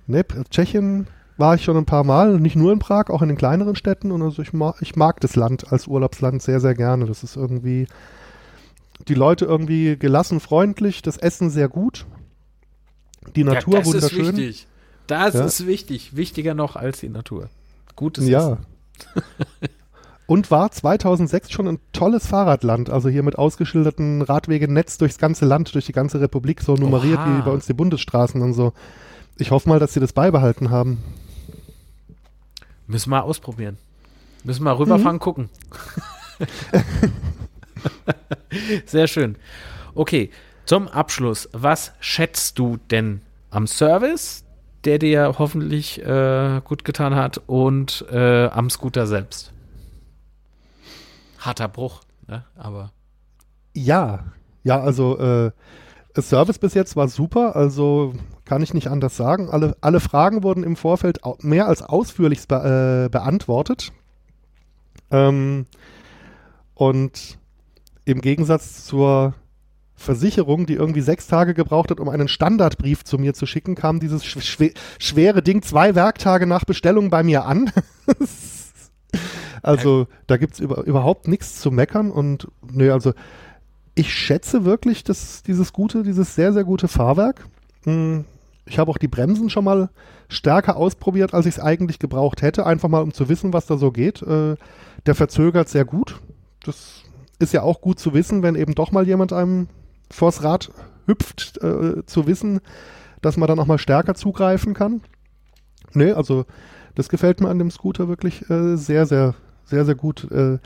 [0.07, 1.07] Ne, Tschechien
[1.37, 4.11] war ich schon ein paar Mal, nicht nur in Prag, auch in den kleineren Städten.
[4.11, 7.05] Und also ich mag, ich mag das Land als Urlaubsland sehr, sehr gerne.
[7.05, 7.87] Das ist irgendwie,
[9.07, 12.07] die Leute irgendwie gelassen, freundlich, das Essen sehr gut,
[13.37, 14.21] die Natur ja, das wunderschön.
[14.21, 14.67] ist wichtig.
[15.07, 15.45] Das Ja.
[15.45, 16.17] ist wichtig.
[16.17, 17.51] Wichtiger noch als die Natur.
[17.97, 18.53] Gutes Ja.
[18.53, 18.67] Essen.
[20.31, 25.75] Und war 2006 schon ein tolles Fahrradland, also hier mit ausgeschilderten Radwegenetz durchs ganze Land,
[25.75, 27.39] durch die ganze Republik, so nummeriert Oha.
[27.39, 28.73] wie bei uns die Bundesstraßen und so.
[29.39, 31.03] Ich hoffe mal, dass sie das beibehalten haben.
[32.87, 33.77] Müssen wir ausprobieren.
[34.45, 35.21] Müssen wir rüberfahren, Mhm.
[35.21, 35.49] gucken.
[38.87, 39.35] Sehr schön.
[39.97, 40.31] Okay,
[40.65, 41.49] zum Abschluss.
[41.53, 43.21] Was schätzt du denn
[43.51, 44.45] am Service,
[44.85, 49.53] der dir hoffentlich äh, gut getan hat, und äh, am Scooter selbst?
[51.41, 52.45] Harter Bruch, ne?
[52.55, 52.93] Aber.
[53.75, 54.25] Ja,
[54.63, 55.53] ja, also äh,
[56.19, 58.13] Service bis jetzt war super, also
[58.45, 59.49] kann ich nicht anders sagen.
[59.49, 63.93] Alle, alle Fragen wurden im Vorfeld mehr als ausführlich be äh, beantwortet.
[65.11, 65.67] Ähm,
[66.75, 67.39] und
[68.05, 69.35] im Gegensatz zur
[69.95, 74.01] Versicherung, die irgendwie sechs Tage gebraucht hat, um einen Standardbrief zu mir zu schicken, kam
[74.01, 77.71] dieses sch schwe schwere Ding zwei Werktage nach Bestellung bei mir an.
[79.63, 83.13] also da gibt es über, überhaupt nichts zu meckern und nö, also
[83.95, 87.45] ich schätze wirklich das, dieses gute, dieses sehr, sehr gute Fahrwerk.
[87.85, 88.25] Hm,
[88.67, 89.91] Ich habe auch die Bremsen schon mal
[90.29, 93.77] stärker ausprobiert, als ich es eigentlich gebraucht hätte, einfach mal um zu wissen, was da
[93.77, 94.23] so geht.
[94.23, 94.57] Äh,
[95.07, 96.21] Der verzögert sehr gut.
[96.65, 97.03] Das
[97.39, 99.69] ist ja auch gut zu wissen, wenn eben doch mal jemand einem
[100.11, 100.71] vors Rad
[101.07, 102.61] hüpft, äh, zu wissen,
[103.23, 105.03] dass man dann auch mal stärker zugreifen kann.
[105.93, 106.45] Nee, also
[107.01, 109.35] das gefällt mir an dem Scooter wirklich äh, sehr, sehr,
[109.65, 110.31] sehr, sehr gut.
[110.31, 110.59] Äh,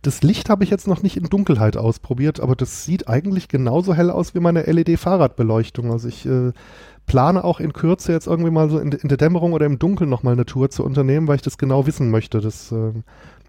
[0.00, 3.92] das Licht habe ich jetzt noch nicht in Dunkelheit ausprobiert, aber das sieht eigentlich genauso
[3.94, 5.92] hell aus wie meine LED-Fahrradbeleuchtung.
[5.92, 6.52] Also ich äh,
[7.06, 10.08] plane auch in Kürze jetzt irgendwie mal so in, in der Dämmerung oder im Dunkeln
[10.08, 12.40] nochmal eine Tour zu unternehmen, weil ich das genau wissen möchte.
[12.40, 12.92] Das, äh,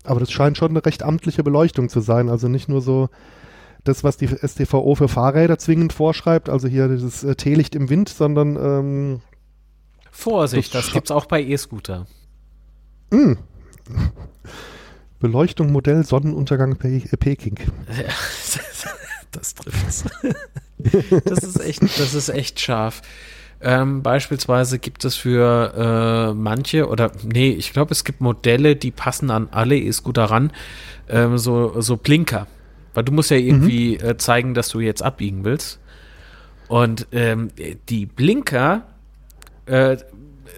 [0.04, 2.28] aber das scheint schon eine recht amtliche Beleuchtung zu sein.
[2.28, 3.10] Also nicht nur so
[3.86, 8.10] das, was die STVO für Fahrräder zwingend vorschreibt, also hier dieses äh, Teelicht im Wind,
[8.10, 9.22] sondern ähm,
[10.12, 12.06] Vorsicht, Das das gibt's auch bei E-Scooter.
[13.14, 13.38] Mh.
[15.20, 17.56] Beleuchtung Modell Sonnenuntergang Pe äh, Peking.
[19.32, 20.04] das trifft's.
[21.26, 23.02] das ist echt, das ist echt scharf.
[23.62, 28.92] Ähm, beispielsweise gibt es für äh, manche oder nee, ich glaube, es gibt Modelle, die
[28.92, 30.52] passen an alle E-Scooter ran,
[31.08, 32.48] ähm, so, so Blinker.
[32.94, 35.80] Weil du musst ja irgendwie äh, zeigen, dass du jetzt abbiegen willst.
[36.68, 37.52] Und ähm,
[37.88, 38.84] die Blinker
[39.66, 39.96] äh,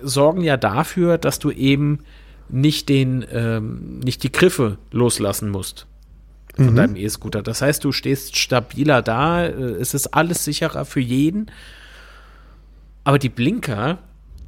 [0.02, 2.00] sorgen ja dafür, dass du eben
[2.50, 5.88] nicht den, ähm, nicht die Griffe loslassen musst
[6.56, 6.76] von Mhm.
[6.76, 7.42] deinem E-Scooter.
[7.42, 11.52] Das heißt, du stehst stabiler da, äh, es ist alles sicherer für jeden.
[13.04, 14.00] Aber die Blinker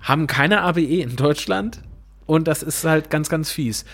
[0.01, 1.81] haben keine ABE in Deutschland
[2.25, 3.85] und das ist halt ganz, ganz fies.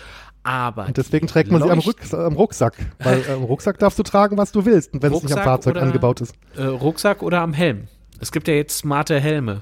[0.44, 2.76] Aber Und deswegen trägt man sie am, Rück, am Rucksack.
[3.00, 5.44] Weil äh, am Rucksack darfst du tragen, was du willst, wenn es nicht am Rucksack
[5.44, 6.36] Fahrzeug oder- angebaut ist.
[6.58, 7.88] äh, Rucksack oder am Helm.
[8.20, 9.62] Es gibt ja jetzt smarte Helme.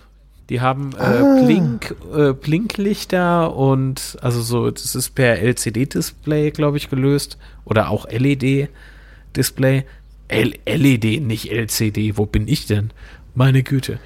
[0.52, 1.46] Die haben äh, Ah.
[1.46, 7.38] Blink, äh, Blinklichter und also so, das ist per LCD-Display, glaube ich, gelöst.
[7.64, 9.86] Oder auch LED-Display.
[10.30, 12.18] LED, nicht LCD.
[12.18, 12.92] Wo bin ich denn?
[13.34, 13.98] Meine Güte.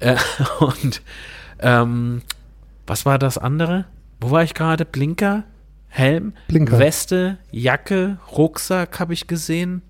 [0.00, 0.16] Äh,
[0.58, 1.02] und
[1.60, 2.22] ähm,
[2.84, 3.84] was war das andere?
[4.20, 4.84] Wo war ich gerade?
[4.86, 5.44] Blinker?
[5.86, 6.32] Helm?
[6.48, 6.80] Blinker.
[6.80, 9.82] Weste, Jacke, Rucksack habe ich gesehen.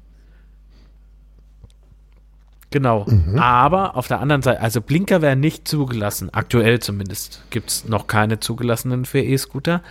[2.70, 3.06] Genau.
[3.38, 6.30] Aber auf der anderen Seite, also Blinker werden nicht zugelassen.
[6.32, 9.82] Aktuell zumindest gibt es noch keine zugelassenen für E-Scooter.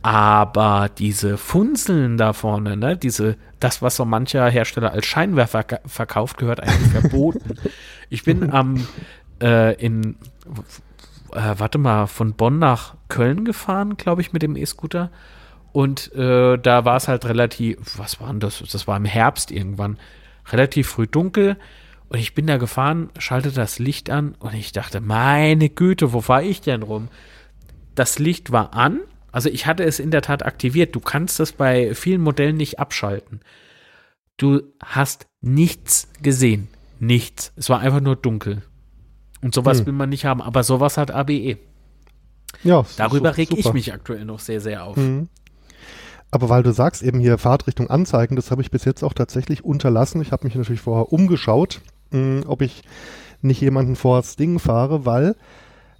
[0.00, 6.38] Aber diese Funzeln da vorne, ne, diese, das, was so mancher Hersteller als Scheinwerfer verkauft,
[6.38, 7.56] gehört eigentlich verboten.
[8.10, 8.86] Ich bin am
[9.42, 10.16] äh, in
[11.32, 15.10] äh, warte mal, von Bonn nach Köln gefahren, glaube ich, mit dem E-Scooter.
[15.72, 18.62] Und äh, da war es halt relativ, was war denn das?
[18.72, 19.98] Das war im Herbst irgendwann,
[20.50, 21.56] relativ früh dunkel.
[22.08, 26.20] Und ich bin da gefahren, schalte das Licht an und ich dachte, meine Güte, wo
[26.22, 27.08] fahre ich denn rum?
[27.94, 29.00] Das Licht war an,
[29.30, 30.94] also ich hatte es in der Tat aktiviert.
[30.96, 33.40] Du kannst das bei vielen Modellen nicht abschalten.
[34.38, 36.68] Du hast nichts gesehen.
[36.98, 37.52] Nichts.
[37.56, 38.62] Es war einfach nur dunkel.
[39.42, 39.86] Und sowas Hm.
[39.86, 41.58] will man nicht haben, aber sowas hat ABE.
[42.64, 43.74] Ja, Darüber reg ich super.
[43.74, 44.96] mich aktuell noch sehr, sehr auf.
[44.96, 45.28] Mhm.
[46.30, 49.64] Aber weil du sagst, eben hier Fahrtrichtung anzeigen, das habe ich bis jetzt auch tatsächlich
[49.64, 50.20] unterlassen.
[50.22, 51.80] Ich habe mich natürlich vorher umgeschaut,
[52.10, 52.82] mh, ob ich
[53.42, 55.36] nicht jemanden vor das Ding fahre, weil,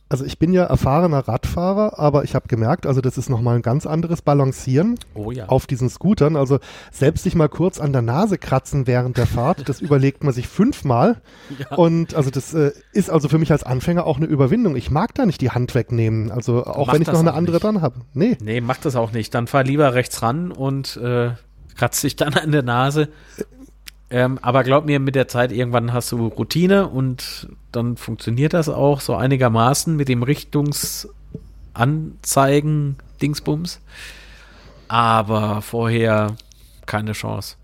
[0.08, 3.62] also ich bin ja erfahrener Radfahrer, aber ich habe gemerkt, also das ist nochmal ein
[3.62, 5.46] ganz anderes Balancieren Oh ja.
[5.50, 6.34] auf diesen Scootern.
[6.34, 6.58] Also
[6.90, 10.48] selbst sich mal kurz an der Nase kratzen während der Fahrt, das überlegt man sich
[10.48, 11.20] fünfmal.
[11.58, 11.76] Ja.
[11.76, 14.76] Und also das äh, ist also für mich als Anfänger auch eine Überwindung.
[14.76, 16.30] Ich mag da nicht die Hand wegnehmen.
[16.32, 17.64] Also auch Mach wenn ich noch eine andere nicht.
[17.64, 18.00] dran habe.
[18.14, 18.38] Nee.
[18.42, 19.34] Nee, mach das auch nicht.
[19.34, 21.32] Dann fahr lieber rechts ran und äh,
[21.76, 23.08] kratzt dich dann an der Nase.
[24.10, 28.70] Ähm, aber glaub mir, mit der Zeit irgendwann hast du Routine und dann funktioniert das
[28.70, 33.80] auch so einigermaßen mit dem Richtungsanzeigen Dingsbums.
[34.88, 36.36] Aber vorher
[36.86, 37.56] keine Chance.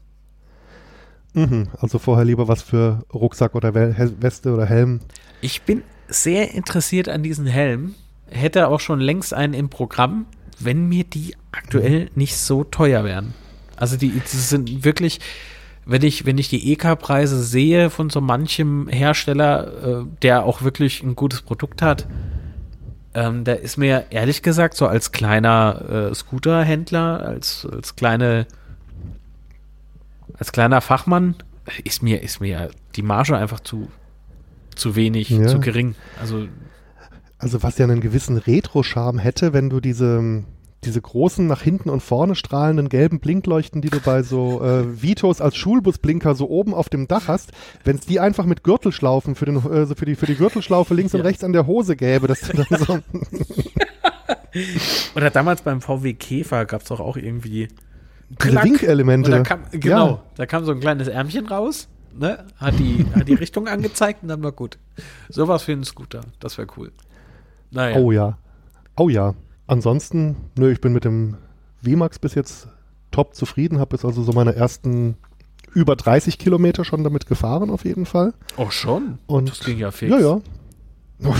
[1.33, 5.01] Mhm, also vorher lieber was für Rucksack oder Weste oder Helm.
[5.41, 7.95] Ich bin sehr interessiert an diesen Helm.
[8.29, 10.27] Hätte auch schon längst einen im Programm,
[10.61, 13.35] wenn mir die aktuell nicht so teuer wären.
[13.77, 15.21] Also die, die sind wirklich,
[15.87, 21.03] wenn ich, wenn ich die EK-Preise sehe von so manchem Hersteller, äh, der auch wirklich
[21.03, 22.07] ein gutes Produkt hat,
[23.15, 28.47] ähm, da ist mir ehrlich gesagt so als kleiner äh, Scooter-Händler, als, als kleine,
[30.39, 31.37] als kleiner Fachmann,
[31.85, 33.89] ist mir, ist mir die Marge einfach zu,
[34.75, 35.47] zu wenig, Ja.
[35.47, 35.95] zu gering.
[36.21, 36.47] Also
[37.39, 40.43] Also was ja einen gewissen Retro-Charme hätte, wenn du diese,
[40.85, 45.41] diese großen nach hinten und vorne strahlenden gelben Blinkleuchten, die du bei so äh, Vitos
[45.41, 47.53] als Schulbusblinker so oben auf dem Dach hast,
[47.85, 51.15] wenn es die einfach mit Gürtelschlaufen für, den, äh, für, die, für die Gürtelschlaufe links
[51.15, 51.25] und Ja.
[51.27, 52.99] rechts an der Hose gäbe, dass du dann so,
[55.17, 57.69] Oder damals beim VW Käfer gab es doch auch irgendwie.
[59.27, 60.23] Und da kam, genau, Ja.
[60.37, 61.89] da kam so ein kleines Ärmchen raus,
[62.19, 62.45] ne?
[62.57, 64.79] Hat die, hat die Richtung angezeigt und dann war gut.
[65.29, 66.93] Sowas für einen Scooter, das wäre cool.
[67.71, 67.97] Naja.
[67.99, 68.39] Oh ja.
[68.97, 69.35] Oh ja.
[69.67, 71.37] Ansonsten, nö, ich bin mit dem
[71.83, 72.69] VMAX bis jetzt
[73.11, 75.17] top zufrieden, habe jetzt also so meine ersten
[75.73, 78.35] über 30 Kilometer schon damit gefahren auf jeden Fall.
[78.57, 79.19] Oh, schon?
[79.27, 80.11] Und das ging ja fix.
[80.11, 80.41] Ja, ja.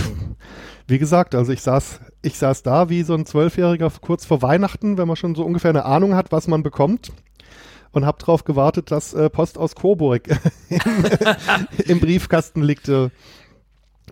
[0.87, 4.99] Wie gesagt, also ich saß, ich saß da wie so ein Zwölfjähriger kurz vor Weihnachten,
[4.99, 7.13] wenn man schon so ungefähr eine Ahnung hat, was man bekommt.
[7.93, 10.29] Und habe darauf gewartet, dass äh, Post aus Coburg
[10.69, 10.81] im,
[11.87, 12.89] im Briefkasten liegt.
[12.89, 13.11] Äh,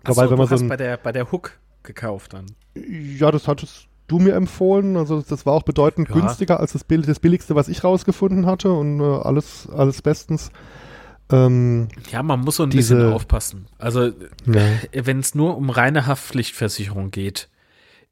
[0.03, 2.45] Achso, weil wenn du man so hast ein, bei der, bei der Hook gekauft dann.
[2.75, 4.97] ja, das hattest du mir empfohlen.
[4.97, 6.15] Also das war auch bedeutend Ja.
[6.15, 8.71] günstiger als das, das billigste, was ich rausgefunden hatte.
[8.71, 10.51] Und äh, alles, alles bestens.
[11.31, 13.67] Ähm, Ja, man muss so ein Diese- bisschen aufpassen.
[13.79, 14.13] Also, ja.
[14.93, 17.49] wenn es nur um reine Haftpflichtversicherung geht,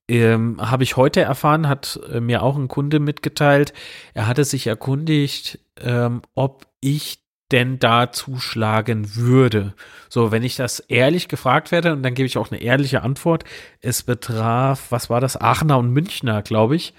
[0.08, 3.74] ähm, habe ich heute erfahren, hat äh, mir auch ein Kunde mitgeteilt,
[4.14, 9.74] er hatte sich erkundigt, ähm, ob ich denn da zuschlagen würde.
[10.10, 13.44] So, wenn ich das ehrlich gefragt werde, und dann gebe ich auch eine ehrliche Antwort,
[13.82, 16.94] es betraf, was war das, Aachener und Münchner, glaube ich,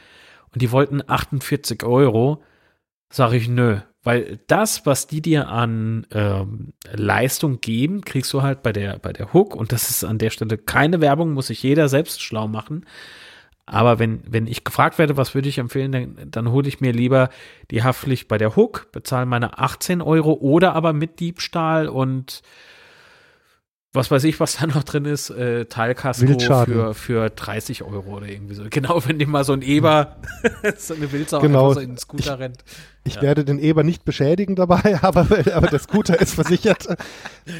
[0.52, 2.42] und die wollten 48 Euro,
[3.10, 8.62] sage ich nö, weil das, was die dir an ähm, Leistung geben, kriegst du halt
[8.62, 9.54] bei der, bei der Hook.
[9.54, 12.84] Und das ist an der Stelle keine Werbung, muss sich jeder selbst schlau machen.
[13.72, 16.92] Aber wenn, wenn ich gefragt werde, was würde ich empfehlen, dann, dann hole ich mir
[16.92, 17.30] lieber
[17.70, 22.42] die Haftpflicht bei der Hook, bezahle meine 18 Euro oder aber mit Diebstahl und
[23.94, 28.26] was weiß ich, was da noch drin ist, äh, Teilkasko für, für 30 Euro oder
[28.26, 28.64] irgendwie so.
[28.70, 30.16] Genau, wenn dir mal so ein Eber,
[30.78, 31.74] so eine Wildsau genau.
[31.74, 32.64] so in den Scooter ich, rennt.
[33.04, 33.22] Ich ja.
[33.22, 36.88] werde den Eber nicht beschädigen dabei, aber, aber der Scooter ist versichert.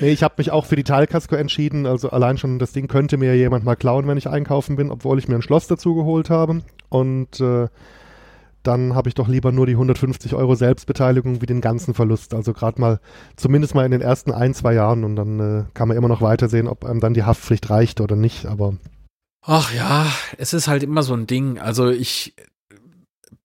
[0.01, 1.85] Nee, ich habe mich auch für die Teilkasko entschieden.
[1.85, 5.19] Also allein schon das Ding könnte mir jemand mal klauen, wenn ich einkaufen bin, obwohl
[5.19, 6.63] ich mir ein Schloss dazu geholt habe.
[6.89, 7.69] Und äh,
[8.63, 12.35] dann habe ich doch lieber nur die 150 Euro Selbstbeteiligung wie den ganzen Verlust.
[12.35, 13.01] Also gerade mal,
[13.37, 16.21] zumindest mal in den ersten ein, zwei Jahren und dann äh, kann man immer noch
[16.23, 18.77] weitersehen, ob einem dann die Haftpflicht reicht oder nicht, aber.
[19.45, 20.07] Ach ja,
[20.39, 21.59] es ist halt immer so ein Ding.
[21.59, 22.35] Also ich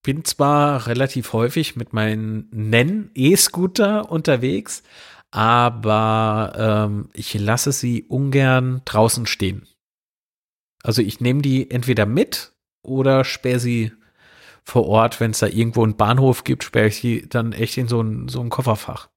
[0.04, 4.84] bin zwar relativ häufig mit meinen Nenn E-Scooter unterwegs,
[5.32, 6.54] aber
[6.88, 9.68] ähm, ich lasse sie ungern draußen stehen.
[10.84, 13.92] Also ich nehme die entweder mit oder sperre sie
[14.68, 17.88] vor Ort, wenn es da irgendwo einen Bahnhof gibt, sperre ich die dann echt in
[17.88, 19.08] so ein, so ein Kofferfach.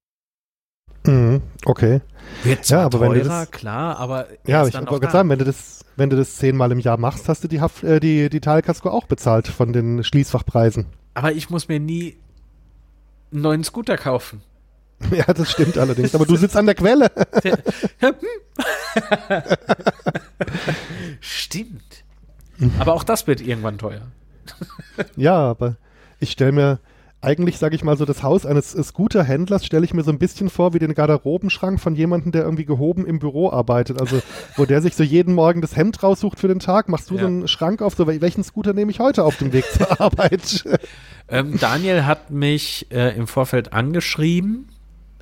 [1.05, 2.03] Mhm, okay.
[2.45, 5.45] Wird zwar ja, aber teurer, wenn das, klar, aber ja, ich wollte sagen, wenn du
[5.45, 8.41] das, wenn du das zehnmal im Jahr machst, hast du die, Haft, äh, die, die
[8.41, 10.87] Teilkasko auch bezahlt von den Schließfachpreisen.
[11.15, 12.17] Aber ich muss mir nie
[13.33, 14.43] einen neuen Scooter kaufen.
[15.11, 16.15] Ja, das stimmt allerdings.
[16.15, 17.11] Aber du sitzt an der Quelle.
[21.21, 22.05] stimmt.
[22.79, 24.03] Aber auch das wird irgendwann teuer.
[25.17, 25.77] ja, aber
[26.19, 26.81] ich stelle mir
[27.23, 30.49] eigentlich, sage ich mal, so das Haus eines Scooter-Händlers stelle ich mir so ein bisschen
[30.49, 34.01] vor wie den Garderobenschrank von jemandem, der irgendwie gehoben im Büro arbeitet.
[34.01, 34.23] Also,
[34.57, 36.89] wo der sich so jeden Morgen das Hemd raussucht für den Tag.
[36.89, 37.21] Machst du ja.
[37.21, 40.65] so einen Schrank auf, so welchen Scooter nehme ich heute auf dem Weg zur Arbeit?
[41.29, 44.69] ähm, Daniel hat mich äh, im Vorfeld angeschrieben.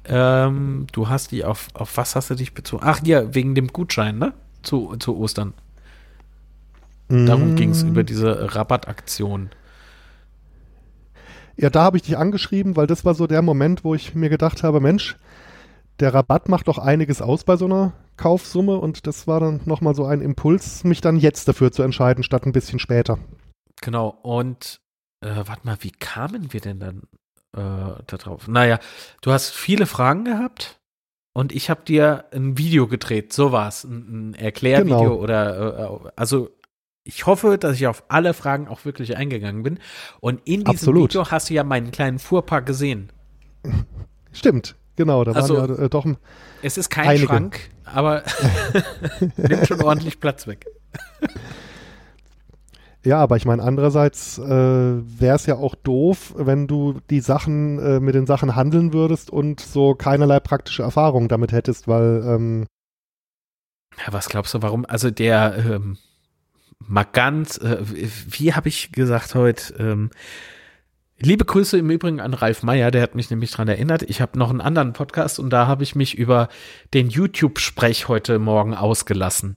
[0.04, 2.84] Ähm, du hast die auf, auf was hast du dich bezogen?
[2.86, 4.34] Ach ja, wegen dem Gutschein, ne?
[4.62, 5.52] Zu, zu Ostern.
[7.08, 7.56] Darum mm.
[7.56, 9.50] ging es über diese Rabattaktion.
[11.56, 14.28] Ja, da habe ich dich angeschrieben, weil das war so der Moment, wo ich mir
[14.28, 15.16] gedacht habe, Mensch,
[15.98, 19.94] der Rabatt macht doch einiges aus bei so einer Kaufsumme und das war dann nochmal
[19.94, 23.18] so ein Impuls, mich dann jetzt dafür zu entscheiden, statt ein bisschen später.
[23.80, 24.80] Genau, und
[25.20, 27.02] äh, warte mal, wie kamen wir denn dann
[27.56, 28.46] äh, da drauf?
[28.46, 28.78] Naja,
[29.22, 30.78] du hast viele Fragen gehabt
[31.32, 35.14] und ich habe dir ein Video gedreht, so war es, ein, ein Erklärvideo genau.
[35.14, 36.50] oder äh, also
[37.08, 39.78] ich hoffe, dass ich auf alle Fragen auch wirklich eingegangen bin.
[40.20, 41.10] Und in diesem Absolut.
[41.10, 43.10] Video hast du ja meinen kleinen Fuhrpark gesehen.
[44.32, 45.24] Stimmt, genau.
[45.24, 46.18] Da also, waren ja äh, doch ein,
[46.60, 47.26] Es ist kein einige.
[47.26, 48.24] Schrank, aber
[49.38, 50.66] nimmt schon ordentlich Platz weg.
[53.04, 57.78] Ja, aber ich meine, andererseits äh, wäre es ja auch doof, wenn du die Sachen
[57.78, 62.66] äh, mit den Sachen handeln würdest und so keinerlei praktische Erfahrung damit hättest, weil ähm,
[63.96, 64.84] ja, was glaubst du, warum?
[64.84, 65.96] Also der ähm,
[66.86, 70.10] mal ganz, äh, wie habe ich gesagt heute, ähm,
[71.20, 74.02] Liebe Grüße im Übrigen an Ralf Meyer, der hat mich nämlich dran erinnert.
[74.02, 76.48] Ich habe noch einen anderen Podcast und da habe ich mich über
[76.94, 79.56] den YouTube-Sprech heute Morgen ausgelassen.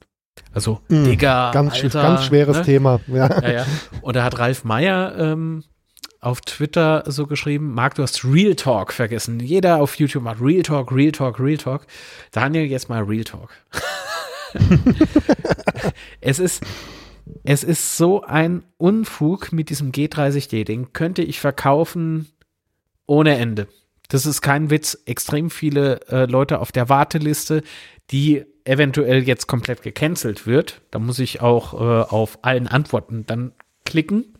[0.53, 2.63] Also, mm, Digga, ganz, Alter, ganz schweres ne?
[2.63, 2.99] Thema.
[3.05, 3.41] Ja.
[3.41, 3.65] Ja, ja.
[4.01, 5.63] Und da hat Ralf Meyer ähm,
[6.19, 9.39] auf Twitter so geschrieben, Marc, du hast Real Talk vergessen.
[9.39, 11.85] Jeder auf YouTube macht Real Talk, Real Talk, Real Talk.
[12.31, 13.51] Daniel, jetzt mal Real Talk.
[16.21, 16.63] es ist,
[17.43, 20.63] es ist so ein Unfug mit diesem G30D.
[20.63, 22.27] Den könnte ich verkaufen
[23.05, 23.67] ohne Ende.
[24.09, 25.01] Das ist kein Witz.
[25.05, 27.63] Extrem viele äh, Leute auf der Warteliste,
[28.11, 30.81] die eventuell jetzt komplett gecancelt wird.
[30.91, 33.53] Da muss ich auch äh, auf allen Antworten dann
[33.85, 34.37] klicken.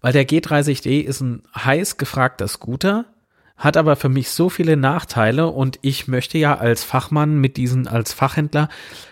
[0.00, 3.06] Weil der G30D ist ein heiß gefragter Scooter,
[3.56, 7.88] hat aber für mich so viele Nachteile und ich möchte ja als Fachmann mit diesen,
[7.88, 8.68] als Fachhändler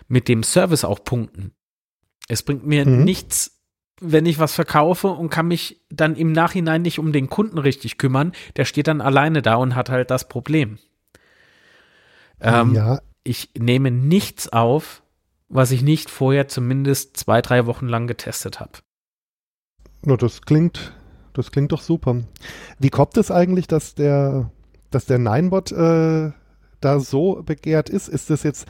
[0.07, 1.53] mit dem Service auch punkten.
[2.29, 3.05] Es bringt mir mhm.
[3.05, 3.61] nichts,
[4.01, 7.99] wenn ich was verkaufe und kann mich dann im Nachhinein nicht um den Kunden richtig
[7.99, 8.33] kümmern.
[8.57, 10.79] Der steht dann alleine da und hat halt das Problem.
[12.41, 13.01] Ähm, ja.
[13.25, 15.03] Ich nehme nichts auf,
[15.49, 18.73] was ich nicht vorher zumindest zwei, drei Wochen lang getestet habe.
[20.03, 20.93] No, das klingt,
[21.33, 22.23] das klingt doch super.
[22.79, 24.51] Wie kommt es eigentlich, dass der,
[24.91, 26.33] dass der Ninebot äh,
[26.81, 28.09] da so begehrt ist?
[28.09, 28.67] Ist das jetzt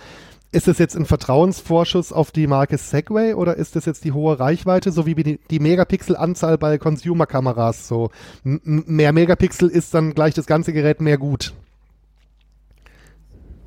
[0.52, 4.38] ist das jetzt ein Vertrauensvorschuss auf die Marke Segway oder ist das jetzt die hohe
[4.38, 7.88] Reichweite, so wie die, die Megapixel-Anzahl bei Consumer-Kameras?
[7.88, 8.10] So
[8.44, 11.52] M mehr Megapixel ist dann gleich das ganze Gerät mehr gut.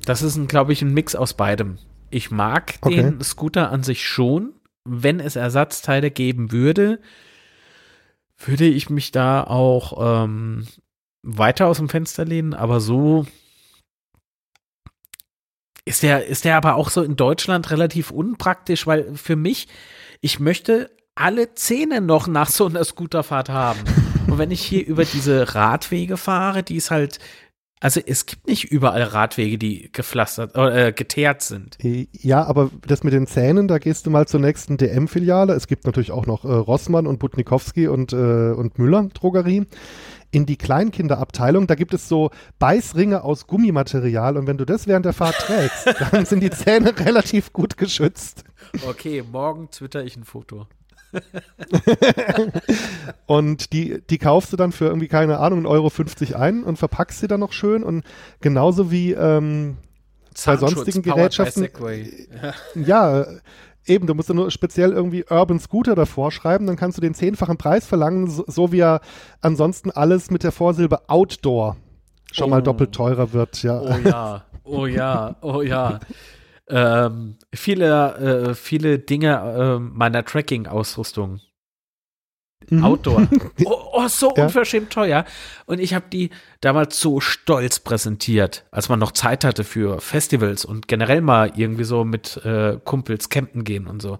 [0.04, 1.78] Das ist, glaube ich, ein Mix aus beidem.
[2.10, 2.96] Ich mag okay.
[2.96, 4.54] den Scooter an sich schon.
[4.84, 7.00] Wenn es Ersatzteile geben würde,
[8.38, 10.66] würde ich mich da auch ähm,
[11.22, 13.26] weiter aus dem Fenster lehnen, aber so
[15.90, 19.68] ist der, ist der aber auch so in Deutschland relativ unpraktisch, weil für mich,
[20.20, 23.80] ich möchte alle Zähne noch nach so einer Scooterfahrt haben.
[24.28, 27.18] Und wenn ich hier über diese Radwege fahre, die ist halt,
[27.80, 31.76] also es gibt nicht überall Radwege, die gepflastert, äh, geteert sind.
[31.84, 35.54] Äh, ja, aber das mit den Zähnen, da gehst du mal zur nächsten DM-Filiale.
[35.54, 39.66] Es gibt natürlich auch noch äh, Rossmann und Butnikowski und, äh, und Müller Drogerie
[40.30, 41.66] in die Kleinkinderabteilung.
[41.66, 45.94] Da gibt es so Beißringe aus Gummimaterial und wenn du das während der Fahrt trägst,
[46.12, 48.44] dann sind die Zähne relativ gut geschützt.
[48.86, 50.66] Okay, morgen twitter ich ein Foto.
[53.26, 57.20] und die, die kaufst du dann für irgendwie, keine Ahnung, 1,50 Euro ein und verpackst
[57.20, 58.04] sie dann noch schön und
[58.40, 59.78] genauso wie ähm,
[60.46, 61.68] bei sonstigen Gerätschaften.
[62.76, 63.26] Ja,
[63.90, 67.12] Eben, du musst ja nur speziell irgendwie Urban Scooter davor schreiben, dann kannst du den
[67.12, 69.00] zehnfachen Preis verlangen, so, so wie er
[69.40, 71.76] ansonsten alles mit der Vorsilbe Outdoor
[72.30, 72.50] schon oh.
[72.50, 73.80] mal doppelt teurer wird, ja.
[73.80, 75.98] Oh ja, oh ja, oh ja.
[76.68, 81.40] ähm, viele, äh, viele Dinge äh, meiner Tracking-Ausrüstung.
[82.82, 83.26] Outdoor.
[83.64, 84.44] Oh, oh so ja.
[84.44, 85.24] unverschämt teuer.
[85.66, 86.30] Und ich habe die
[86.60, 91.84] damals so stolz präsentiert, als man noch Zeit hatte für Festivals und generell mal irgendwie
[91.84, 94.18] so mit äh, Kumpels campen gehen und so.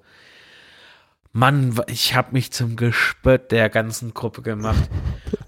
[1.33, 4.91] Mann, ich habe mich zum Gespött der ganzen Gruppe gemacht.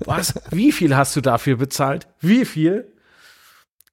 [0.05, 0.35] Was?
[0.51, 2.06] Wie viel hast du dafür bezahlt?
[2.20, 2.93] Wie viel?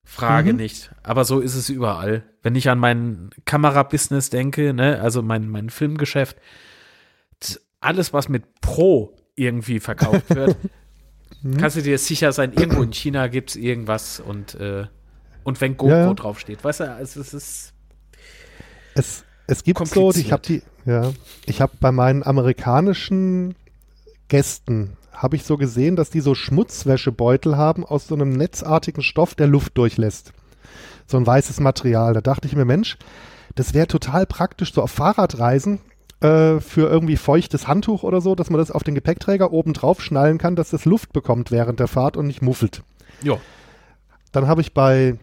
[0.04, 0.60] Frage mhm.
[0.60, 0.92] nicht.
[1.02, 2.24] Aber so ist es überall.
[2.44, 6.38] Wenn ich an mein Kamerabusiness denke, ne, also mein, mein Filmgeschäft,
[7.80, 10.58] alles, was mit Pro irgendwie verkauft wird,
[11.42, 11.58] mhm.
[11.58, 14.86] kannst du dir sicher sein, irgendwo in China gibt es irgendwas und, äh,
[15.44, 16.14] und wenn GoPro ja.
[16.14, 16.64] draufsteht.
[16.64, 17.74] Weißt du, also es ist.
[18.96, 21.14] Es, es gibt so, ich habe die, ja,
[21.46, 23.56] ich habe bei meinen amerikanischen
[24.28, 29.36] Gästen habe ich so gesehen, dass die so Schmutzwäschebeutel haben aus so einem netzartigen Stoff,
[29.36, 30.32] der Luft durchlässt.
[31.08, 32.14] So ein weißes Material.
[32.14, 32.98] Da dachte ich mir, Mensch,
[33.56, 35.80] das wäre total praktisch so auf Fahrradreisen
[36.22, 40.02] äh, für irgendwie feuchtes Handtuch oder so, dass man das auf den Gepäckträger oben drauf
[40.02, 42.84] schnallen kann, dass das Luft bekommt während der Fahrt und nicht muffelt.
[43.22, 43.38] Ja.
[44.32, 45.18] Dann habe ich bei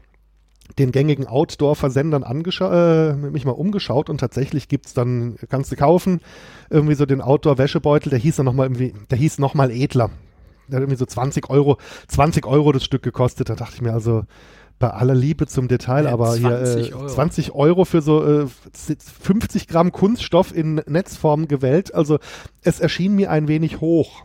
[0.79, 6.21] den gängigen Outdoor-Versendern äh, mich mal umgeschaut und tatsächlich gibt es dann, kannst du kaufen,
[6.71, 10.11] irgendwie so den Outdoor-Wäschebeutel, der hieß dann nochmal irgendwie, der hieß nochmal edler.
[10.69, 11.79] Der hat irgendwie so 20 Euro,
[12.09, 13.49] 20 Euro das Stück gekostet.
[13.49, 14.25] Da dachte ich mir also,
[14.79, 17.07] bei aller Liebe zum Detail, ja, aber 20 hier äh, Euro.
[17.07, 18.47] 20 Euro für so äh,
[19.23, 21.95] 50 Gramm Kunststoff in Netzform gewählt.
[21.95, 22.19] Also
[22.63, 24.25] es erschien mir ein wenig hoch.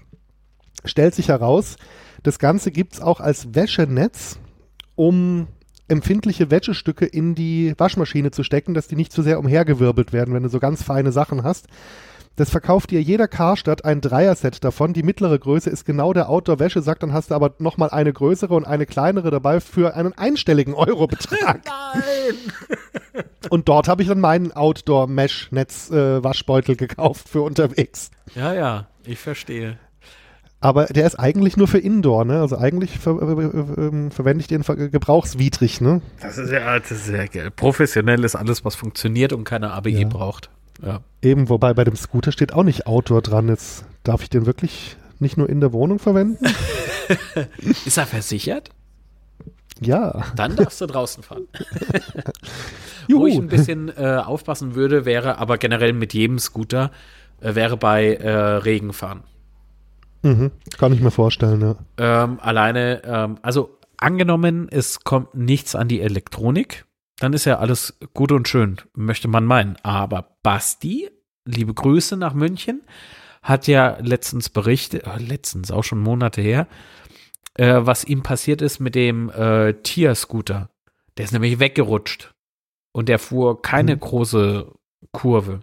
[0.84, 1.78] Stellt sich heraus,
[2.24, 4.40] das Ganze gibt es auch als Wäschenetz,
[4.96, 5.48] um
[5.88, 10.44] empfindliche Wäschestücke in die Waschmaschine zu stecken, dass die nicht zu sehr umhergewirbelt werden, wenn
[10.44, 11.68] du so ganz feine Sachen hast.
[12.38, 14.94] Das verkauft dir jeder Karstadt ein Dreier-Set davon.
[14.94, 16.98] Die mittlere Größe ist genau der Outdoor-Wäschesack.
[17.00, 21.60] Dann hast du aber nochmal eine größere und eine kleinere dabei für einen einstelligen Eurobetrag.
[21.96, 22.36] Nein!
[23.50, 28.12] und dort habe ich dann meinen Outdoor-Mesh-Netz-Waschbeutel äh, gekauft für unterwegs.
[28.34, 29.78] Ja, ja, ich verstehe.
[30.64, 32.40] Aber der ist eigentlich nur für Indoor, ne?
[32.40, 36.04] Also eigentlich ver äh, äh, verwende ich den gebrauchswidrig, ne?
[36.22, 40.08] Das ist ja, das ist ja professionell ist alles, was funktioniert und keine ABE ja.
[40.08, 40.52] braucht.
[40.84, 41.02] Ja.
[41.22, 43.48] Eben, wobei bei dem Scooter steht auch nicht Outdoor dran.
[43.48, 46.44] Jetzt darf ich den wirklich nicht nur in der Wohnung verwenden?
[47.86, 48.70] Ist er versichert?
[49.80, 50.24] Ja.
[50.36, 51.48] Dann darfst du draußen fahren.
[53.10, 56.92] Wo ich ein bisschen äh, aufpassen würde, wäre aber generell mit jedem Scooter,
[57.42, 59.24] äh, wäre bei äh, Regenfahren.
[60.24, 61.76] Mhm, kann ich mir vorstellen, ja.
[61.98, 66.86] Ähm, alleine, ähm, also angenommen, es kommt nichts an die Elektronik,
[67.22, 69.78] dann ist ja alles gut und schön, möchte man meinen.
[69.84, 71.10] Aber Basti,
[71.46, 72.82] liebe Grüße nach München,
[73.44, 76.68] hat ja letztens berichtet, äh, letztens auch schon Monate her,
[77.54, 80.72] äh, was ihm passiert ist mit dem äh, Tierscooter.
[81.18, 82.34] Der ist nämlich weggerutscht
[82.92, 84.00] und der fuhr keine mhm.
[84.00, 84.72] große
[85.12, 85.60] Kurve.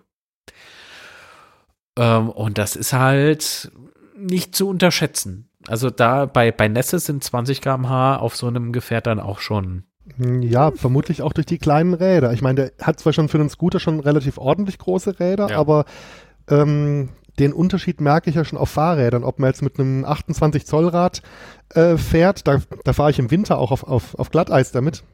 [1.97, 3.73] Ähm, und das ist halt
[4.17, 5.51] nicht zu unterschätzen.
[5.67, 9.88] Also da bei, bei Nässe sind 20 km/h auf so einem Gefährt dann auch schon
[10.41, 12.33] ja, vermutlich auch durch die kleinen Räder.
[12.33, 15.59] Ich meine, der hat zwar schon für einen Scooter schon relativ ordentlich große Räder, ja.
[15.59, 15.85] aber
[16.49, 19.25] ähm, den Unterschied merke ich ja schon auf Fahrrädern.
[19.25, 21.23] Ob man jetzt mit einem 28 Zoll Rad
[21.75, 25.05] äh, fährt, da, da fahre ich im Winter auch auf, auf, auf Glatteis damit.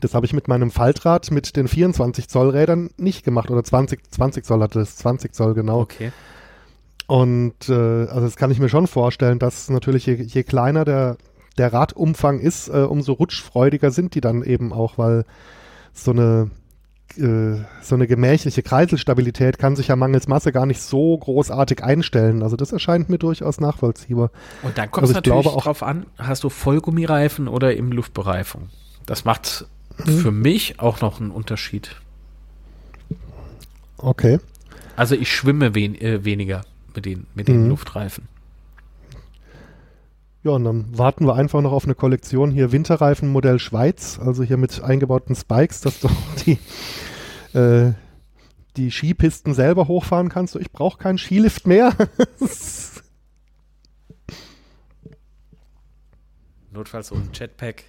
[0.00, 3.50] Das habe ich mit meinem Faltrad mit den 24 Zoll Rädern nicht gemacht.
[3.50, 5.80] Oder 20, 20 Zoll hatte es, 20 Zoll genau.
[5.80, 6.12] Okay.
[7.06, 11.16] Und äh, also das kann ich mir schon vorstellen, dass natürlich je, je kleiner der,
[11.58, 15.24] der Radumfang ist, äh, umso rutschfreudiger sind die dann eben auch, weil
[15.92, 16.50] so eine
[17.16, 22.42] äh, so eine gemächliche Kreiselstabilität kann sich ja mangels Masse gar nicht so großartig einstellen.
[22.42, 24.30] Also das erscheint mir durchaus nachvollziehbar.
[24.62, 27.92] Und dann kommt also es natürlich glaube, auch drauf an, hast du Vollgummireifen oder eben
[27.92, 28.68] Luftbereifung.
[29.06, 29.66] Das macht
[29.96, 30.18] hm.
[30.18, 31.96] für mich auch noch einen Unterschied.
[33.96, 34.38] Okay.
[34.96, 36.62] Also ich schwimme wen, äh, weniger
[36.94, 37.68] mit den, mit den Mhm.
[37.70, 38.28] Luftreifen.
[40.44, 44.44] Ja, und dann warten wir einfach noch auf eine Kollektion hier Winterreifen Modell Schweiz, also
[44.44, 46.08] hier mit eingebauten Spikes, dass du
[46.46, 46.58] die,
[47.58, 47.92] äh,
[48.76, 50.54] die Skipisten selber hochfahren kannst.
[50.56, 51.92] Ich brauche keinen Skilift mehr.
[56.70, 57.82] Notfalls so ein Jetpack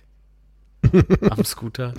[1.30, 1.94] am Scooter.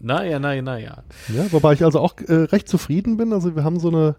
[0.00, 1.04] Naja, naja, naja.
[1.28, 3.32] ja, wobei ich also auch äh, recht zufrieden bin.
[3.32, 4.16] Also wir haben so eine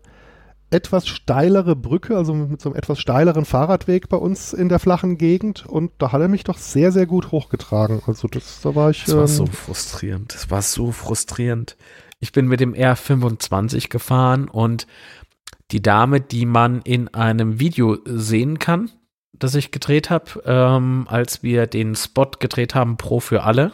[0.76, 5.18] etwas steilere Brücke, also mit so einem etwas steileren Fahrradweg bei uns in der flachen
[5.18, 8.02] Gegend und da hat er mich doch sehr, sehr gut hochgetragen.
[8.06, 9.06] Also das, da war ich.
[9.06, 10.34] Das war ähm, so frustrierend.
[10.34, 11.78] Das war so frustrierend.
[12.20, 14.86] Ich bin mit dem R25 gefahren und
[15.72, 18.92] die Dame, die man in einem Video sehen kann,
[19.32, 23.72] das ich gedreht habe, ähm, als wir den Spot gedreht haben, Pro für alle.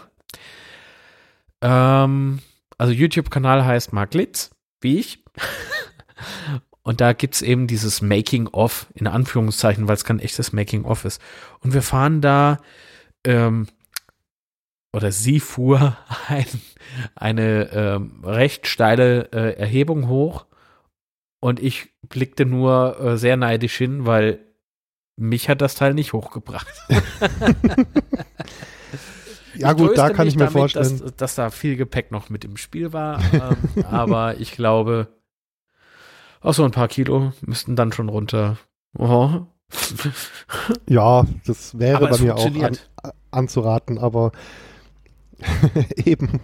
[1.61, 2.39] Ähm,
[2.77, 4.51] also YouTube-Kanal heißt Mark Litz,
[4.81, 5.23] wie ich.
[6.83, 11.21] Und da gibt es eben dieses Making-of, in Anführungszeichen, weil es kein echtes Making-of ist.
[11.59, 12.59] Und wir fahren da,
[13.25, 13.67] ähm,
[14.93, 15.97] oder sie fuhr
[16.27, 16.45] ein,
[17.15, 20.45] eine ähm, recht steile äh, Erhebung hoch
[21.39, 24.39] und ich blickte nur äh, sehr neidisch hin, weil
[25.17, 26.67] mich hat das Teil nicht hochgebracht.
[29.55, 30.99] ja gut, da kann ich mir damit, vorstellen.
[30.99, 35.07] Dass, dass da viel Gepäck noch mit im Spiel war, ähm, aber ich glaube,
[36.41, 38.57] auch so ein paar Kilo müssten dann schon runter.
[38.97, 39.41] Oh.
[40.87, 42.77] Ja, das wäre Aber bei mir auch an,
[43.31, 44.31] anzuraten, aber
[45.95, 46.41] eben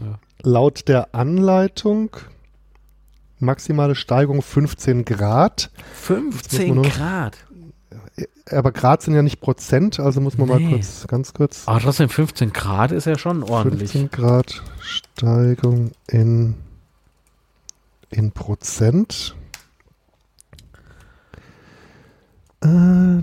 [0.00, 0.18] Ja.
[0.42, 2.16] laut der Anleitung
[3.38, 5.70] maximale Steigung 15 Grad.
[5.94, 7.36] 15 nur noch- Grad.
[8.50, 10.70] Aber Grad sind ja nicht Prozent, also muss man mal Nee.
[10.70, 11.64] kurz, ganz kurz.
[11.66, 13.90] Aber trotzdem 15 Grad ist ja schon ordentlich.
[13.90, 16.54] 15 Grad Steigung in,
[18.10, 19.34] in Prozent.
[22.62, 23.22] Äh.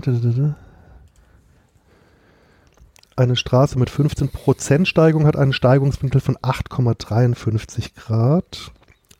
[3.16, 8.72] Eine Straße mit 15% Steigung hat einen Steigungswinkel von 8,53 Grad.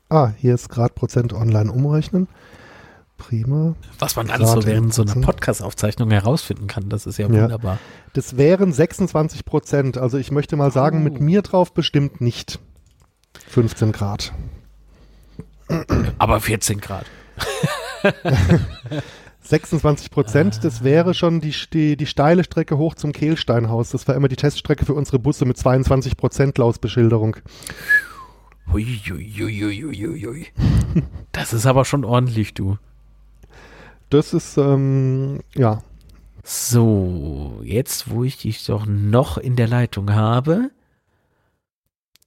[0.08, 2.28] Ah, hier ist Grad Prozent online umrechnen.
[3.16, 3.76] Prima.
[4.00, 5.14] Was man alles so in während so einer.
[5.20, 7.42] Podcast-Aufzeichnung herausfinden kann, das ist ja Ja.
[7.44, 7.78] wunderbar.
[8.12, 9.96] Das wären 26 Prozent.
[9.96, 11.04] Also ich möchte mal sagen, Oh.
[11.04, 12.58] mit mir drauf bestimmt nicht
[13.48, 14.32] 15 Grad.
[16.18, 17.06] Aber 14 Grad.
[19.42, 23.90] 26 Prozent, das wäre schon die, die, die steile Strecke hoch zum Kehlsteinhaus.
[23.90, 27.36] Das war immer die Teststrecke für unsere Busse mit 22 Prozent Lausbeschilderung.
[28.72, 30.46] Hui.
[31.32, 32.78] Das ist aber schon ordentlich, du.
[34.08, 35.82] Das ist, ähm, ja,
[36.42, 40.70] So, jetzt, wo ich dich doch noch in der Leitung habe,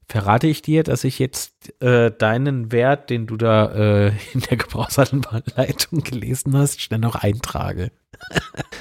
[0.07, 1.51] verrate ich dir, dass ich jetzt
[1.81, 7.91] äh, deinen Wert, den du da äh, in der Gebrauchsanleitung gelesen hast, schnell noch eintrage.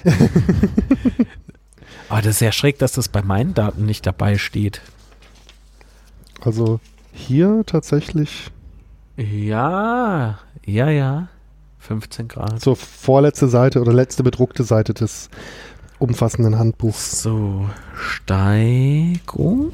[2.09, 4.81] Aber das ist ja schräg, dass das bei meinen Daten nicht dabei steht.
[6.41, 6.79] also
[7.13, 8.51] hier tatsächlich
[9.17, 11.29] Ja, ja, ja.
[11.79, 12.61] 15 Grad.
[12.61, 15.29] zur vorletzte Seite oder letzte bedruckte Seite des
[15.99, 17.23] umfassenden Handbuchs.
[17.23, 19.73] So, Steigung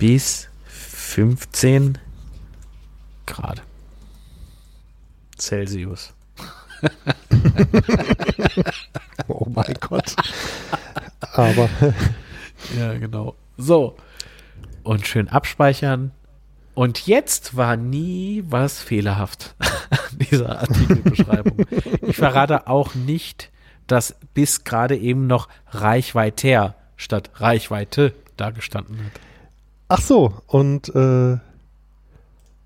[0.00, 1.98] bis 15
[3.26, 3.62] Grad
[5.38, 6.14] Celsius.
[9.28, 10.16] Oh mein Gott.
[11.34, 11.68] Aber
[12.78, 13.36] Ja, genau.
[13.56, 13.96] So.
[14.82, 16.12] Und schön abspeichern.
[16.74, 21.66] Und jetzt war nie was fehlerhaft an dieser Artikelbeschreibung.
[22.02, 23.50] ich verrate auch nicht,
[23.86, 29.12] dass bis gerade eben noch Reichweiter statt Reichweite da gestanden hat.
[29.92, 31.36] Ach so, und äh,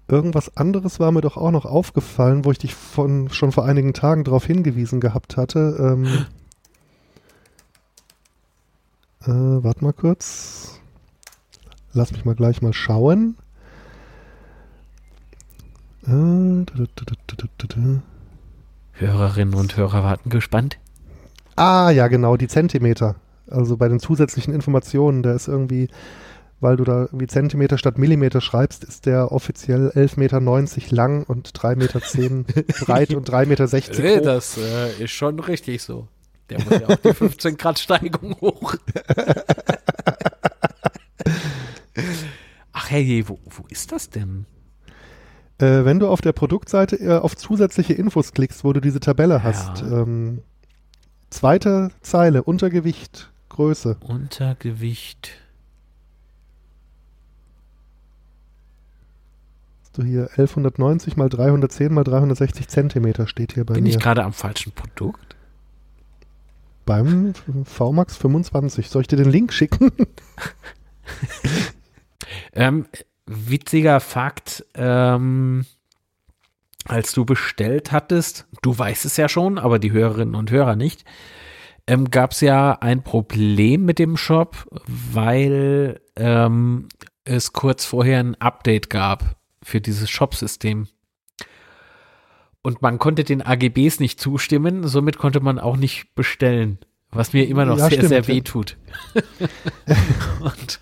[0.09, 3.95] irgendwas anderes war mir doch auch noch aufgefallen, wo ich dich von, schon vor einigen
[3.95, 5.75] Tagen darauf hingewiesen gehabt hatte.
[5.81, 6.05] Ähm,
[9.23, 10.81] äh, warte mal kurz.
[11.95, 13.39] Lass mich mal gleich mal schauen.
[16.03, 18.03] Äh, da, da, da.
[18.93, 20.77] Hörerinnen und Hörer warten gespannt.
[21.57, 23.15] Ah, ja, genau, die Zentimeter.
[23.49, 25.89] Also bei den zusätzlichen Informationen, da ist irgendwie,
[26.65, 30.41] weil du da irgendwie Zentimeter statt Millimeter schreibst, ist der offiziell 11,90 Meter
[30.97, 32.01] lang und 3,10 Meter
[32.85, 33.65] breit und 3,60 Meter
[34.21, 34.25] hoch.
[34.25, 36.09] das äh, ist schon richtig so.
[36.51, 38.75] Der muss ja auch die 15 Grad Steigung hoch.
[42.73, 44.47] Ach hey, wo, wo ist das denn?
[45.59, 49.43] Äh, wenn du auf der Produktseite äh, auf zusätzliche Infos klickst, wo du diese Tabelle
[49.43, 50.03] hast, Ja.
[50.03, 50.43] ähm,
[51.31, 53.97] zweite Zeile, Untergewicht, Größe.
[54.01, 55.31] Untergewicht.
[59.95, 63.91] Hast du hier 1190 mal 310 mal 360 Zentimeter steht hier bei Bin mir.
[63.91, 65.37] ich gerade am falschen Produkt?
[66.85, 67.33] Beim
[67.65, 68.91] VMAX 25.
[68.91, 69.93] Soll ich dir den Link schicken?
[72.55, 72.87] Ähm,
[73.27, 75.67] witziger Fakt, ähm,
[76.87, 81.05] als du bestellt hattest, du weißt es ja schon, aber die Hörerinnen und Hörer nicht,
[81.87, 84.57] ähm, gab es ja ein Problem mit dem Shop,
[84.87, 86.89] weil ähm,
[87.25, 90.89] es kurz vorher ein Update gab für dieses Shop-System.
[92.63, 96.79] Und man konnte den AGBs nicht zustimmen, somit konnte man auch nicht bestellen.
[97.11, 98.77] Was mir immer noch Ja, sehr, stimmt, sehr weh tut.
[100.41, 100.81] Und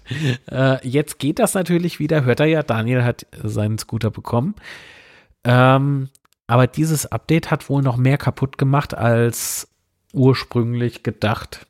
[0.50, 2.24] äh, jetzt geht das natürlich wieder.
[2.24, 4.54] Hört er ja, Daniel hat seinen Scooter bekommen.
[5.44, 6.08] Ähm,
[6.46, 9.68] aber dieses Update hat wohl noch mehr kaputt gemacht als
[10.12, 11.66] ursprünglich gedacht.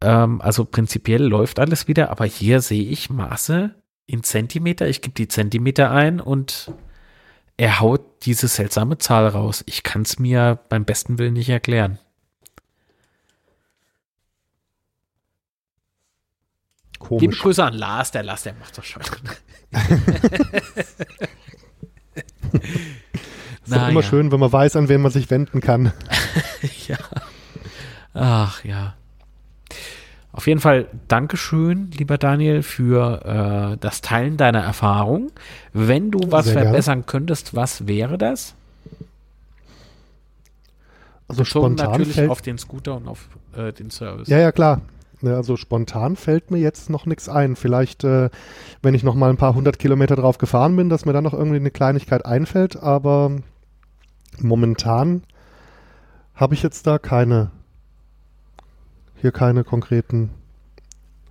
[0.00, 3.74] Ähm, also prinzipiell läuft alles wieder, aber hier sehe ich Maße
[4.06, 4.88] in Zentimeter.
[4.88, 6.72] Ich gebe die Zentimeter ein und
[7.56, 9.62] er haut diese seltsame Zahl raus.
[9.66, 11.98] Ich kann es mir beim besten Willen nicht erklären.
[17.10, 17.40] Liebe Komisch.
[17.40, 19.02] Grüße an Lars, der Lars, der macht das schon.
[23.64, 25.92] Ist doch immer schön, wenn man weiß, an wen man sich wenden kann.
[26.88, 26.98] ja.
[28.14, 28.96] Ach ja.
[30.32, 35.30] Auf jeden Fall Dankeschön, lieber Daniel, für äh, das Teilen deiner Erfahrung.
[35.74, 38.54] Wenn du was Sehr verbessern könntest, was wäre das?
[41.28, 44.28] Also Bezogen spontan natürlich fällt, auf den Scooter und auf äh, den Service.
[44.28, 44.80] Ja, ja, klar.
[45.22, 47.54] Ja, Also spontan fällt mir jetzt noch nichts ein.
[47.54, 48.28] Vielleicht, äh,
[48.82, 51.32] wenn ich noch mal ein paar hundert Kilometer drauf gefahren bin, dass mir dann noch
[51.34, 52.76] irgendwie eine Kleinigkeit einfällt.
[52.82, 53.30] Aber
[54.40, 55.22] momentan
[56.34, 57.50] habe ich jetzt da keine,
[59.22, 60.30] hier keine konkreten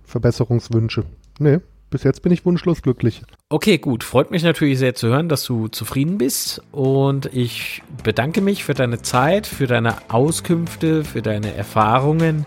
[0.04, 1.04] Verbesserungswünsche.
[1.38, 1.60] Nee,
[1.90, 3.22] bis jetzt bin ich wunschlos glücklich.
[3.50, 4.02] Okay, gut.
[4.02, 6.62] Freut mich natürlich sehr zu hören, dass du zufrieden bist.
[6.72, 12.46] Und ich bedanke mich für deine Zeit, für deine Auskünfte, für deine Erfahrungen.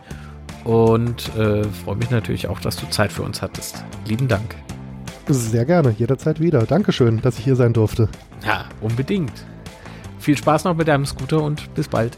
[0.63, 3.83] Und äh, freue mich natürlich auch, dass du Zeit für uns hattest.
[4.07, 4.55] Lieben Dank.
[5.27, 6.63] Sehr gerne, jederzeit wieder.
[6.63, 8.09] Dankeschön, dass ich hier sein durfte.
[8.43, 9.45] Ja, unbedingt.
[10.17, 12.17] Viel Spaß noch mit deinem Scooter und bis bald.